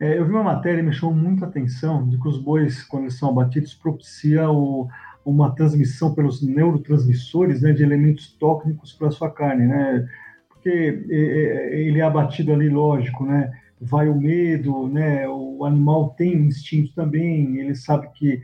É, 0.00 0.18
eu 0.18 0.24
vi 0.24 0.32
uma 0.32 0.42
matéria 0.42 0.80
e 0.80 0.82
me 0.82 0.92
chamou 0.92 1.14
muita 1.14 1.44
atenção 1.44 2.08
de 2.08 2.18
que 2.18 2.26
os 2.26 2.38
bois, 2.38 2.82
quando 2.82 3.04
eles 3.04 3.18
são 3.18 3.28
abatidos, 3.28 3.74
propicia 3.74 4.50
o, 4.50 4.88
uma 5.24 5.54
transmissão 5.54 6.14
pelos 6.14 6.42
neurotransmissores 6.42 7.60
né, 7.60 7.72
de 7.72 7.82
elementos 7.82 8.32
tóxicos 8.32 8.94
para 8.94 9.08
a 9.08 9.10
sua 9.10 9.30
carne, 9.30 9.66
né? 9.66 10.08
Porque 10.48 11.04
é, 11.10 11.14
é, 11.14 11.80
ele 11.80 12.00
é 12.00 12.02
abatido 12.02 12.52
ali, 12.52 12.70
lógico, 12.70 13.26
né? 13.26 13.52
Vai 13.78 14.08
o 14.08 14.18
medo, 14.18 14.88
né? 14.88 15.28
O 15.28 15.64
animal 15.66 16.10
tem 16.10 16.34
instinto 16.34 16.94
também, 16.94 17.58
ele 17.58 17.74
sabe 17.74 18.08
que 18.14 18.42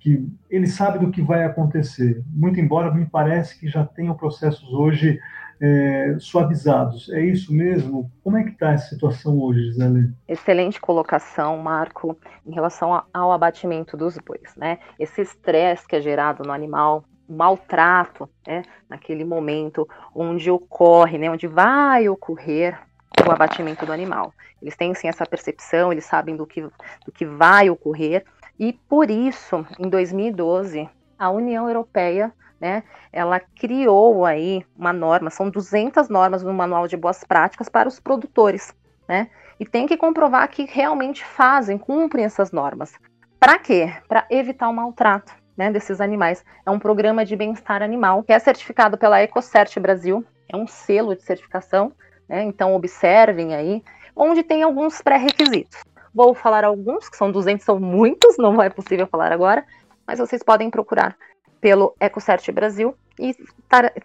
que 0.00 0.28
ele 0.50 0.66
sabe 0.66 0.98
do 0.98 1.10
que 1.10 1.22
vai 1.22 1.44
acontecer. 1.44 2.22
Muito 2.26 2.60
embora 2.60 2.92
me 2.92 3.06
parece 3.06 3.58
que 3.58 3.66
já 3.68 3.84
tenham 3.86 4.14
processos 4.14 4.70
hoje 4.70 5.18
é, 5.60 6.16
suavizados. 6.18 7.08
É 7.10 7.20
isso 7.20 7.52
mesmo? 7.52 8.10
Como 8.22 8.36
é 8.36 8.44
que 8.44 8.50
está 8.50 8.72
essa 8.72 8.88
situação 8.88 9.38
hoje, 9.40 9.64
Gisele? 9.64 10.12
Excelente 10.26 10.80
colocação, 10.80 11.58
Marco, 11.58 12.16
em 12.46 12.52
relação 12.52 13.02
ao 13.12 13.32
abatimento 13.32 13.96
dos 13.96 14.16
bois. 14.18 14.54
Né? 14.56 14.78
Esse 14.98 15.22
estresse 15.22 15.86
que 15.86 15.96
é 15.96 16.00
gerado 16.00 16.42
no 16.44 16.52
animal, 16.52 17.04
maltrato, 17.28 18.28
né? 18.46 18.62
naquele 18.88 19.24
momento 19.24 19.88
onde 20.14 20.50
ocorre, 20.50 21.18
né? 21.18 21.30
onde 21.30 21.46
vai 21.46 22.08
ocorrer 22.08 22.78
o 23.26 23.30
abatimento 23.30 23.84
do 23.84 23.92
animal. 23.92 24.32
Eles 24.62 24.76
têm 24.76 24.94
sim 24.94 25.08
essa 25.08 25.26
percepção, 25.26 25.92
eles 25.92 26.04
sabem 26.04 26.36
do 26.36 26.46
que, 26.46 26.62
do 26.62 27.12
que 27.12 27.24
vai 27.24 27.68
ocorrer, 27.68 28.24
e 28.58 28.72
por 28.72 29.08
isso, 29.08 29.64
em 29.78 29.88
2012, 29.88 30.88
a 31.18 31.30
União 31.30 31.68
Europeia 31.68 32.32
né, 32.60 32.82
ela 33.12 33.40
criou 33.40 34.24
aí 34.24 34.64
uma 34.76 34.92
norma, 34.92 35.30
são 35.30 35.48
200 35.50 36.08
normas 36.08 36.42
no 36.42 36.52
Manual 36.52 36.88
de 36.88 36.96
Boas 36.96 37.24
Práticas 37.24 37.68
para 37.68 37.88
os 37.88 38.00
produtores, 38.00 38.74
né, 39.08 39.28
e 39.58 39.66
tem 39.66 39.86
que 39.86 39.96
comprovar 39.96 40.48
que 40.48 40.64
realmente 40.64 41.24
fazem, 41.24 41.78
cumprem 41.78 42.24
essas 42.24 42.52
normas. 42.52 42.94
Para 43.40 43.58
quê? 43.58 43.92
Para 44.08 44.26
evitar 44.30 44.68
o 44.68 44.74
maltrato 44.74 45.32
né, 45.56 45.70
desses 45.72 46.00
animais. 46.00 46.44
É 46.64 46.70
um 46.70 46.78
programa 46.78 47.24
de 47.24 47.34
bem-estar 47.34 47.82
animal 47.82 48.22
que 48.22 48.32
é 48.32 48.38
certificado 48.38 48.96
pela 48.96 49.20
EcoCert 49.22 49.78
Brasil, 49.80 50.24
é 50.48 50.56
um 50.56 50.66
selo 50.66 51.16
de 51.16 51.22
certificação, 51.22 51.92
né, 52.28 52.42
então 52.44 52.74
observem 52.74 53.54
aí, 53.54 53.82
onde 54.14 54.42
tem 54.42 54.62
alguns 54.62 55.00
pré-requisitos. 55.00 55.80
Vou 56.14 56.34
falar 56.34 56.64
alguns, 56.64 57.08
que 57.08 57.16
são 57.16 57.30
200, 57.30 57.64
são 57.64 57.78
muitos, 57.78 58.36
não 58.38 58.60
é 58.60 58.68
possível 58.68 59.06
falar 59.06 59.32
agora, 59.32 59.64
mas 60.06 60.18
vocês 60.18 60.42
podem 60.42 60.70
procurar 60.70 61.16
pelo 61.60 61.94
EcoCert 62.00 62.50
Brasil 62.52 62.94
e 63.18 63.34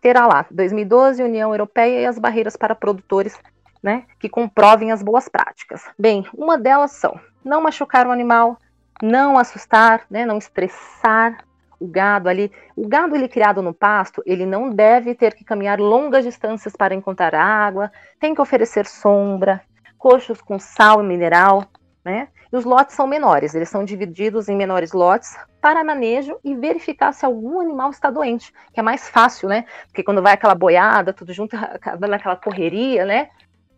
terá 0.01 0.25
lá 0.25 0.45
2012, 0.49 1.23
União 1.23 1.51
Europeia 1.51 2.01
e 2.01 2.05
as 2.05 2.17
barreiras 2.17 2.55
para 2.55 2.75
produtores 2.75 3.37
né, 3.81 4.05
que 4.19 4.29
comprovem 4.29 4.91
as 4.91 5.03
boas 5.03 5.27
práticas. 5.27 5.83
Bem, 5.99 6.25
uma 6.33 6.57
delas 6.57 6.91
são 6.91 7.19
não 7.43 7.61
machucar 7.61 8.07
o 8.07 8.11
animal, 8.11 8.57
não 9.01 9.37
assustar, 9.37 10.05
né, 10.09 10.25
não 10.25 10.37
estressar 10.37 11.43
o 11.79 11.85
gado 11.85 12.29
ali. 12.29 12.49
O 12.75 12.87
gado 12.87 13.15
ele 13.15 13.27
criado 13.27 13.61
no 13.61 13.73
pasto, 13.73 14.23
ele 14.25 14.45
não 14.45 14.69
deve 14.69 15.13
ter 15.13 15.33
que 15.33 15.43
caminhar 15.43 15.79
longas 15.79 16.23
distâncias 16.23 16.75
para 16.75 16.95
encontrar 16.95 17.35
água, 17.35 17.91
tem 18.19 18.33
que 18.33 18.41
oferecer 18.41 18.85
sombra, 18.85 19.61
coxos 19.97 20.41
com 20.41 20.57
sal 20.57 21.03
e 21.03 21.05
mineral, 21.05 21.65
né? 22.05 22.29
E 22.53 22.55
os 22.55 22.65
lotes 22.65 22.95
são 22.95 23.07
menores, 23.07 23.55
eles 23.55 23.67
são 23.67 23.83
divididos 23.83 24.47
em 24.47 24.55
menores 24.55 24.91
lotes 24.91 25.35
para 25.59 25.83
manejo 25.83 26.37
e 26.43 26.55
verificar 26.55 27.11
se 27.11 27.25
algum 27.25 27.59
animal 27.59 27.89
está 27.89 28.11
doente, 28.11 28.53
que 28.71 28.79
é 28.79 28.83
mais 28.83 29.09
fácil, 29.09 29.49
né? 29.49 29.65
Porque 29.87 30.03
quando 30.03 30.21
vai 30.21 30.33
aquela 30.33 30.53
boiada, 30.53 31.11
tudo 31.11 31.33
junto, 31.33 31.57
naquela 32.07 32.35
correria, 32.35 33.05
né? 33.05 33.31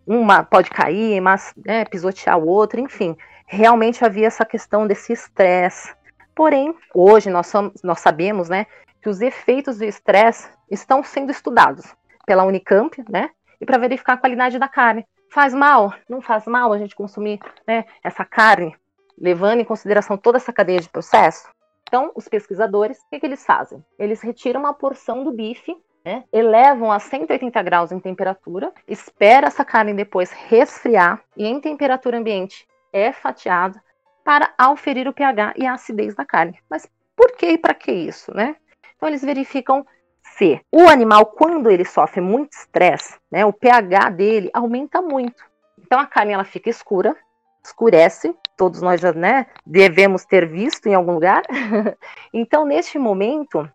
Uma 0.06 0.44
pode 0.44 0.70
cair, 0.70 1.22
mas 1.22 1.54
né, 1.66 1.86
pisotear 1.86 2.38
o 2.38 2.46
outro, 2.46 2.82
enfim. 2.82 3.16
Realmente 3.48 4.04
havia 4.04 4.28
essa 4.28 4.44
questão 4.44 4.86
desse 4.86 5.14
estresse. 5.14 5.96
Porém, 6.36 6.76
hoje 6.94 7.30
nós, 7.30 7.48
somos, 7.48 7.82
nós 7.82 8.02
sabemos, 8.02 8.50
né, 8.50 8.68
que 9.02 9.08
os 9.08 9.22
efeitos 9.22 9.78
do 9.78 9.86
estresse 9.86 10.50
estão 10.70 11.02
sendo 11.02 11.32
estudados 11.32 11.96
pela 12.26 12.44
Unicamp, 12.44 13.02
né? 13.10 13.30
E 13.62 13.66
para 13.66 13.78
verificar 13.78 14.14
a 14.14 14.18
qualidade 14.18 14.60
da 14.60 14.68
carne. 14.68 15.06
Faz 15.32 15.54
mal? 15.54 15.94
Não 16.10 16.22
faz 16.22 16.46
mal 16.46 16.72
a 16.72 16.78
gente 16.78 16.96
consumir 16.96 17.40
né, 17.68 17.86
essa 18.04 18.24
carne, 18.24 18.76
levando 19.18 19.60
em 19.60 19.66
consideração 19.66 20.18
toda 20.18 20.38
essa 20.38 20.54
cadeia 20.54 20.80
de 20.80 20.90
processo? 20.90 21.48
Então, 21.88 22.12
os 22.16 22.28
pesquisadores, 22.28 22.98
o 23.00 23.10
que, 23.10 23.20
que 23.20 23.26
eles 23.26 23.46
fazem? 23.46 23.84
Eles 23.98 24.22
retiram 24.22 24.60
uma 24.60 24.74
porção 24.74 25.24
do 25.24 25.32
bife, 25.32 25.76
né, 26.04 26.24
elevam 26.32 26.92
a 26.92 27.00
180 27.00 27.62
graus 27.64 27.92
em 27.92 28.00
temperatura, 28.00 28.72
espera 28.88 29.48
essa 29.48 29.66
carne 29.66 29.94
depois 29.94 30.32
resfriar 30.32 31.22
e 31.36 31.46
em 31.48 31.60
temperatura 31.60 32.18
ambiente 32.18 32.68
é 32.94 33.12
fatiado 33.12 33.80
para 34.24 34.54
auferir 34.58 35.08
o 35.08 35.14
pH 35.14 35.54
e 35.58 35.66
a 35.66 35.74
acidez 35.74 36.16
da 36.16 36.26
carne. 36.26 36.60
Mas 36.70 36.88
por 37.16 37.32
que 37.34 37.48
e 37.48 37.58
para 37.58 37.74
que 37.74 37.92
isso, 37.92 38.34
né? 38.34 38.56
Então 38.96 39.10
eles 39.10 39.22
verificam 39.22 39.86
se 40.34 40.62
o 40.72 40.88
animal, 40.88 41.26
quando 41.26 41.70
ele 41.70 41.86
sofre 41.86 42.22
muito 42.22 42.54
estresse, 42.54 43.18
né, 43.32 43.46
o 43.46 43.54
pH 43.54 44.10
dele 44.10 44.50
aumenta 44.54 45.02
muito. 45.02 45.44
Então 45.80 46.00
a 46.00 46.06
carne 46.06 46.34
ela 46.34 46.44
fica 46.44 46.70
escura, 46.70 47.16
escurece, 47.64 48.36
todos 48.58 48.82
nós 48.82 49.02
já 49.02 49.14
né, 49.14 49.48
devemos 49.66 50.26
ter 50.26 50.48
visto 50.48 50.88
em 50.88 50.94
algum 50.94 51.14
lugar. 51.14 51.44
então, 52.34 52.66
neste 52.66 52.98
momento, 52.98 53.70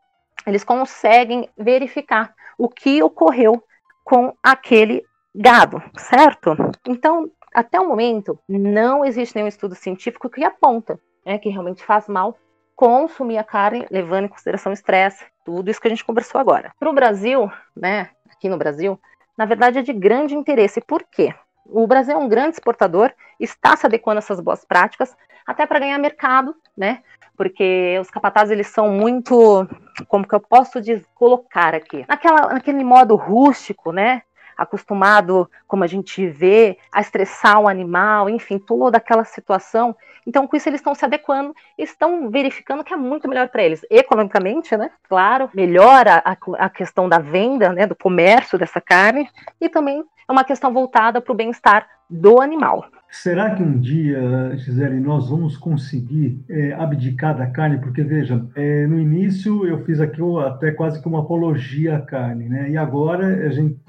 eles 0.46 0.64
conseguem 0.64 1.48
verificar 1.56 2.34
o 2.58 2.68
que 2.68 3.02
ocorreu 3.02 3.62
com 4.04 4.34
aquele 4.42 5.04
gado, 5.34 5.82
certo? 5.96 6.56
Então, 6.86 7.30
até 7.54 7.80
o 7.80 7.88
momento, 7.88 8.38
não 8.48 9.04
existe 9.04 9.34
nenhum 9.34 9.48
estudo 9.48 9.74
científico 9.74 10.28
que 10.28 10.44
aponta 10.44 10.98
né, 11.24 11.38
que 11.38 11.48
realmente 11.48 11.84
faz 11.84 12.08
mal 12.08 12.36
consumir 12.74 13.38
a 13.38 13.44
carne, 13.44 13.86
levando 13.90 14.24
em 14.24 14.28
consideração 14.28 14.70
o 14.70 14.74
estresse, 14.74 15.24
tudo 15.56 15.70
isso 15.70 15.80
que 15.80 15.88
a 15.88 15.90
gente 15.90 16.04
conversou 16.04 16.40
agora. 16.40 16.72
Para 16.78 16.90
o 16.90 16.94
Brasil, 16.94 17.50
né, 17.76 18.10
aqui 18.30 18.48
no 18.48 18.56
Brasil, 18.56 18.98
na 19.36 19.44
verdade 19.44 19.78
é 19.78 19.82
de 19.82 19.92
grande 19.92 20.34
interesse. 20.34 20.80
Por 20.80 21.02
quê? 21.02 21.34
O 21.66 21.86
Brasil 21.86 22.14
é 22.14 22.16
um 22.16 22.28
grande 22.28 22.54
exportador, 22.54 23.12
está 23.38 23.76
se 23.76 23.86
adequando 23.86 24.18
a 24.18 24.22
essas 24.22 24.40
boas 24.40 24.64
práticas, 24.64 25.16
até 25.46 25.66
para 25.66 25.78
ganhar 25.78 25.98
mercado, 25.98 26.54
né? 26.76 27.02
Porque 27.36 27.98
os 28.00 28.10
capatazes 28.10 28.52
eles 28.52 28.66
são 28.68 28.90
muito, 28.90 29.66
como 30.08 30.26
que 30.26 30.34
eu 30.34 30.40
posso 30.40 30.78
colocar 31.14 31.74
aqui, 31.74 32.04
naquela, 32.08 32.52
naquele 32.52 32.84
modo 32.84 33.16
rústico, 33.16 33.92
né? 33.92 34.22
Acostumado, 34.60 35.50
como 35.66 35.82
a 35.82 35.86
gente 35.86 36.26
vê, 36.28 36.76
a 36.92 37.00
estressar 37.00 37.58
o 37.58 37.66
animal, 37.66 38.28
enfim, 38.28 38.58
toda 38.58 38.98
aquela 38.98 39.24
situação. 39.24 39.96
Então, 40.26 40.46
com 40.46 40.54
isso, 40.54 40.68
eles 40.68 40.80
estão 40.80 40.94
se 40.94 41.04
adequando 41.04 41.54
estão 41.78 42.28
verificando 42.28 42.84
que 42.84 42.92
é 42.92 42.96
muito 42.96 43.26
melhor 43.26 43.48
para 43.48 43.62
eles. 43.62 43.80
Economicamente, 43.90 44.76
né? 44.76 44.90
Claro, 45.08 45.48
melhora 45.54 46.22
a, 46.24 46.36
a 46.58 46.68
questão 46.68 47.08
da 47.08 47.18
venda, 47.18 47.72
né? 47.72 47.86
Do 47.86 47.96
comércio 47.96 48.58
dessa 48.58 48.80
carne 48.80 49.28
e 49.58 49.68
também 49.68 50.04
é 50.28 50.32
uma 50.32 50.44
questão 50.44 50.72
voltada 50.72 51.20
para 51.20 51.32
o 51.32 51.36
bem-estar 51.36 51.88
do 52.08 52.40
animal. 52.40 52.84
Será 53.10 53.54
que 53.54 53.62
um 53.62 53.78
dia, 53.78 54.56
Gisele, 54.56 55.00
nós 55.00 55.28
vamos 55.28 55.56
conseguir 55.56 56.40
é, 56.48 56.72
abdicar 56.74 57.36
da 57.36 57.46
carne? 57.46 57.78
Porque, 57.78 58.02
veja, 58.02 58.46
é, 58.54 58.86
no 58.86 59.00
início 59.00 59.66
eu 59.66 59.84
fiz 59.84 60.00
aqui 60.00 60.20
até 60.46 60.70
quase 60.70 61.02
que 61.02 61.08
uma 61.08 61.20
apologia 61.20 61.96
à 61.96 62.00
carne, 62.00 62.48
né? 62.48 62.70
E 62.70 62.76
agora 62.76 63.26
a 63.26 63.50
gente 63.50 63.80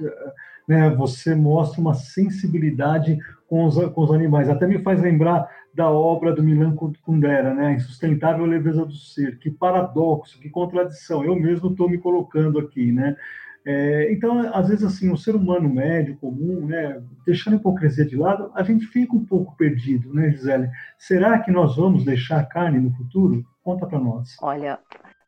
né, 0.67 0.89
você 0.89 1.35
mostra 1.35 1.81
uma 1.81 1.93
sensibilidade 1.93 3.17
com 3.47 3.65
os, 3.65 3.75
com 3.93 4.01
os 4.01 4.11
animais. 4.11 4.49
Até 4.49 4.65
me 4.65 4.79
faz 4.79 5.01
lembrar 5.01 5.49
da 5.73 5.89
obra 5.89 6.33
do 6.33 6.43
Milan 6.43 6.75
Kundera, 6.75 7.53
né, 7.53 7.73
Insustentável 7.73 8.45
Leveza 8.45 8.85
do 8.85 8.93
Ser. 8.93 9.37
Que 9.39 9.49
paradoxo, 9.49 10.39
que 10.39 10.49
contradição. 10.49 11.23
Eu 11.23 11.35
mesmo 11.35 11.69
estou 11.69 11.89
me 11.89 11.97
colocando 11.97 12.59
aqui, 12.59 12.91
né? 12.91 13.15
É, 13.63 14.11
então, 14.11 14.39
às 14.53 14.69
vezes, 14.69 14.83
assim, 14.83 15.11
o 15.11 15.17
ser 15.17 15.35
humano 15.35 15.69
médio, 15.69 16.17
comum, 16.17 16.65
né, 16.65 17.01
deixando 17.25 17.53
a 17.53 17.57
hipocrisia 17.57 18.05
de 18.05 18.15
lado, 18.15 18.51
a 18.55 18.63
gente 18.63 18.87
fica 18.87 19.15
um 19.15 19.23
pouco 19.23 19.55
perdido, 19.55 20.11
né, 20.13 20.31
Gisele? 20.31 20.69
Será 20.97 21.37
que 21.39 21.51
nós 21.51 21.75
vamos 21.75 22.03
deixar 22.03 22.39
a 22.39 22.45
carne 22.45 22.79
no 22.79 22.91
futuro? 22.91 23.45
Conta 23.63 23.85
para 23.85 23.99
nós. 23.99 24.35
Olha, 24.41 24.79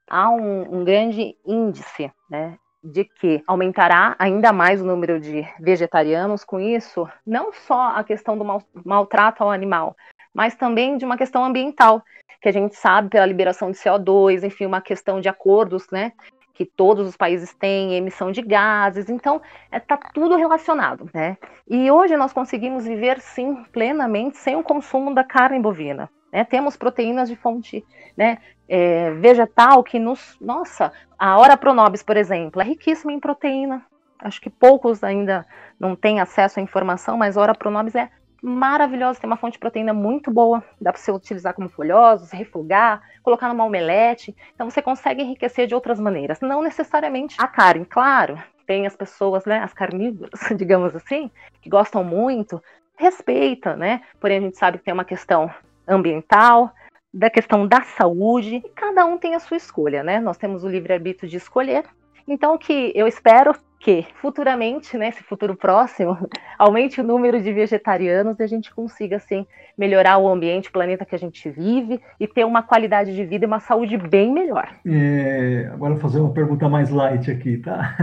há 0.09 0.31
um, 0.31 0.79
um 0.79 0.83
grande 0.83 1.35
índice 1.45 2.11
né, 2.29 2.57
de 2.83 3.05
que 3.05 3.41
aumentará 3.47 4.15
ainda 4.19 4.51
mais 4.51 4.81
o 4.81 4.85
número 4.85 5.19
de 5.19 5.47
vegetarianos, 5.59 6.43
com 6.43 6.59
isso, 6.59 7.07
não 7.25 7.53
só 7.53 7.95
a 7.95 8.03
questão 8.03 8.37
do 8.37 8.43
mal, 8.43 8.61
maltrato 8.83 9.43
ao 9.43 9.51
animal, 9.51 9.95
mas 10.33 10.55
também 10.55 10.97
de 10.97 11.05
uma 11.05 11.17
questão 11.17 11.45
ambiental, 11.45 12.03
que 12.41 12.49
a 12.49 12.51
gente 12.51 12.75
sabe 12.75 13.09
pela 13.09 13.25
liberação 13.25 13.71
de 13.71 13.77
CO2, 13.77 14.43
enfim, 14.43 14.65
uma 14.65 14.81
questão 14.81 15.21
de 15.21 15.29
acordos, 15.29 15.87
né, 15.91 16.11
que 16.53 16.65
todos 16.65 17.07
os 17.07 17.17
países 17.17 17.53
têm, 17.53 17.95
emissão 17.95 18.31
de 18.31 18.41
gases, 18.41 19.09
então 19.09 19.41
está 19.71 19.77
é, 19.77 19.79
tá 19.79 19.97
tudo 20.13 20.35
relacionado, 20.35 21.09
né? 21.13 21.37
E 21.67 21.89
hoje 21.89 22.15
nós 22.15 22.31
conseguimos 22.31 22.85
viver 22.85 23.19
sim 23.19 23.63
plenamente 23.71 24.37
sem 24.37 24.55
o 24.55 24.63
consumo 24.63 25.13
da 25.13 25.23
carne 25.23 25.59
bovina. 25.59 26.09
Né? 26.33 26.43
Temos 26.43 26.75
proteínas 26.75 27.29
de 27.29 27.35
fonte 27.35 27.85
né, 28.17 28.39
é, 28.67 29.11
vegetal 29.11 29.83
que 29.83 29.99
nos. 29.99 30.35
Nossa, 30.41 30.91
a 31.17 31.37
Ora 31.37 31.55
Pronobis, 31.55 32.01
por 32.01 32.17
exemplo, 32.17 32.59
é 32.59 32.65
riquíssima 32.65 33.13
em 33.13 33.19
proteína. 33.19 33.85
Acho 34.17 34.41
que 34.41 34.49
poucos 34.49 35.03
ainda 35.03 35.45
não 35.79 35.95
têm 35.95 36.19
acesso 36.19 36.59
à 36.59 36.63
informação, 36.63 37.15
mas 37.17 37.37
a 37.37 37.41
Ora 37.41 37.53
Pronobis 37.53 37.93
é 37.93 38.09
maravilhosa, 38.41 39.19
tem 39.21 39.29
uma 39.29 39.37
fonte 39.37 39.53
de 39.53 39.59
proteína 39.59 39.93
muito 39.93 40.29
boa, 40.29 40.61
dá 40.81 40.91
para 40.91 41.01
você 41.01 41.11
utilizar 41.11 41.53
como 41.53 41.69
folhosos, 41.69 42.31
refogar, 42.31 43.01
colocar 43.21 43.47
numa 43.47 43.63
omelete. 43.63 44.35
Então 44.53 44.69
você 44.69 44.81
consegue 44.81 45.21
enriquecer 45.21 45.67
de 45.67 45.75
outras 45.75 45.99
maneiras, 45.99 46.41
não 46.41 46.61
necessariamente 46.61 47.35
a 47.39 47.47
carne, 47.47 47.85
claro. 47.85 48.41
Tem 48.65 48.87
as 48.87 48.95
pessoas, 48.95 49.45
né, 49.45 49.59
as 49.59 49.73
carnívoras, 49.73 50.31
digamos 50.57 50.95
assim, 50.95 51.29
que 51.61 51.69
gostam 51.69 52.03
muito, 52.03 52.61
respeita, 52.97 53.75
né? 53.75 54.01
Porém 54.19 54.37
a 54.37 54.41
gente 54.41 54.57
sabe 54.57 54.77
que 54.77 54.85
tem 54.85 54.93
uma 54.93 55.05
questão 55.05 55.49
ambiental, 55.87 56.71
da 57.13 57.29
questão 57.29 57.67
da 57.67 57.81
saúde, 57.81 58.55
e 58.55 58.69
cada 58.69 59.05
um 59.05 59.17
tem 59.17 59.35
a 59.35 59.39
sua 59.39 59.57
escolha, 59.57 60.03
né? 60.03 60.19
Nós 60.19 60.37
temos 60.37 60.63
o 60.63 60.69
livre-arbítrio 60.69 61.29
de 61.29 61.37
escolher. 61.37 61.83
Então, 62.27 62.57
que 62.57 62.91
eu 62.95 63.07
espero 63.07 63.53
que 63.83 64.05
futuramente, 64.15 64.97
nesse 64.97 65.19
né, 65.19 65.25
futuro 65.27 65.55
próximo, 65.55 66.17
aumente 66.57 67.01
o 67.01 67.03
número 67.03 67.41
de 67.41 67.51
vegetarianos 67.51 68.39
e 68.39 68.43
a 68.43 68.47
gente 68.47 68.73
consiga, 68.73 69.17
assim, 69.17 69.45
melhorar 69.77 70.17
o 70.17 70.29
ambiente, 70.29 70.69
o 70.69 70.71
planeta 70.71 71.05
que 71.05 71.13
a 71.13 71.19
gente 71.19 71.49
vive 71.49 71.99
e 72.17 72.25
ter 72.25 72.45
uma 72.45 72.63
qualidade 72.63 73.13
de 73.13 73.25
vida 73.25 73.43
e 73.43 73.47
uma 73.47 73.59
saúde 73.59 73.97
bem 73.97 74.31
melhor. 74.31 74.73
É, 74.85 75.69
agora 75.73 75.93
vou 75.93 76.01
fazer 76.01 76.21
uma 76.21 76.33
pergunta 76.33 76.69
mais 76.69 76.89
light 76.89 77.29
aqui, 77.29 77.57
tá? 77.57 77.95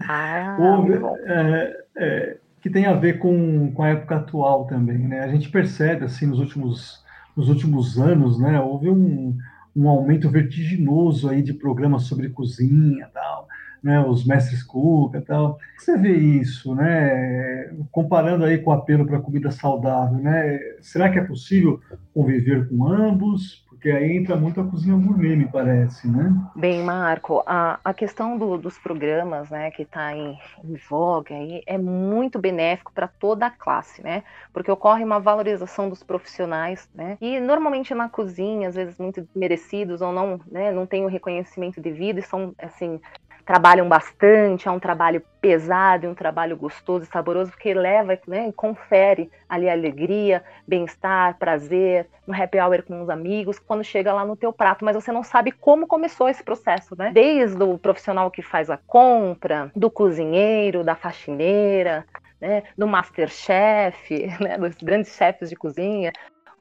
Ah, 0.00 0.56
Houve, 0.58 0.94
é, 1.26 1.76
é, 1.94 2.36
que 2.62 2.70
tem 2.70 2.86
a 2.86 2.94
ver 2.94 3.18
com, 3.18 3.70
com 3.72 3.82
a 3.82 3.88
época 3.88 4.16
atual 4.16 4.64
também, 4.64 4.98
né? 4.98 5.20
A 5.20 5.28
gente 5.28 5.50
percebe, 5.50 6.06
assim, 6.06 6.24
nos 6.24 6.40
últimos 6.40 7.01
nos 7.36 7.48
últimos 7.48 7.98
anos, 7.98 8.38
né, 8.38 8.60
houve 8.60 8.90
um, 8.90 9.36
um 9.74 9.88
aumento 9.88 10.28
vertiginoso 10.28 11.28
aí 11.28 11.42
de 11.42 11.52
programas 11.52 12.04
sobre 12.04 12.28
cozinha 12.28 13.08
tal, 13.12 13.48
né, 13.82 14.00
os 14.00 14.24
mestres 14.24 14.62
cuca 14.62 15.20
tal. 15.20 15.58
Você 15.78 15.96
vê 15.96 16.16
isso, 16.16 16.74
né, 16.74 17.72
comparando 17.90 18.44
aí 18.44 18.58
com 18.58 18.70
o 18.70 18.74
apelo 18.74 19.06
para 19.06 19.20
comida 19.20 19.50
saudável, 19.50 20.18
né, 20.18 20.58
será 20.80 21.10
que 21.10 21.18
é 21.18 21.24
possível 21.24 21.80
conviver 22.14 22.68
com 22.68 22.86
ambos? 22.86 23.64
Porque 23.82 23.90
aí 23.90 24.16
entra 24.16 24.36
muito 24.36 24.60
a 24.60 24.64
cozinha 24.64 24.96
gourmet, 24.96 25.34
me 25.34 25.48
parece, 25.48 26.06
né? 26.06 26.32
Bem, 26.54 26.84
Marco, 26.84 27.42
a, 27.44 27.80
a 27.84 27.92
questão 27.92 28.38
do, 28.38 28.56
dos 28.56 28.78
programas, 28.78 29.50
né, 29.50 29.72
que 29.72 29.82
está 29.82 30.14
em, 30.14 30.38
em 30.62 30.76
voga 30.88 31.34
aí, 31.34 31.64
é 31.66 31.76
muito 31.76 32.38
benéfico 32.38 32.92
para 32.92 33.08
toda 33.08 33.46
a 33.46 33.50
classe, 33.50 34.00
né? 34.00 34.22
Porque 34.52 34.70
ocorre 34.70 35.02
uma 35.02 35.18
valorização 35.18 35.88
dos 35.88 36.00
profissionais, 36.00 36.88
né? 36.94 37.18
E 37.20 37.40
normalmente 37.40 37.92
na 37.92 38.08
cozinha, 38.08 38.68
às 38.68 38.76
vezes 38.76 38.96
muito 39.00 39.28
merecidos 39.34 40.00
ou 40.00 40.12
não, 40.12 40.38
né, 40.48 40.70
não 40.70 40.86
tem 40.86 41.04
o 41.04 41.08
reconhecimento 41.08 41.80
devido 41.80 42.18
e 42.18 42.22
são, 42.22 42.54
assim, 42.58 43.00
trabalham 43.44 43.88
bastante, 43.88 44.68
é 44.68 44.70
um 44.70 44.78
trabalho 44.78 45.22
pesado, 45.40 46.08
um 46.08 46.14
trabalho 46.14 46.56
gostoso 46.56 47.04
e 47.04 47.08
saboroso, 47.08 47.50
porque 47.50 47.74
leva, 47.74 48.18
né, 48.26 48.52
confere 48.52 49.30
ali 49.48 49.68
alegria, 49.68 50.42
bem-estar, 50.66 51.36
prazer, 51.38 52.08
no 52.26 52.34
happy 52.34 52.58
hour 52.58 52.82
com 52.82 53.02
os 53.02 53.10
amigos, 53.10 53.58
quando 53.58 53.82
chega 53.82 54.12
lá 54.12 54.24
no 54.24 54.36
teu 54.36 54.52
prato, 54.52 54.84
mas 54.84 54.94
você 54.94 55.10
não 55.10 55.22
sabe 55.22 55.50
como 55.50 55.86
começou 55.86 56.28
esse 56.28 56.42
processo, 56.42 56.96
né? 56.96 57.10
Desde 57.12 57.62
o 57.62 57.76
profissional 57.76 58.30
que 58.30 58.42
faz 58.42 58.70
a 58.70 58.76
compra, 58.76 59.70
do 59.74 59.90
cozinheiro, 59.90 60.84
da 60.84 60.94
faxineira, 60.94 62.06
né, 62.42 62.64
do 62.76 62.88
masterchef, 62.88 64.10
né, 64.42 64.58
dos 64.58 64.74
grandes 64.76 65.14
chefes 65.14 65.48
de 65.48 65.56
cozinha, 65.56 66.12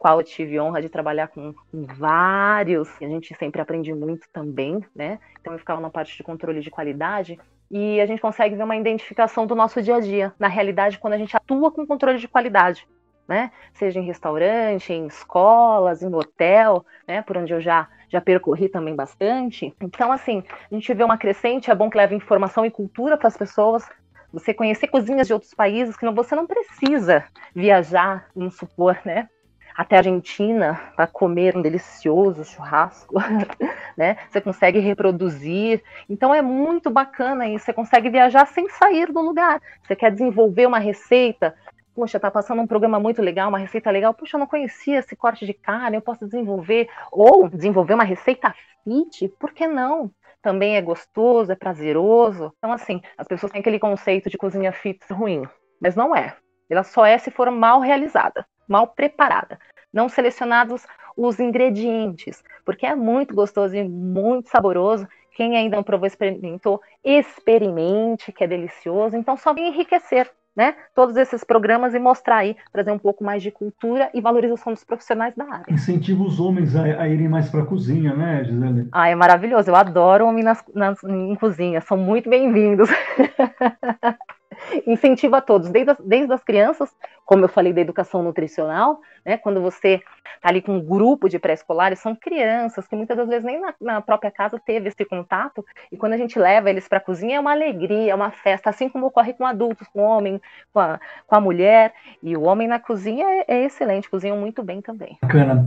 qual 0.02 0.20
eu 0.20 0.24
tive 0.24 0.60
honra 0.60 0.82
de 0.82 0.89
trabalhar 0.89 1.28
com 1.28 1.54
vários, 1.72 2.89
a 2.99 3.06
gente 3.06 3.36
sempre 3.36 3.62
aprende 3.62 3.93
muito 3.93 4.28
também, 4.34 4.84
né? 4.95 5.20
Então 5.39 5.54
eu 5.54 5.60
ficava 5.60 5.80
na 5.80 5.91
parte 5.91 6.18
de 6.18 6.24
controle 6.24 6.60
de 6.60 6.72
qualidade 6.72 7.39
e 7.70 8.02
a 8.02 8.08
gente 8.08 8.20
consegue 8.20 8.56
ver 8.56 8.64
uma 8.64 8.76
identificação 8.76 9.45
do 9.45 9.54
nosso 9.54 9.80
dia 9.80 9.97
a 9.97 9.99
dia, 9.99 10.34
na 10.39 10.47
realidade, 10.47 10.97
quando 10.97 11.14
a 11.14 11.20
gente 11.20 11.38
atua 11.38 11.70
com 11.70 11.86
controle 11.86 12.18
de 12.18 12.28
qualidade. 12.28 12.88
Né? 13.28 13.52
Seja 13.74 13.99
em 13.99 14.04
restaurante, 14.04 14.91
em 14.91 15.06
escolas, 15.06 16.02
em 16.02 16.12
hotel, 16.12 16.84
né? 17.08 17.22
Por 17.22 17.38
onde 17.38 17.54
eu 17.54 17.62
já 17.62 17.88
já 18.10 18.20
percorri 18.20 18.68
também 18.68 18.95
bastante. 18.95 19.74
Então, 19.80 20.12
assim, 20.12 20.43
a 20.70 20.74
gente 20.74 20.93
vê 20.95 21.04
uma 21.04 21.18
crescente, 21.18 21.70
é 21.70 21.76
bom 21.76 21.91
que 21.91 21.97
leve 21.97 22.16
informação 22.16 22.66
e 22.66 22.72
cultura 22.72 23.16
para 23.16 23.28
as 23.28 23.38
pessoas. 23.38 23.88
Você 24.34 24.52
conhecer 24.52 24.88
cozinhas 24.88 25.28
de 25.28 25.34
outros 25.34 25.54
países 25.54 25.95
que 25.95 26.10
você 26.10 26.36
não 26.36 26.47
precisa 26.47 27.24
viajar, 27.56 28.28
vamos 28.36 28.58
supor, 28.58 28.99
né? 29.06 29.30
Até 29.76 29.95
a 29.95 29.99
Argentina 29.99 30.80
para 30.95 31.07
comer 31.07 31.55
um 31.55 31.61
delicioso 31.61 32.43
churrasco, 32.43 33.15
né? 33.97 34.17
Você 34.30 34.41
consegue 34.41 34.80
reproduzir. 34.80 35.84
Então 36.09 36.34
é 36.34 36.41
muito 36.41 36.89
bacana 36.89 37.47
isso. 37.47 37.65
Você 37.65 37.74
consegue 37.74 38.09
viajar 38.09 38.45
sem 38.47 38.69
sair 38.69 39.11
do 39.11 39.22
lugar. 39.22 39.61
Você 39.84 39.95
quer 39.95 40.11
desenvolver 40.11 40.65
uma 40.65 40.80
receita. 40.80 41.55
Poxa, 41.93 42.19
tá 42.19 42.32
passando 42.32 42.61
um 42.61 42.67
programa 42.67 42.99
muito 42.99 43.22
legal, 43.22 43.49
uma 43.49 43.57
receita 43.57 43.91
legal. 43.91 44.13
Poxa, 44.13 44.38
eu 44.38 44.39
não 44.39 44.47
conhecia 44.47 44.99
esse 44.99 45.15
corte 45.15 45.45
de 45.45 45.53
carne, 45.53 45.97
eu 45.97 46.01
posso 46.01 46.26
desenvolver. 46.26 46.89
Ou 47.11 47.49
desenvolver 47.49 47.93
uma 47.93 48.03
receita 48.03 48.53
fit, 48.84 49.28
por 49.39 49.51
que 49.51 49.67
não? 49.67 50.11
Também 50.41 50.76
é 50.76 50.82
gostoso, 50.82 51.51
é 51.51 51.55
prazeroso. 51.55 52.53
Então, 52.57 52.72
assim, 52.72 53.01
as 53.17 53.28
pessoas 53.28 53.51
têm 53.51 53.61
aquele 53.61 53.78
conceito 53.78 54.30
de 54.30 54.38
cozinha 54.38 54.72
fit 54.72 54.99
ruim, 55.11 55.43
mas 55.80 55.95
não 55.95 56.15
é. 56.15 56.36
Ela 56.69 56.84
só 56.84 57.05
é 57.05 57.17
se 57.17 57.30
for 57.30 57.51
mal 57.51 57.82
realizada 57.82 58.45
mal 58.72 58.88
preparada. 58.88 59.59
Não 59.93 60.07
selecionados 60.07 60.88
os 61.17 61.39
ingredientes, 61.39 62.41
porque 62.65 62.86
é 62.86 62.95
muito 62.95 63.36
gostoso 63.36 63.76
e 63.76 63.84
muito 63.88 64.49
saboroso. 64.49 65.05
Quem 65.36 65.57
ainda 65.57 65.76
não 65.76 65.84
provou, 65.84 66.07
experimentou, 66.07 66.82
experimente, 67.03 68.32
que 68.32 68.43
é 68.43 68.47
delicioso. 68.47 69.15
Então, 69.15 69.36
só 69.36 69.53
vem 69.53 69.67
enriquecer 69.67 70.30
né, 70.55 70.76
todos 70.93 71.15
esses 71.15 71.43
programas 71.43 71.93
e 71.93 71.99
mostrar 71.99 72.38
aí, 72.38 72.57
trazer 72.74 72.91
um 72.91 72.99
pouco 72.99 73.24
mais 73.24 73.41
de 73.41 73.51
cultura 73.51 74.09
e 74.13 74.19
valorização 74.19 74.74
dos 74.74 74.84
profissionais 74.84 75.34
da 75.36 75.45
área. 75.45 75.65
Incentiva 75.74 76.24
os 76.24 76.39
homens 76.39 76.76
a, 76.76 76.84
a 76.84 77.07
irem 77.07 77.30
mais 77.30 77.49
para 77.49 77.61
a 77.61 77.65
cozinha, 77.65 78.13
né, 78.13 78.43
Gisele? 78.43 78.89
Ah, 78.91 79.09
é 79.09 79.15
maravilhoso. 79.15 79.69
Eu 79.69 79.76
adoro 79.76 80.28
homem 80.28 80.43
nas, 80.43 80.63
nas, 80.74 81.01
em 81.03 81.36
cozinha. 81.36 81.80
São 81.82 81.97
muito 81.97 82.30
bem-vindos. 82.30 82.89
incentiva 84.86 85.38
a 85.38 85.41
todos, 85.41 85.70
desde 85.70 85.91
as, 85.91 85.97
desde 85.99 86.34
as 86.34 86.43
crianças, 86.43 86.89
como 87.26 87.45
eu 87.45 87.49
falei 87.49 87.74
da 87.74 87.82
educação 87.82 88.24
nutricional, 88.24 89.01
né, 89.26 89.38
quando 89.38 89.62
você 89.62 90.01
está 90.36 90.49
ali 90.49 90.62
com 90.62 90.78
um 90.78 90.84
grupo 90.84 91.30
de 91.30 91.39
pré-escolares, 91.39 91.99
são 91.99 92.16
crianças 92.16 92.88
que 92.88 92.95
muitas 92.95 93.18
das 93.18 93.28
vezes 93.28 93.43
nem 93.43 93.59
na, 93.59 93.74
na, 93.80 94.01
própria 94.01 94.32
casa 94.32 94.59
teve 94.59 94.89
esse 94.89 95.05
contato, 95.05 95.66
e 95.91 95.97
quando 95.97 96.14
a 96.14 96.18
gente 96.18 96.38
leva 96.38 96.70
eles 96.70 96.88
para 96.88 96.97
a 96.97 97.01
cozinha 97.01 97.38
é 97.38 97.39
uma 97.39 97.51
alegria, 97.51 98.12
é 98.12 98.16
uma 98.16 98.32
festa, 98.32 98.70
assim 98.70 98.89
como 98.89 99.07
ocorre 99.07 99.34
com 99.34 99.45
adultos, 99.45 99.88
com 99.88 100.01
o 100.01 100.05
homem, 100.05 100.41
com 100.74 100.80
a, 100.80 100.99
com 101.28 101.36
a 101.36 101.41
mulher, 101.41 101.93
e 102.22 102.36
o 102.36 102.43
homem 102.43 102.68
na 102.68 102.80
cozinha 102.80 103.26
é, 103.26 103.45
é 103.47 103.66
excelente, 103.66 104.09
cozinham 104.09 104.38
muito 104.38 104.64
bem 104.64 104.82
também. 104.82 105.18
Bacana. 105.22 105.66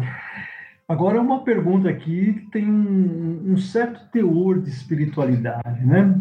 Agora, 0.86 1.18
uma 1.18 1.42
pergunta 1.42 1.88
aqui 1.88 2.34
que 2.34 2.51
tem 2.51 2.70
um, 2.70 3.53
um 3.53 3.57
certo 3.57 4.07
teor 4.11 4.61
de 4.61 4.68
espiritualidade, 4.68 5.84
né? 5.86 6.14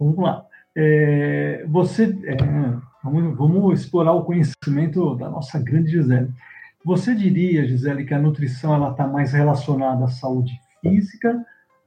Vamos 0.00 0.18
lá. 0.18 0.44
É, 0.82 1.62
você, 1.68 2.04
é, 2.24 2.36
vamos, 3.04 3.36
vamos, 3.36 3.80
explorar 3.80 4.12
o 4.12 4.24
conhecimento 4.24 5.14
da 5.14 5.28
nossa 5.28 5.58
grande 5.58 5.90
Gisele. 5.90 6.32
Você 6.82 7.14
diria, 7.14 7.66
Gisele, 7.66 8.06
que 8.06 8.14
a 8.14 8.18
nutrição 8.18 8.90
está 8.90 9.06
mais 9.06 9.34
relacionada 9.34 10.06
à 10.06 10.08
saúde 10.08 10.58
física, 10.80 11.44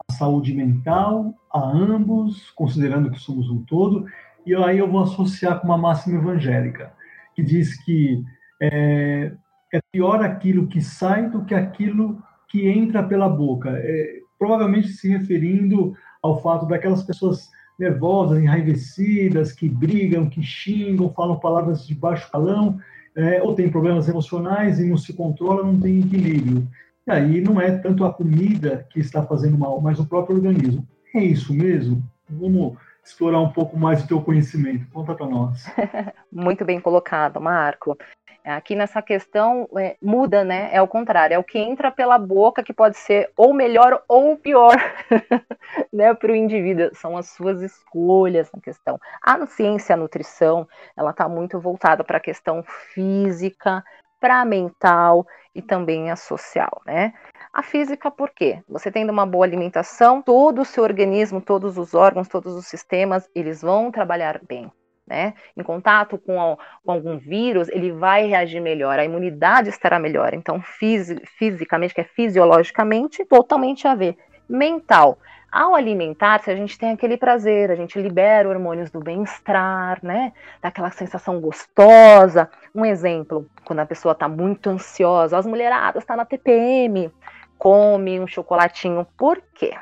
à 0.08 0.14
saúde 0.14 0.54
mental, 0.54 1.34
a 1.52 1.60
ambos, 1.60 2.52
considerando 2.52 3.10
que 3.10 3.20
somos 3.20 3.50
um 3.50 3.64
todo? 3.64 4.06
E 4.46 4.54
aí 4.54 4.78
eu 4.78 4.88
vou 4.88 5.02
associar 5.02 5.60
com 5.60 5.66
uma 5.66 5.78
máxima 5.78 6.20
evangélica 6.20 6.94
que 7.36 7.42
diz 7.42 7.76
que 7.84 8.24
é, 8.62 9.32
é 9.74 9.80
pior 9.92 10.24
aquilo 10.24 10.68
que 10.68 10.82
sai 10.82 11.32
do 11.32 11.44
que 11.44 11.56
aquilo 11.56 12.22
que 12.48 12.68
entra 12.70 13.02
pela 13.02 13.28
boca. 13.28 13.72
É, 13.74 14.20
provavelmente 14.38 14.90
se 14.90 15.10
referindo 15.10 15.96
ao 16.22 16.40
fato 16.44 16.68
daquelas 16.68 17.02
pessoas 17.02 17.50
nervosas, 17.78 18.42
enraivecidas, 18.42 19.52
que 19.52 19.68
brigam, 19.68 20.30
que 20.30 20.42
xingam, 20.42 21.14
falam 21.14 21.40
palavras 21.40 21.86
de 21.86 21.96
baixo 21.96 22.32
calão, 22.32 22.78
é, 23.16 23.42
ou 23.42 23.54
tem 23.54 23.70
problemas 23.70 24.08
emocionais 24.08 24.80
e 24.80 24.86
não 24.86 24.98
se 24.98 25.14
controla, 25.14 25.64
não 25.64 25.80
tem 25.80 26.00
equilíbrio. 26.00 26.68
E 27.06 27.12
aí 27.12 27.42
não 27.42 27.60
é 27.60 27.78
tanto 27.78 28.06
a 28.06 28.14
comida 28.14 28.88
que 28.90 29.00
está 29.00 29.24
fazendo 29.24 29.58
mal, 29.58 29.82
mas 29.82 30.00
o 30.00 30.06
próprio 30.06 30.38
organismo. 30.38 30.88
É 31.14 31.24
isso 31.24 31.54
mesmo? 31.54 32.04
Vamos 32.30 32.78
explorar 33.04 33.40
um 33.40 33.52
pouco 33.52 33.78
mais 33.78 34.04
o 34.04 34.08
teu 34.08 34.22
conhecimento. 34.22 34.88
Conta 34.92 35.14
para 35.14 35.26
nós. 35.26 35.66
Muito 36.32 36.64
bem 36.64 36.80
colocado, 36.80 37.40
Marco. 37.42 37.98
Aqui 38.46 38.76
nessa 38.76 39.02
questão 39.02 39.70
é, 39.78 39.96
muda, 40.02 40.44
né? 40.44 40.70
É 40.74 40.82
o 40.82 40.88
contrário, 40.88 41.34
é 41.34 41.40
o 41.40 41.44
que 41.44 41.58
entra 41.58 41.90
pela 41.90 42.18
boca 42.18 42.62
que 42.62 42.74
pode 42.74 42.98
ser 42.98 43.32
ou 43.38 43.54
melhor 43.54 44.04
ou 44.06 44.36
pior, 44.36 44.76
né, 45.94 46.14
para 46.14 46.32
o 46.32 46.36
indivíduo. 46.36 46.94
São 46.94 47.16
as 47.16 47.30
suas 47.30 47.62
escolhas 47.62 48.52
na 48.54 48.60
questão. 48.60 49.00
A 49.22 49.46
ciência, 49.46 49.94
a 49.94 49.98
nutrição, 49.98 50.68
ela 50.96 51.12
está 51.12 51.30
muito 51.30 51.58
voltada 51.58 52.04
para 52.04 52.18
a 52.18 52.22
questão 52.22 52.64
física, 52.94 53.82
para 54.20 54.42
a 54.42 54.46
mental 54.46 55.26
e 55.56 55.62
também 55.62 56.12
a 56.12 56.16
social, 56.16 56.82
né? 56.86 57.14
A 57.54 57.62
física, 57.62 58.10
por 58.10 58.32
quê? 58.32 58.64
Você 58.68 58.92
tendo 58.92 59.12
uma 59.12 59.28
boa 59.28 59.46
alimentação, 59.46 60.24
todo 60.24 60.62
o 60.62 60.66
seu 60.66 60.84
organismo, 60.84 61.40
todos 61.40 61.78
os 61.78 61.94
órgãos, 61.94 62.28
todos 62.28 62.56
os 62.56 62.66
sistemas, 62.66 63.30
eles 63.36 63.62
vão 63.62 63.92
trabalhar 63.92 64.42
bem. 64.48 64.72
né, 65.06 65.34
em 65.56 65.62
contato 65.62 66.18
com, 66.18 66.58
com, 66.84 66.92
algum 66.92 67.18
vírus, 67.18 67.68
ele 67.68 67.92
vai 67.92 68.26
reagir 68.26 68.62
melhor, 68.62 68.98
a 68.98 69.04
imunidade 69.04 69.70
estará 69.70 70.00
melhor. 70.00 70.34
Então, 70.34 70.62
fisi 70.62 71.22
fisicamente, 71.38 71.94
que 71.94 72.02
é 72.02 72.06
fisiologicamente, 72.06 73.24
totalmente 73.26 73.88
a 73.88 73.94
ver. 73.94 74.18
Mental. 74.50 75.20
Ao 75.52 75.76
alimentar-se, 75.76 76.50
a 76.50 76.56
gente 76.56 76.80
tem 76.80 76.90
aquele 76.90 77.16
prazer, 77.18 77.70
a 77.70 77.76
gente 77.76 78.02
libera 78.02 78.50
hormônios 78.50 78.90
do 78.90 79.00
bem-estar, 79.00 80.00
né? 80.02 80.34
Daquela 80.60 80.90
sensação 80.90 81.40
gostosa. 81.40 82.50
Um 82.74 82.84
exemplo, 82.84 83.48
quando 83.64 83.80
a 83.80 83.86
pessoa 83.86 84.14
está 84.14 84.28
muito 84.28 84.72
ansiosa, 84.72 85.38
as 85.38 85.46
mulheradas 85.46 86.02
estão 86.02 86.16
tá 86.16 86.24
na 86.24 86.26
TPM, 86.26 87.12
come 87.64 88.20
um 88.20 88.28
chocolatinho. 88.28 89.08
Por 89.18 89.42
quê? 89.56 89.74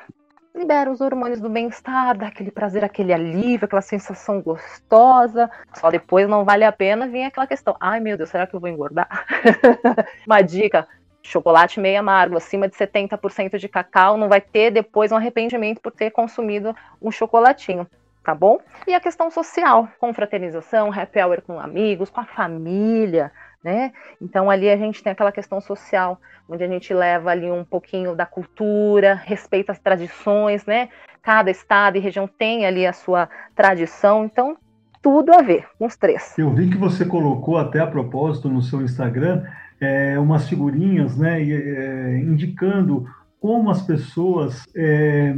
libera 0.53 0.91
os 0.91 1.01
hormônios 1.01 1.39
do 1.39 1.49
bem-estar, 1.49 2.15
dá 2.15 2.27
aquele 2.27 2.51
prazer, 2.51 2.83
aquele 2.83 3.11
alívio, 3.11 3.65
aquela 3.65 3.81
sensação 3.81 4.39
gostosa. 4.39 5.49
Só 5.73 5.89
depois 5.89 6.29
não 6.29 6.45
vale 6.45 6.63
a 6.63 6.71
pena 6.71 7.07
vir 7.07 7.23
aquela 7.23 7.47
questão: 7.47 7.75
ai 7.79 7.99
meu 7.99 8.15
Deus, 8.15 8.29
será 8.29 8.45
que 8.45 8.55
eu 8.55 8.59
vou 8.59 8.69
engordar? 8.69 9.25
Uma 10.27 10.41
dica: 10.43 10.87
chocolate 11.23 11.79
meio 11.79 11.99
amargo, 11.99 12.37
acima 12.37 12.67
de 12.67 12.75
70% 12.75 13.57
de 13.57 13.67
cacau, 13.67 14.15
não 14.15 14.29
vai 14.29 14.41
ter 14.41 14.69
depois 14.69 15.11
um 15.11 15.15
arrependimento 15.15 15.81
por 15.81 15.91
ter 15.91 16.11
consumido 16.11 16.75
um 17.01 17.09
chocolatinho. 17.09 17.87
Tá 18.23 18.35
bom? 18.35 18.59
E 18.85 18.93
a 18.93 18.99
questão 18.99 19.31
social, 19.31 19.87
confraternização, 19.99 20.91
happy 20.93 21.19
hour 21.19 21.41
com 21.41 21.59
amigos, 21.59 22.11
com 22.11 22.21
a 22.21 22.25
família, 22.25 23.31
né? 23.63 23.91
Então 24.21 24.49
ali 24.49 24.69
a 24.69 24.77
gente 24.77 25.03
tem 25.03 25.11
aquela 25.11 25.31
questão 25.31 25.61
social, 25.61 26.19
onde 26.49 26.63
a 26.63 26.67
gente 26.67 26.93
leva 26.93 27.31
ali 27.31 27.49
um 27.49 27.63
pouquinho 27.63 28.15
da 28.15 28.25
cultura, 28.25 29.13
respeita 29.13 29.71
as 29.71 29.79
tradições, 29.79 30.65
né? 30.65 30.89
Cada 31.21 31.51
estado 31.51 31.97
e 31.97 31.99
região 31.99 32.27
tem 32.27 32.65
ali 32.65 32.85
a 32.85 32.93
sua 32.93 33.29
tradição, 33.55 34.25
então 34.25 34.57
tudo 35.01 35.33
a 35.33 35.41
ver 35.41 35.67
com 35.77 35.85
os 35.85 35.95
três. 35.95 36.37
Eu 36.37 36.51
vi 36.51 36.69
que 36.69 36.77
você 36.77 37.05
colocou 37.05 37.57
até 37.57 37.79
a 37.79 37.87
propósito 37.87 38.49
no 38.49 38.61
seu 38.61 38.81
Instagram 38.81 39.43
é, 39.79 40.19
umas 40.19 40.47
figurinhas, 40.47 41.17
né, 41.17 41.41
é, 41.41 42.17
indicando 42.19 43.07
como 43.39 43.71
as 43.71 43.81
pessoas 43.81 44.63
é, 44.75 45.33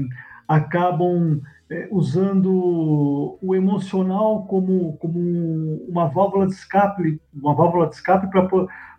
acabam 0.48 1.42
é, 1.74 1.88
usando 1.90 3.40
o 3.42 3.56
emocional 3.56 4.46
como, 4.46 4.96
como 4.98 5.84
uma 5.90 6.08
válvula 6.08 6.46
de 6.46 6.54
escape, 6.54 7.20
uma 7.34 7.56
válvula 7.56 7.88
de 7.88 7.96
escape 7.96 8.28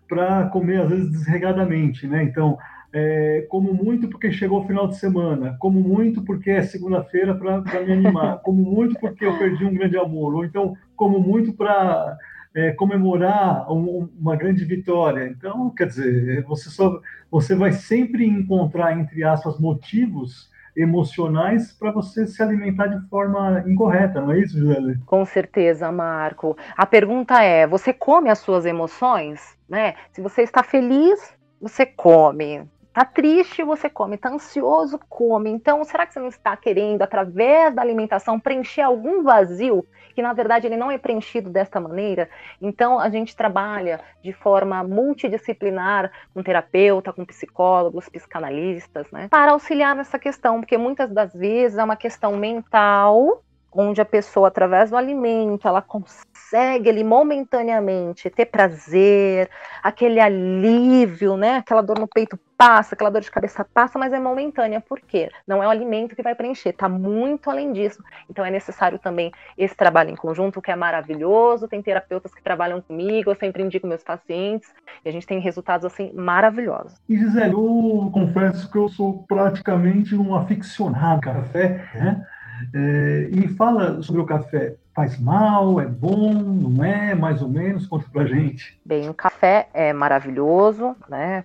para 0.09 0.47
comer 0.49 0.81
às 0.81 0.89
vezes 0.89 1.13
desregadamente, 1.13 2.09
né? 2.09 2.25
Então, 2.25 2.59
é, 2.93 3.47
como 3.49 3.73
muito 3.73 4.09
porque 4.09 4.33
chegou 4.33 4.63
o 4.63 4.67
final 4.67 4.89
de 4.89 4.97
semana, 4.97 5.57
como 5.61 5.81
muito 5.81 6.23
porque 6.23 6.51
é 6.51 6.63
segunda-feira 6.63 7.35
para 7.37 7.61
me 7.61 7.93
animar, 7.93 8.39
como 8.43 8.63
muito 8.63 8.99
porque 8.99 9.25
eu 9.25 9.39
perdi 9.39 9.65
um 9.65 9.75
grande 9.75 9.97
amor, 9.97 10.35
ou 10.35 10.45
então 10.45 10.77
como 10.97 11.21
muito 11.21 11.53
para 11.53 12.17
é, 12.57 12.73
comemorar 12.73 13.71
um, 13.73 14.09
uma 14.19 14.35
grande 14.35 14.65
vitória. 14.65 15.29
Então, 15.29 15.71
quer 15.71 15.87
dizer, 15.87 16.43
você 16.45 16.71
só 16.71 17.01
você 17.31 17.55
vai 17.55 17.71
sempre 17.71 18.27
encontrar 18.27 18.99
entre 18.99 19.23
aspas 19.23 19.61
motivos 19.61 20.53
emocionais 20.77 21.73
para 21.73 21.91
você 21.91 22.27
se 22.27 22.43
alimentar 22.43 22.87
de 22.89 23.09
forma 23.09 23.63
incorreta, 23.67 24.21
não 24.21 24.33
é 24.33 24.41
isso, 24.41 24.59
Gisele? 24.59 24.99
Com 25.07 25.25
certeza, 25.25 25.91
Marco. 25.93 26.57
A 26.77 26.85
pergunta 26.85 27.43
é: 27.43 27.67
você 27.67 27.93
come 27.93 28.29
as 28.31 28.39
suas 28.39 28.67
emoções? 28.67 29.57
Né? 29.69 29.95
Se 30.13 30.21
você 30.21 30.43
está 30.43 30.63
feliz, 30.63 31.35
você 31.61 31.87
come. 31.87 32.69
Tá 32.95 33.05
triste, 33.05 33.65
você 33.65 33.91
come. 33.91 34.17
Tá 34.17 34.29
ansioso, 34.29 35.01
come. 35.09 35.51
Então, 35.51 35.83
será 35.83 36.07
que 36.07 36.13
você 36.15 36.21
não 36.21 36.29
está 36.29 36.57
querendo, 36.57 37.03
através 37.03 37.75
da 37.75 37.83
alimentação, 37.83 38.39
preencher 38.39 38.83
algum 38.83 39.25
vazio 39.25 39.85
que, 40.15 40.23
na 40.23 40.33
verdade, 40.33 40.69
ele 40.69 40.77
não 40.77 40.93
é 40.93 40.97
preenchido 40.97 41.51
desta 41.51 41.81
maneira? 41.81 42.31
Então, 42.63 43.01
a 43.01 43.11
gente 43.11 43.35
trabalha 43.35 44.01
de 44.23 44.33
forma 44.33 44.85
multidisciplinar 44.85 46.13
com 46.33 46.41
terapeuta, 46.41 47.13
com 47.13 47.25
psicólogos, 47.25 48.09
psicanalistas, 48.09 49.11
né? 49.11 49.27
Para 49.29 49.51
auxiliar 49.51 49.97
nessa 49.97 50.17
questão, 50.17 50.61
porque 50.61 50.79
muitas 50.79 51.11
das 51.11 51.35
vezes 51.35 51.77
é 51.77 51.83
uma 51.83 51.97
questão 51.97 52.37
mental 52.37 53.43
onde 53.75 54.01
a 54.01 54.05
pessoa, 54.05 54.49
através 54.49 54.91
do 54.91 54.97
alimento, 54.97 55.67
ela 55.67 55.83
consegue 55.83 56.89
ali 56.89 57.03
momentaneamente 57.03 58.31
ter 58.31 58.47
prazer, 58.47 59.51
aquele 59.83 60.21
alívio, 60.21 61.37
né? 61.37 61.57
Aquela 61.57 61.83
dor 61.83 61.99
no 61.99 62.07
peito 62.07 62.39
passa, 62.57 62.95
aquela 62.95 63.11
dor 63.11 63.21
de 63.21 63.31
cabeça 63.31 63.65
passa, 63.65 63.99
mas 63.99 64.13
é 64.13 64.21
momentânea. 64.21 64.81
Por 64.81 65.01
quê? 65.01 65.29
Não 65.47 65.63
é 65.63 65.67
o 65.67 65.71
alimento 65.71 66.15
que 66.15 66.23
vai 66.23 66.35
preencher, 66.35 66.73
tá 66.73 66.89
muito 66.89 67.51
além 67.51 67.73
disso. 67.73 68.03
Então 68.31 68.45
é 68.45 68.51
necessário 68.51 68.99
também 68.99 69.33
esse 69.59 69.75
trabalho 69.75 70.11
em 70.11 70.17
conjunto, 70.17 70.63
que 70.63 70.71
é 70.71 70.77
maravilhoso. 70.77 71.67
Tem 71.67 71.83
terapeutas 71.83 72.33
que 72.33 72.43
trabalham 72.43 72.81
comigo, 72.81 73.31
eu 73.31 73.35
sempre 73.35 73.63
indico 73.63 73.87
meus 73.87 74.05
pacientes, 74.05 74.73
e 75.05 75.09
a 75.09 75.13
gente 75.13 75.27
tem 75.27 75.41
resultados 75.41 75.85
assim 75.85 76.13
maravilhosos. 76.15 76.95
E 77.09 77.17
Gisele, 77.19 77.53
eu 77.53 78.11
confesso 78.13 78.71
que 78.71 78.79
eu 78.79 78.89
sou 78.89 79.25
praticamente 79.27 80.15
um 80.15 80.35
aficionado 80.35 81.21
café, 81.21 81.85
né? 81.95 82.25
É, 82.73 83.29
e 83.33 83.49
fala 83.49 84.03
sobre 84.03 84.21
o 84.21 84.27
café. 84.27 84.75
Faz 84.95 85.19
mal? 85.19 85.81
É 85.81 85.87
bom? 85.87 86.33
Não 86.33 86.85
é? 86.85 87.15
Mais 87.15 87.43
ou 87.43 87.49
menos? 87.49 87.87
Conta 87.87 88.07
pra 88.13 88.27
gente. 88.27 88.81
Bem, 88.85 89.09
o 89.09 89.15
café 89.15 89.69
é 89.75 89.93
maravilhoso, 89.93 90.95
né? 91.09 91.45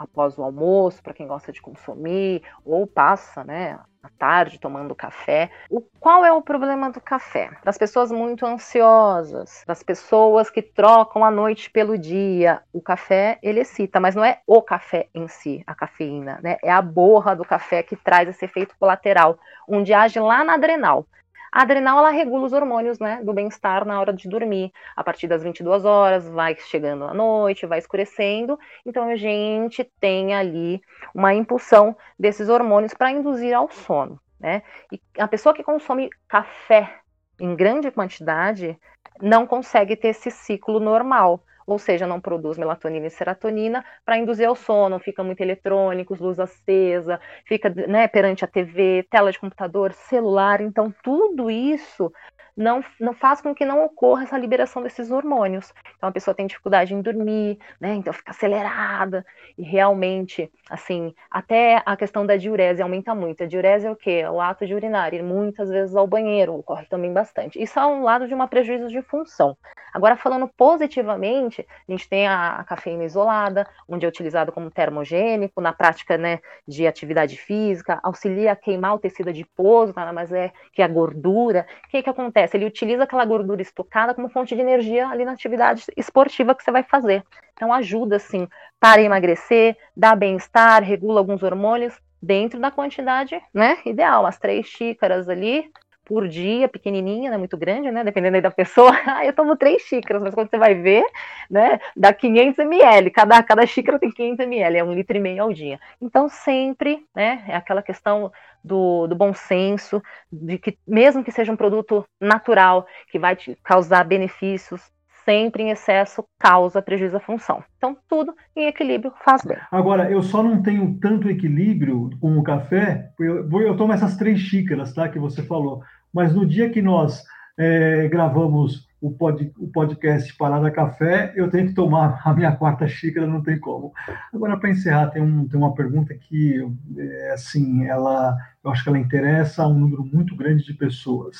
Após 0.00 0.38
o 0.38 0.42
almoço, 0.42 1.02
para 1.02 1.12
quem 1.12 1.26
gosta 1.26 1.52
de 1.52 1.60
consumir, 1.60 2.42
ou 2.64 2.86
passa, 2.86 3.44
né? 3.44 3.78
à 4.02 4.08
tarde 4.08 4.58
tomando 4.58 4.94
café. 4.94 5.50
O, 5.68 5.82
qual 6.00 6.24
é 6.24 6.32
o 6.32 6.40
problema 6.40 6.90
do 6.90 7.02
café? 7.02 7.50
Das 7.62 7.76
pessoas 7.76 8.10
muito 8.10 8.46
ansiosas, 8.46 9.62
das 9.66 9.82
pessoas 9.82 10.48
que 10.48 10.62
trocam 10.62 11.22
a 11.22 11.30
noite 11.30 11.70
pelo 11.70 11.98
dia. 11.98 12.62
O 12.72 12.80
café 12.80 13.38
ele 13.42 13.60
excita, 13.60 14.00
mas 14.00 14.14
não 14.14 14.24
é 14.24 14.40
o 14.46 14.62
café 14.62 15.08
em 15.14 15.28
si, 15.28 15.62
a 15.66 15.74
cafeína, 15.74 16.40
né? 16.42 16.56
É 16.62 16.70
a 16.70 16.80
borra 16.80 17.36
do 17.36 17.44
café 17.44 17.82
que 17.82 17.94
traz 17.94 18.26
esse 18.26 18.44
efeito 18.44 18.74
colateral, 18.78 19.38
onde 19.68 19.92
age 19.92 20.18
lá 20.18 20.42
na 20.42 20.54
adrenal. 20.54 21.06
A 21.52 21.62
adrenal 21.62 21.98
ela 21.98 22.10
regula 22.10 22.46
os 22.46 22.52
hormônios 22.52 22.98
né, 22.98 23.20
do 23.24 23.32
bem-estar 23.32 23.84
na 23.84 24.00
hora 24.00 24.12
de 24.12 24.28
dormir. 24.28 24.72
A 24.94 25.02
partir 25.02 25.26
das 25.26 25.42
22 25.42 25.84
horas, 25.84 26.28
vai 26.28 26.56
chegando 26.56 27.04
a 27.04 27.14
noite, 27.14 27.66
vai 27.66 27.78
escurecendo. 27.78 28.58
Então 28.86 29.08
a 29.08 29.16
gente 29.16 29.84
tem 29.98 30.34
ali 30.34 30.80
uma 31.14 31.34
impulsão 31.34 31.96
desses 32.18 32.48
hormônios 32.48 32.94
para 32.94 33.10
induzir 33.10 33.54
ao 33.54 33.68
sono. 33.70 34.20
Né? 34.38 34.62
E 34.92 35.00
a 35.18 35.26
pessoa 35.26 35.54
que 35.54 35.62
consome 35.62 36.08
café 36.28 37.00
em 37.40 37.56
grande 37.56 37.90
quantidade 37.90 38.78
não 39.20 39.46
consegue 39.46 39.96
ter 39.96 40.08
esse 40.08 40.30
ciclo 40.30 40.78
normal 40.78 41.42
ou 41.66 41.78
seja, 41.78 42.06
não 42.06 42.20
produz 42.20 42.58
melatonina 42.58 43.06
e 43.06 43.10
serotonina 43.10 43.84
para 44.04 44.18
induzir 44.18 44.48
ao 44.48 44.56
sono, 44.56 44.98
fica 44.98 45.22
muito 45.22 45.40
eletrônicos, 45.40 46.20
luz 46.20 46.38
acesa, 46.38 47.20
fica 47.46 47.70
né, 47.70 48.08
perante 48.08 48.44
a 48.44 48.48
TV, 48.48 49.06
tela 49.10 49.32
de 49.32 49.38
computador, 49.38 49.92
celular, 49.92 50.60
então 50.60 50.92
tudo 51.02 51.50
isso 51.50 52.12
não, 52.60 52.84
não 53.00 53.14
faz 53.14 53.40
com 53.40 53.54
que 53.54 53.64
não 53.64 53.84
ocorra 53.84 54.24
essa 54.24 54.38
liberação 54.38 54.82
desses 54.82 55.10
hormônios. 55.10 55.72
Então 55.96 56.08
a 56.08 56.12
pessoa 56.12 56.34
tem 56.34 56.46
dificuldade 56.46 56.94
em 56.94 57.00
dormir, 57.00 57.58
né? 57.80 57.94
Então 57.94 58.12
fica 58.12 58.30
acelerada 58.30 59.24
e 59.56 59.62
realmente, 59.62 60.50
assim, 60.68 61.14
até 61.30 61.82
a 61.84 61.96
questão 61.96 62.26
da 62.26 62.36
diurese 62.36 62.82
aumenta 62.82 63.14
muito. 63.14 63.42
A 63.42 63.46
diurese 63.46 63.86
é 63.86 63.90
o 63.90 63.96
quê? 63.96 64.24
O 64.26 64.40
ato 64.40 64.66
de 64.66 64.74
urinar, 64.74 65.14
ir 65.14 65.22
muitas 65.22 65.70
vezes 65.70 65.96
ao 65.96 66.06
banheiro, 66.06 66.54
ocorre 66.54 66.84
também 66.86 67.12
bastante. 67.12 67.60
Isso 67.60 67.78
é 67.78 67.86
um 67.86 68.02
lado 68.02 68.28
de 68.28 68.34
uma 68.34 68.46
prejuízo 68.46 68.88
de 68.88 69.00
função. 69.02 69.56
Agora 69.92 70.16
falando 70.16 70.48
positivamente, 70.56 71.66
a 71.88 71.92
gente 71.92 72.08
tem 72.08 72.26
a, 72.26 72.56
a 72.56 72.64
cafeína 72.64 73.04
isolada, 73.04 73.66
onde 73.88 74.06
é 74.06 74.08
utilizado 74.08 74.52
como 74.52 74.70
termogênico 74.70 75.60
na 75.60 75.72
prática, 75.72 76.16
né, 76.16 76.38
de 76.66 76.86
atividade 76.86 77.36
física, 77.36 77.98
auxilia 78.02 78.52
a 78.52 78.56
queimar 78.56 78.94
o 78.94 78.98
tecido 78.98 79.30
adiposo, 79.30 79.92
nada 79.96 80.12
mais 80.12 80.32
é 80.32 80.52
que 80.72 80.82
a 80.82 80.88
gordura. 80.88 81.66
O 81.86 81.90
que 81.90 82.02
que 82.02 82.10
acontece? 82.10 82.49
Acontece? 82.50 82.56
Ele 82.56 82.66
utiliza 82.66 83.04
aquela 83.04 83.24
gordura 83.24 83.62
estocada 83.62 84.14
como 84.14 84.28
fonte 84.28 84.54
de 84.54 84.60
energia 84.60 85.08
ali 85.08 85.24
na 85.24 85.32
atividade 85.32 85.84
esportiva 85.96 86.54
que 86.54 86.62
você 86.62 86.70
vai 86.70 86.82
fazer. 86.82 87.22
Então 87.54 87.72
ajuda, 87.72 88.16
assim, 88.16 88.48
para 88.78 89.00
emagrecer, 89.02 89.76
dá 89.96 90.14
bem-estar, 90.14 90.82
regula 90.82 91.20
alguns 91.20 91.42
hormônios 91.42 91.94
dentro 92.22 92.60
da 92.60 92.70
quantidade, 92.70 93.40
né, 93.54 93.78
ideal. 93.84 94.26
As 94.26 94.38
três 94.38 94.66
xícaras 94.66 95.28
ali 95.28 95.70
por 96.10 96.26
dia, 96.26 96.68
pequenininha, 96.68 97.30
né, 97.30 97.36
muito 97.36 97.56
grande, 97.56 97.88
né, 97.88 98.02
dependendo 98.02 98.34
aí 98.34 98.42
da 98.42 98.50
pessoa. 98.50 98.90
Ah, 99.06 99.24
eu 99.24 99.32
tomo 99.32 99.56
três 99.56 99.82
xícaras, 99.82 100.20
mas 100.20 100.34
quando 100.34 100.50
você 100.50 100.58
vai 100.58 100.74
ver, 100.74 101.04
né, 101.48 101.78
dá 101.96 102.12
500 102.12 102.58
ml, 102.58 103.10
cada, 103.10 103.40
cada 103.44 103.64
xícara 103.64 103.98
tem 103.98 104.10
500 104.10 104.44
ml, 104.44 104.76
é 104.78 104.84
um 104.84 104.92
litro 104.92 105.16
e 105.16 105.20
meio 105.20 105.42
ao 105.44 105.52
dia. 105.52 105.78
Então, 106.00 106.28
sempre, 106.28 107.06
né, 107.14 107.44
é 107.46 107.54
aquela 107.54 107.80
questão 107.80 108.32
do, 108.62 109.06
do 109.06 109.14
bom 109.14 109.32
senso, 109.32 110.02
de 110.32 110.58
que 110.58 110.76
mesmo 110.86 111.22
que 111.22 111.30
seja 111.30 111.52
um 111.52 111.56
produto 111.56 112.04
natural, 112.20 112.86
que 113.10 113.18
vai 113.18 113.36
te 113.36 113.56
causar 113.62 114.04
benefícios, 114.04 114.82
sempre 115.24 115.62
em 115.62 115.70
excesso 115.70 116.24
causa 116.38 116.82
prejuízo 116.82 117.16
à 117.16 117.20
função. 117.20 117.62
Então, 117.76 117.96
tudo 118.08 118.34
em 118.56 118.66
equilíbrio 118.66 119.12
faz 119.24 119.42
bem. 119.44 119.58
Agora, 119.70 120.10
eu 120.10 120.22
só 120.22 120.42
não 120.42 120.60
tenho 120.62 120.98
tanto 121.00 121.30
equilíbrio 121.30 122.10
com 122.20 122.36
o 122.36 122.42
café, 122.42 123.10
eu, 123.18 123.48
eu 123.60 123.76
tomo 123.76 123.92
essas 123.92 124.16
três 124.16 124.40
xícaras, 124.40 124.92
tá, 124.92 125.08
que 125.08 125.18
você 125.18 125.42
falou, 125.42 125.82
mas 126.12 126.34
no 126.34 126.46
dia 126.46 126.70
que 126.70 126.82
nós 126.82 127.22
é, 127.58 128.08
gravamos 128.08 128.88
o, 129.00 129.10
pod, 129.10 129.52
o 129.58 129.68
podcast 129.68 130.36
Parada 130.36 130.70
Café, 130.70 131.32
eu 131.34 131.48
tenho 131.48 131.68
que 131.68 131.74
tomar 131.74 132.20
a 132.24 132.34
minha 132.34 132.54
quarta 132.54 132.86
xícara, 132.86 133.26
não 133.26 133.42
tem 133.42 133.58
como. 133.58 133.92
Agora, 134.32 134.56
para 134.56 134.70
encerrar, 134.70 135.08
tem, 135.08 135.22
um, 135.22 135.48
tem 135.48 135.58
uma 135.58 135.74
pergunta 135.74 136.14
que, 136.14 136.60
é, 136.96 137.32
assim, 137.32 137.86
ela, 137.86 138.36
eu 138.62 138.70
acho 138.70 138.82
que 138.82 138.88
ela 138.88 138.98
interessa 138.98 139.62
a 139.62 139.68
um 139.68 139.78
número 139.78 140.04
muito 140.04 140.36
grande 140.36 140.64
de 140.64 140.74
pessoas. 140.74 141.36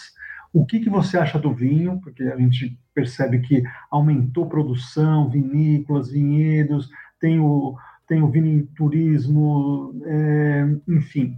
O 0.53 0.67
que, 0.67 0.81
que 0.81 0.91
você 0.91 1.17
acha 1.17 1.39
do 1.39 1.55
vinho? 1.55 2.01
Porque 2.01 2.25
a 2.25 2.37
gente 2.37 2.77
percebe 2.93 3.39
que 3.41 3.63
aumentou 3.91 4.49
produção, 4.49 5.29
vinícolas, 5.29 6.11
vinhedos, 6.11 6.91
tem 7.21 7.39
o, 7.39 7.77
tem 8.09 8.23
o 8.23 8.29
viniturismo, 8.29 9.95
é, 10.05 10.67
enfim. 10.89 11.37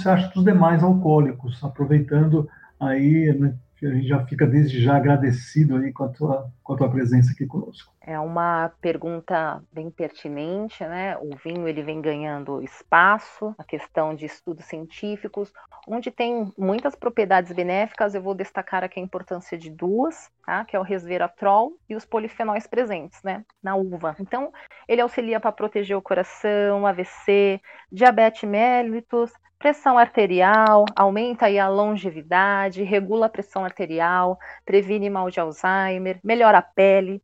Você 0.00 0.08
acha 0.08 0.32
dos 0.32 0.44
demais 0.44 0.82
alcoólicos, 0.82 1.62
aproveitando 1.62 2.48
aí, 2.78 3.32
né, 3.38 3.54
que 3.76 3.86
a 3.86 3.92
gente 3.92 4.08
já 4.08 4.24
fica 4.24 4.46
desde 4.46 4.82
já 4.82 4.96
agradecido 4.96 5.76
aí 5.76 5.92
com 5.92 6.04
a 6.04 6.08
tua, 6.08 6.50
com 6.70 6.74
a 6.74 6.78
tua 6.78 6.90
presença 6.90 7.32
aqui 7.32 7.46
conosco. 7.46 7.92
É 8.00 8.16
uma 8.20 8.70
pergunta 8.80 9.60
bem 9.72 9.90
pertinente, 9.90 10.84
né? 10.84 11.16
O 11.18 11.30
vinho 11.44 11.66
ele 11.66 11.82
vem 11.82 12.00
ganhando 12.00 12.62
espaço, 12.62 13.52
a 13.58 13.64
questão 13.64 14.14
de 14.14 14.26
estudos 14.26 14.66
científicos, 14.66 15.52
onde 15.88 16.12
tem 16.12 16.52
muitas 16.56 16.94
propriedades 16.94 17.52
benéficas. 17.52 18.14
Eu 18.14 18.22
vou 18.22 18.36
destacar 18.36 18.84
aqui 18.84 19.00
a 19.00 19.02
importância 19.02 19.58
de 19.58 19.68
duas, 19.68 20.30
tá? 20.46 20.64
Que 20.64 20.76
é 20.76 20.78
o 20.78 20.84
resveratrol 20.84 21.72
e 21.88 21.96
os 21.96 22.04
polifenóis 22.04 22.68
presentes, 22.68 23.20
né? 23.24 23.44
Na 23.60 23.74
uva. 23.74 24.14
Então, 24.20 24.52
ele 24.86 25.00
auxilia 25.00 25.40
para 25.40 25.50
proteger 25.50 25.96
o 25.96 26.02
coração, 26.02 26.86
AVC, 26.86 27.60
diabetes 27.90 28.48
mellitus, 28.48 29.32
pressão 29.60 29.98
arterial, 29.98 30.86
aumenta 30.96 31.44
aí 31.44 31.58
a 31.58 31.68
longevidade, 31.68 32.82
regula 32.82 33.26
a 33.26 33.28
pressão 33.28 33.62
arterial, 33.62 34.38
previne 34.64 35.10
mal 35.10 35.30
de 35.30 35.38
Alzheimer, 35.38 36.18
melhora 36.24 36.59
a 36.60 36.62
pele. 36.62 37.22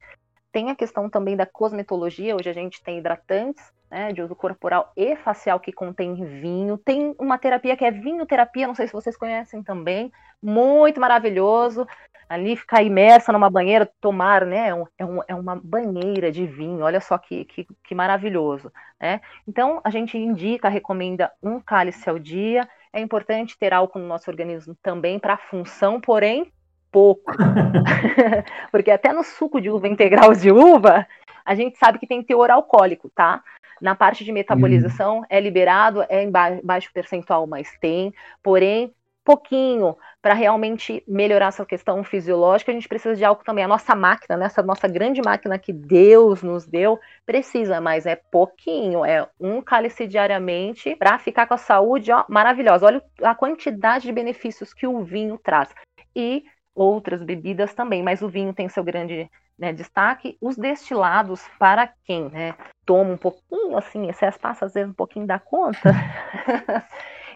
Tem 0.52 0.70
a 0.70 0.74
questão 0.74 1.08
também 1.08 1.36
da 1.36 1.46
cosmetologia, 1.46 2.34
hoje 2.34 2.48
a 2.48 2.52
gente 2.52 2.82
tem 2.82 2.98
hidratantes, 2.98 3.62
né, 3.90 4.12
de 4.12 4.22
uso 4.22 4.34
corporal 4.34 4.90
e 4.96 5.14
facial 5.16 5.60
que 5.60 5.72
contém 5.72 6.14
vinho. 6.14 6.78
Tem 6.78 7.14
uma 7.18 7.38
terapia 7.38 7.76
que 7.76 7.84
é 7.84 7.90
vinho 7.90 8.26
terapia, 8.26 8.66
não 8.66 8.74
sei 8.74 8.86
se 8.86 8.92
vocês 8.92 9.16
conhecem 9.16 9.62
também, 9.62 10.10
muito 10.42 11.00
maravilhoso 11.00 11.86
ali 12.28 12.56
ficar 12.56 12.82
imersa 12.82 13.32
numa 13.32 13.48
banheira, 13.48 13.90
tomar, 14.00 14.44
né? 14.44 14.68
É, 14.68 14.84
é, 14.98 15.04
um, 15.04 15.20
é 15.28 15.34
uma 15.34 15.56
banheira 15.56 16.30
de 16.30 16.46
vinho, 16.46 16.84
olha 16.84 17.00
só 17.00 17.16
que, 17.18 17.44
que, 17.44 17.66
que 17.84 17.94
maravilhoso. 17.94 18.72
Né? 19.00 19.20
Então, 19.46 19.80
a 19.84 19.90
gente 19.90 20.18
indica, 20.18 20.68
recomenda 20.68 21.32
um 21.42 21.60
cálice 21.60 22.08
ao 22.08 22.18
dia. 22.18 22.68
É 22.92 23.00
importante 23.00 23.58
ter 23.58 23.72
álcool 23.72 24.00
no 24.00 24.08
nosso 24.08 24.30
organismo 24.30 24.76
também 24.82 25.18
para 25.18 25.36
função, 25.36 26.00
porém, 26.00 26.52
pouco. 26.90 27.32
Porque 28.70 28.90
até 28.90 29.12
no 29.12 29.22
suco 29.22 29.60
de 29.60 29.70
uva 29.70 29.88
integral 29.88 30.34
de 30.34 30.50
uva, 30.50 31.06
a 31.44 31.54
gente 31.54 31.78
sabe 31.78 31.98
que 31.98 32.06
tem 32.06 32.22
teor 32.22 32.50
alcoólico, 32.50 33.10
tá? 33.14 33.42
Na 33.80 33.94
parte 33.94 34.24
de 34.24 34.32
metabolização 34.32 35.22
é 35.28 35.38
liberado, 35.38 36.04
é 36.08 36.22
em 36.22 36.30
baixo 36.30 36.90
percentual, 36.92 37.46
mas 37.46 37.70
tem. 37.78 38.12
Porém, 38.42 38.94
pouquinho 39.26 39.96
para 40.22 40.34
realmente 40.34 41.02
melhorar 41.06 41.48
essa 41.48 41.66
questão 41.66 42.02
fisiológica, 42.04 42.70
a 42.70 42.74
gente 42.74 42.88
precisa 42.88 43.14
de 43.14 43.24
algo 43.24 43.42
também. 43.44 43.64
A 43.64 43.68
nossa 43.68 43.94
máquina, 43.94 44.36
né, 44.36 44.46
essa 44.46 44.62
nossa 44.62 44.86
grande 44.86 45.20
máquina 45.20 45.58
que 45.58 45.72
Deus 45.72 46.42
nos 46.42 46.64
deu, 46.64 46.98
precisa, 47.26 47.80
mas 47.80 48.06
é 48.06 48.16
pouquinho, 48.16 49.04
é 49.04 49.28
um 49.38 49.60
cálice 49.60 50.06
diariamente 50.06 50.94
para 50.94 51.18
ficar 51.18 51.46
com 51.46 51.54
a 51.54 51.58
saúde 51.58 52.12
ó, 52.12 52.24
maravilhosa. 52.28 52.86
Olha 52.86 53.02
a 53.22 53.34
quantidade 53.34 54.04
de 54.04 54.12
benefícios 54.12 54.72
que 54.72 54.86
o 54.86 55.02
vinho 55.02 55.38
traz. 55.42 55.74
E 56.14 56.44
outras 56.76 57.22
bebidas 57.22 57.74
também, 57.74 58.02
mas 58.02 58.20
o 58.22 58.28
vinho 58.28 58.52
tem 58.52 58.68
seu 58.68 58.84
grande 58.84 59.28
né, 59.58 59.72
destaque. 59.72 60.36
Os 60.40 60.56
destilados, 60.56 61.42
para 61.58 61.90
quem 62.04 62.28
né, 62.28 62.54
toma 62.84 63.14
um 63.14 63.16
pouquinho, 63.16 63.76
assim, 63.76 64.08
excesso 64.08 64.38
passa 64.38 64.66
às 64.66 64.74
vezes 64.74 64.90
um 64.90 64.94
pouquinho 64.94 65.26
da 65.26 65.38
conta. 65.38 65.80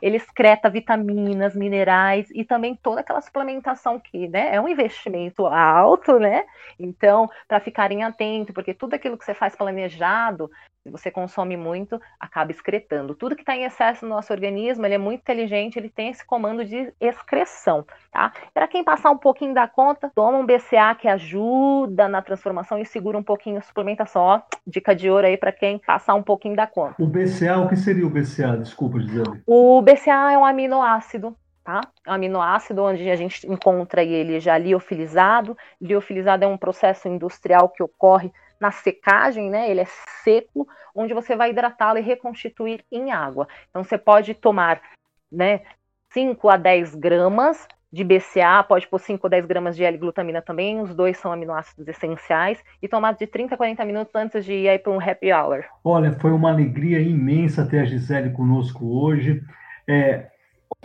ele 0.03 0.16
excreta 0.16 0.70
vitaminas, 0.70 1.55
minerais 1.55 2.28
e 2.30 2.45
também 2.45 2.74
toda 2.74 3.01
aquela 3.01 3.20
suplementação 3.20 3.99
que 3.99 4.28
né, 4.28 4.55
é 4.55 4.61
um 4.61 4.68
investimento 4.68 5.47
alto, 5.47 6.18
né? 6.18 6.45
Então, 6.78 7.28
para 7.47 7.61
ficarem 7.61 8.03
atentos, 8.03 8.55
porque 8.55 8.74
tudo 8.74 8.95
aquilo 8.95 9.18
que 9.18 9.24
você 9.24 9.34
faz 9.34 9.55
planejado, 9.55 10.51
você 10.89 11.11
consome 11.11 11.57
muito, 11.57 12.01
acaba 12.18 12.51
excretando. 12.51 13.14
Tudo 13.14 13.37
que 13.37 13.43
está 13.43 13.55
em 13.55 13.64
excesso 13.64 14.07
no 14.07 14.14
nosso 14.14 14.33
organismo, 14.33 14.87
ele 14.87 14.95
é 14.95 14.99
muito 14.99 15.20
inteligente, 15.20 15.78
ele 15.78 15.91
tem 15.91 16.09
esse 16.09 16.24
comando 16.24 16.64
de 16.64 16.93
excreção, 17.01 17.85
tá? 18.11 18.33
Para 18.55 18.66
quem 18.66 18.83
passar 18.83 19.11
um 19.11 19.18
pouquinho 19.18 19.53
da 19.53 19.68
conta, 19.68 20.11
toma 20.14 20.39
um 20.39 20.47
BCA 20.47 20.95
que 20.99 21.07
ajuda 21.07 22.09
na 22.09 22.22
transformação 22.22 22.78
e 22.78 22.87
segura 22.87 23.18
um 23.18 23.22
pouquinho 23.22 23.59
a 23.59 23.62
suplementação. 23.62 24.22
Ó, 24.22 24.41
dica 24.66 24.95
de 24.95 25.11
ouro 25.11 25.26
aí 25.26 25.37
para 25.37 25.53
quem 25.53 25.78
passar 25.78 26.14
um 26.14 26.22
pouquinho 26.22 26.57
da 26.57 26.66
conta. 26.66 26.95
O 26.99 27.07
BCA, 27.07 27.59
o 27.59 27.68
que 27.68 27.76
seria 27.76 28.07
o 28.07 28.11
BCA? 28.11 28.57
Desculpa, 28.57 29.01
Gisele. 29.01 29.43
O 29.47 29.83
BCA 29.83 30.33
é 30.33 30.39
um 30.39 30.45
aminoácido 30.45 31.37
Tá? 31.62 31.83
É 32.07 32.11
um 32.11 32.14
aminoácido 32.14 32.83
onde 32.83 33.09
a 33.11 33.14
gente 33.14 33.47
encontra 33.47 34.03
ele 34.03 34.41
já 34.41 34.57
liofilizado. 34.57 35.57
Liofilizado 35.81 36.43
é 36.43 36.49
um 36.49 36.57
processo 36.57 37.07
industrial 37.07 37.68
que 37.68 37.83
ocorre 37.83 38.33
na 38.61 38.70
secagem, 38.70 39.48
né? 39.48 39.70
Ele 39.70 39.80
é 39.80 39.86
seco, 40.22 40.68
onde 40.94 41.14
você 41.14 41.34
vai 41.34 41.50
hidratá-lo 41.50 41.98
e 41.98 42.02
reconstituir 42.02 42.84
em 42.92 43.11
água. 43.11 43.48
Então 43.70 43.82
você 43.82 43.96
pode 43.96 44.34
tomar, 44.34 44.80
né, 45.32 45.62
5 46.12 46.48
a 46.48 46.56
10 46.56 46.94
gramas 46.94 47.66
de 47.92 48.04
BCA, 48.04 48.62
pode 48.62 48.86
pôr 48.86 49.00
5 49.00 49.26
ou 49.26 49.30
10 49.30 49.46
gramas 49.46 49.76
de 49.76 49.82
L-glutamina 49.82 50.40
também, 50.40 50.80
os 50.80 50.94
dois 50.94 51.16
são 51.16 51.32
aminoácidos 51.32 51.88
essenciais, 51.88 52.62
e 52.80 52.86
tomar 52.86 53.14
de 53.14 53.26
30 53.26 53.54
a 53.54 53.58
40 53.58 53.84
minutos 53.84 54.14
antes 54.14 54.44
de 54.44 54.52
ir 54.52 54.78
para 54.80 54.92
um 54.92 55.00
happy 55.00 55.32
hour. 55.32 55.64
Olha, 55.82 56.12
foi 56.12 56.30
uma 56.30 56.50
alegria 56.50 57.00
imensa 57.00 57.66
ter 57.66 57.80
a 57.80 57.84
Gisele 57.84 58.30
conosco 58.30 58.86
hoje. 58.86 59.42
É, 59.88 60.28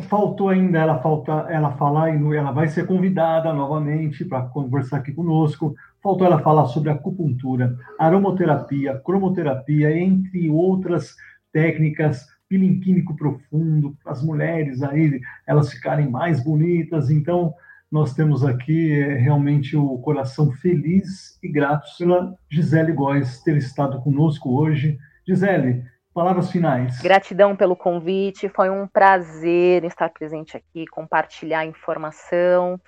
faltou 0.09 0.49
ainda 0.49 0.80
ela, 0.80 0.99
falta, 0.99 1.45
ela 1.47 1.71
falar, 1.73 2.09
e 2.09 2.36
ela 2.36 2.51
vai 2.51 2.67
ser 2.67 2.88
convidada 2.88 3.53
novamente 3.53 4.26
para 4.26 4.41
conversar 4.47 4.97
aqui 4.97 5.13
conosco 5.13 5.76
faltou 6.06 6.28
ela 6.28 6.39
falar 6.39 6.68
sobre 6.68 6.91
acupuntura, 6.91 7.76
aromoterapia, 7.97 9.01
cromoterapia, 9.03 9.97
entre 9.97 10.51
outras 10.51 11.16
técnicas, 11.51 12.28
peeling 12.47 12.80
químico 12.80 13.16
profundo, 13.16 13.97
as 14.06 14.24
mulheres 14.24 14.84
aí, 14.84 15.20
elas 15.47 15.72
ficarem 15.72 16.08
mais 16.08 16.43
bonitas. 16.43 17.10
Então, 17.10 17.56
nós 17.91 18.14
temos 18.14 18.45
aqui 18.45 18.91
é, 18.91 19.16
realmente 19.16 19.76
o 19.76 19.97
coração 19.97 20.51
feliz 20.51 21.39
e 21.41 21.51
grato 21.51 21.88
pela 21.97 22.36
Gisele 22.51 22.91
Góes 22.91 23.41
ter 23.41 23.58
estado 23.58 23.99
conosco 23.99 24.56
hoje. 24.56 24.99
Gisele, 25.28 25.86
palavras 26.14 26.51
finais. 26.51 27.01
Gratidão 27.01 27.56
pelo 27.56 27.76
convite, 27.76 28.47
foi 28.47 28.70
um 28.70 28.88
prazer 28.88 29.84
estar 29.84 30.10
presente 30.10 30.56
aqui, 30.56 30.86
compartilhar 30.86 31.66
informação 31.66 32.80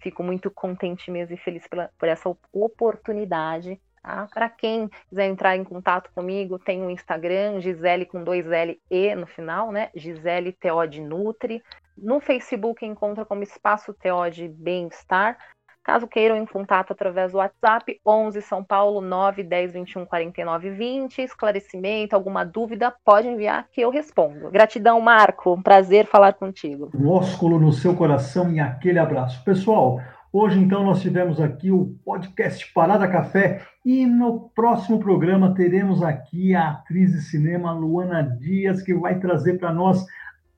fico 0.00 0.22
muito 0.22 0.50
contente 0.50 1.10
mesmo 1.10 1.34
e 1.34 1.38
feliz 1.38 1.66
pela, 1.66 1.90
por 1.98 2.08
essa 2.08 2.34
oportunidade. 2.52 3.80
Tá? 4.02 4.28
Para 4.34 4.48
quem 4.48 4.90
quiser 5.08 5.26
entrar 5.26 5.56
em 5.56 5.62
contato 5.62 6.10
comigo, 6.12 6.58
tem 6.58 6.84
o 6.84 6.90
Instagram, 6.90 7.60
Gisele 7.60 8.04
com 8.04 8.24
dois 8.24 8.50
L 8.50 8.80
E 8.90 9.14
no 9.14 9.26
final, 9.26 9.70
né? 9.70 9.90
Gisele 9.94 10.52
Teode 10.52 11.00
Nutri. 11.00 11.62
No 11.96 12.18
Facebook 12.20 12.84
encontra 12.84 13.24
como 13.24 13.42
Espaço 13.42 13.94
Teode 13.94 14.48
Bem-Estar. 14.48 15.38
Caso 15.84 16.06
queiram 16.06 16.36
em 16.36 16.46
contato 16.46 16.92
através 16.92 17.32
do 17.32 17.38
WhatsApp, 17.38 18.00
11 18.06 18.40
São 18.42 18.62
Paulo 18.62 19.00
9 19.00 19.42
10 19.42 19.72
21 19.72 20.06
49 20.06 20.70
20. 20.70 21.22
Esclarecimento, 21.22 22.14
alguma 22.14 22.44
dúvida, 22.44 22.94
pode 23.04 23.26
enviar 23.26 23.66
que 23.72 23.80
eu 23.80 23.90
respondo. 23.90 24.48
Gratidão, 24.50 25.00
Marco. 25.00 25.54
Um 25.54 25.62
prazer 25.62 26.06
falar 26.06 26.34
contigo. 26.34 26.88
Um 26.94 27.08
ósculo 27.08 27.58
no 27.58 27.72
seu 27.72 27.96
coração 27.96 28.52
e 28.52 28.60
aquele 28.60 29.00
abraço. 29.00 29.42
Pessoal, 29.44 30.00
hoje 30.32 30.60
então 30.60 30.84
nós 30.84 31.02
tivemos 31.02 31.40
aqui 31.40 31.72
o 31.72 31.96
podcast 32.04 32.72
Parada 32.72 33.08
Café 33.08 33.62
e 33.84 34.06
no 34.06 34.50
próximo 34.54 35.00
programa 35.00 35.52
teremos 35.52 36.00
aqui 36.00 36.54
a 36.54 36.70
atriz 36.70 37.10
de 37.10 37.22
cinema 37.22 37.72
Luana 37.72 38.22
Dias, 38.22 38.82
que 38.82 38.94
vai 38.94 39.18
trazer 39.18 39.58
para 39.58 39.72
nós 39.72 40.06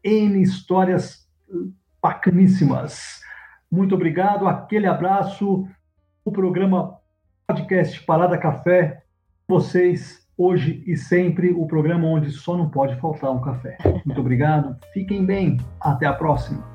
N 0.04 0.42
histórias 0.42 1.26
bacaníssimas. 2.02 3.23
Muito 3.70 3.94
obrigado, 3.94 4.46
aquele 4.46 4.86
abraço. 4.86 5.66
O 6.24 6.32
programa 6.32 6.98
podcast 7.46 8.02
Parada 8.04 8.38
Café, 8.38 9.02
vocês 9.46 10.24
hoje 10.36 10.82
e 10.86 10.96
sempre, 10.96 11.52
o 11.52 11.66
programa 11.66 12.08
onde 12.08 12.30
só 12.30 12.56
não 12.56 12.68
pode 12.68 12.96
faltar 12.96 13.30
um 13.30 13.40
café. 13.40 13.76
Muito 14.04 14.20
obrigado, 14.20 14.76
fiquem 14.92 15.24
bem, 15.24 15.58
até 15.80 16.06
a 16.06 16.12
próxima. 16.12 16.73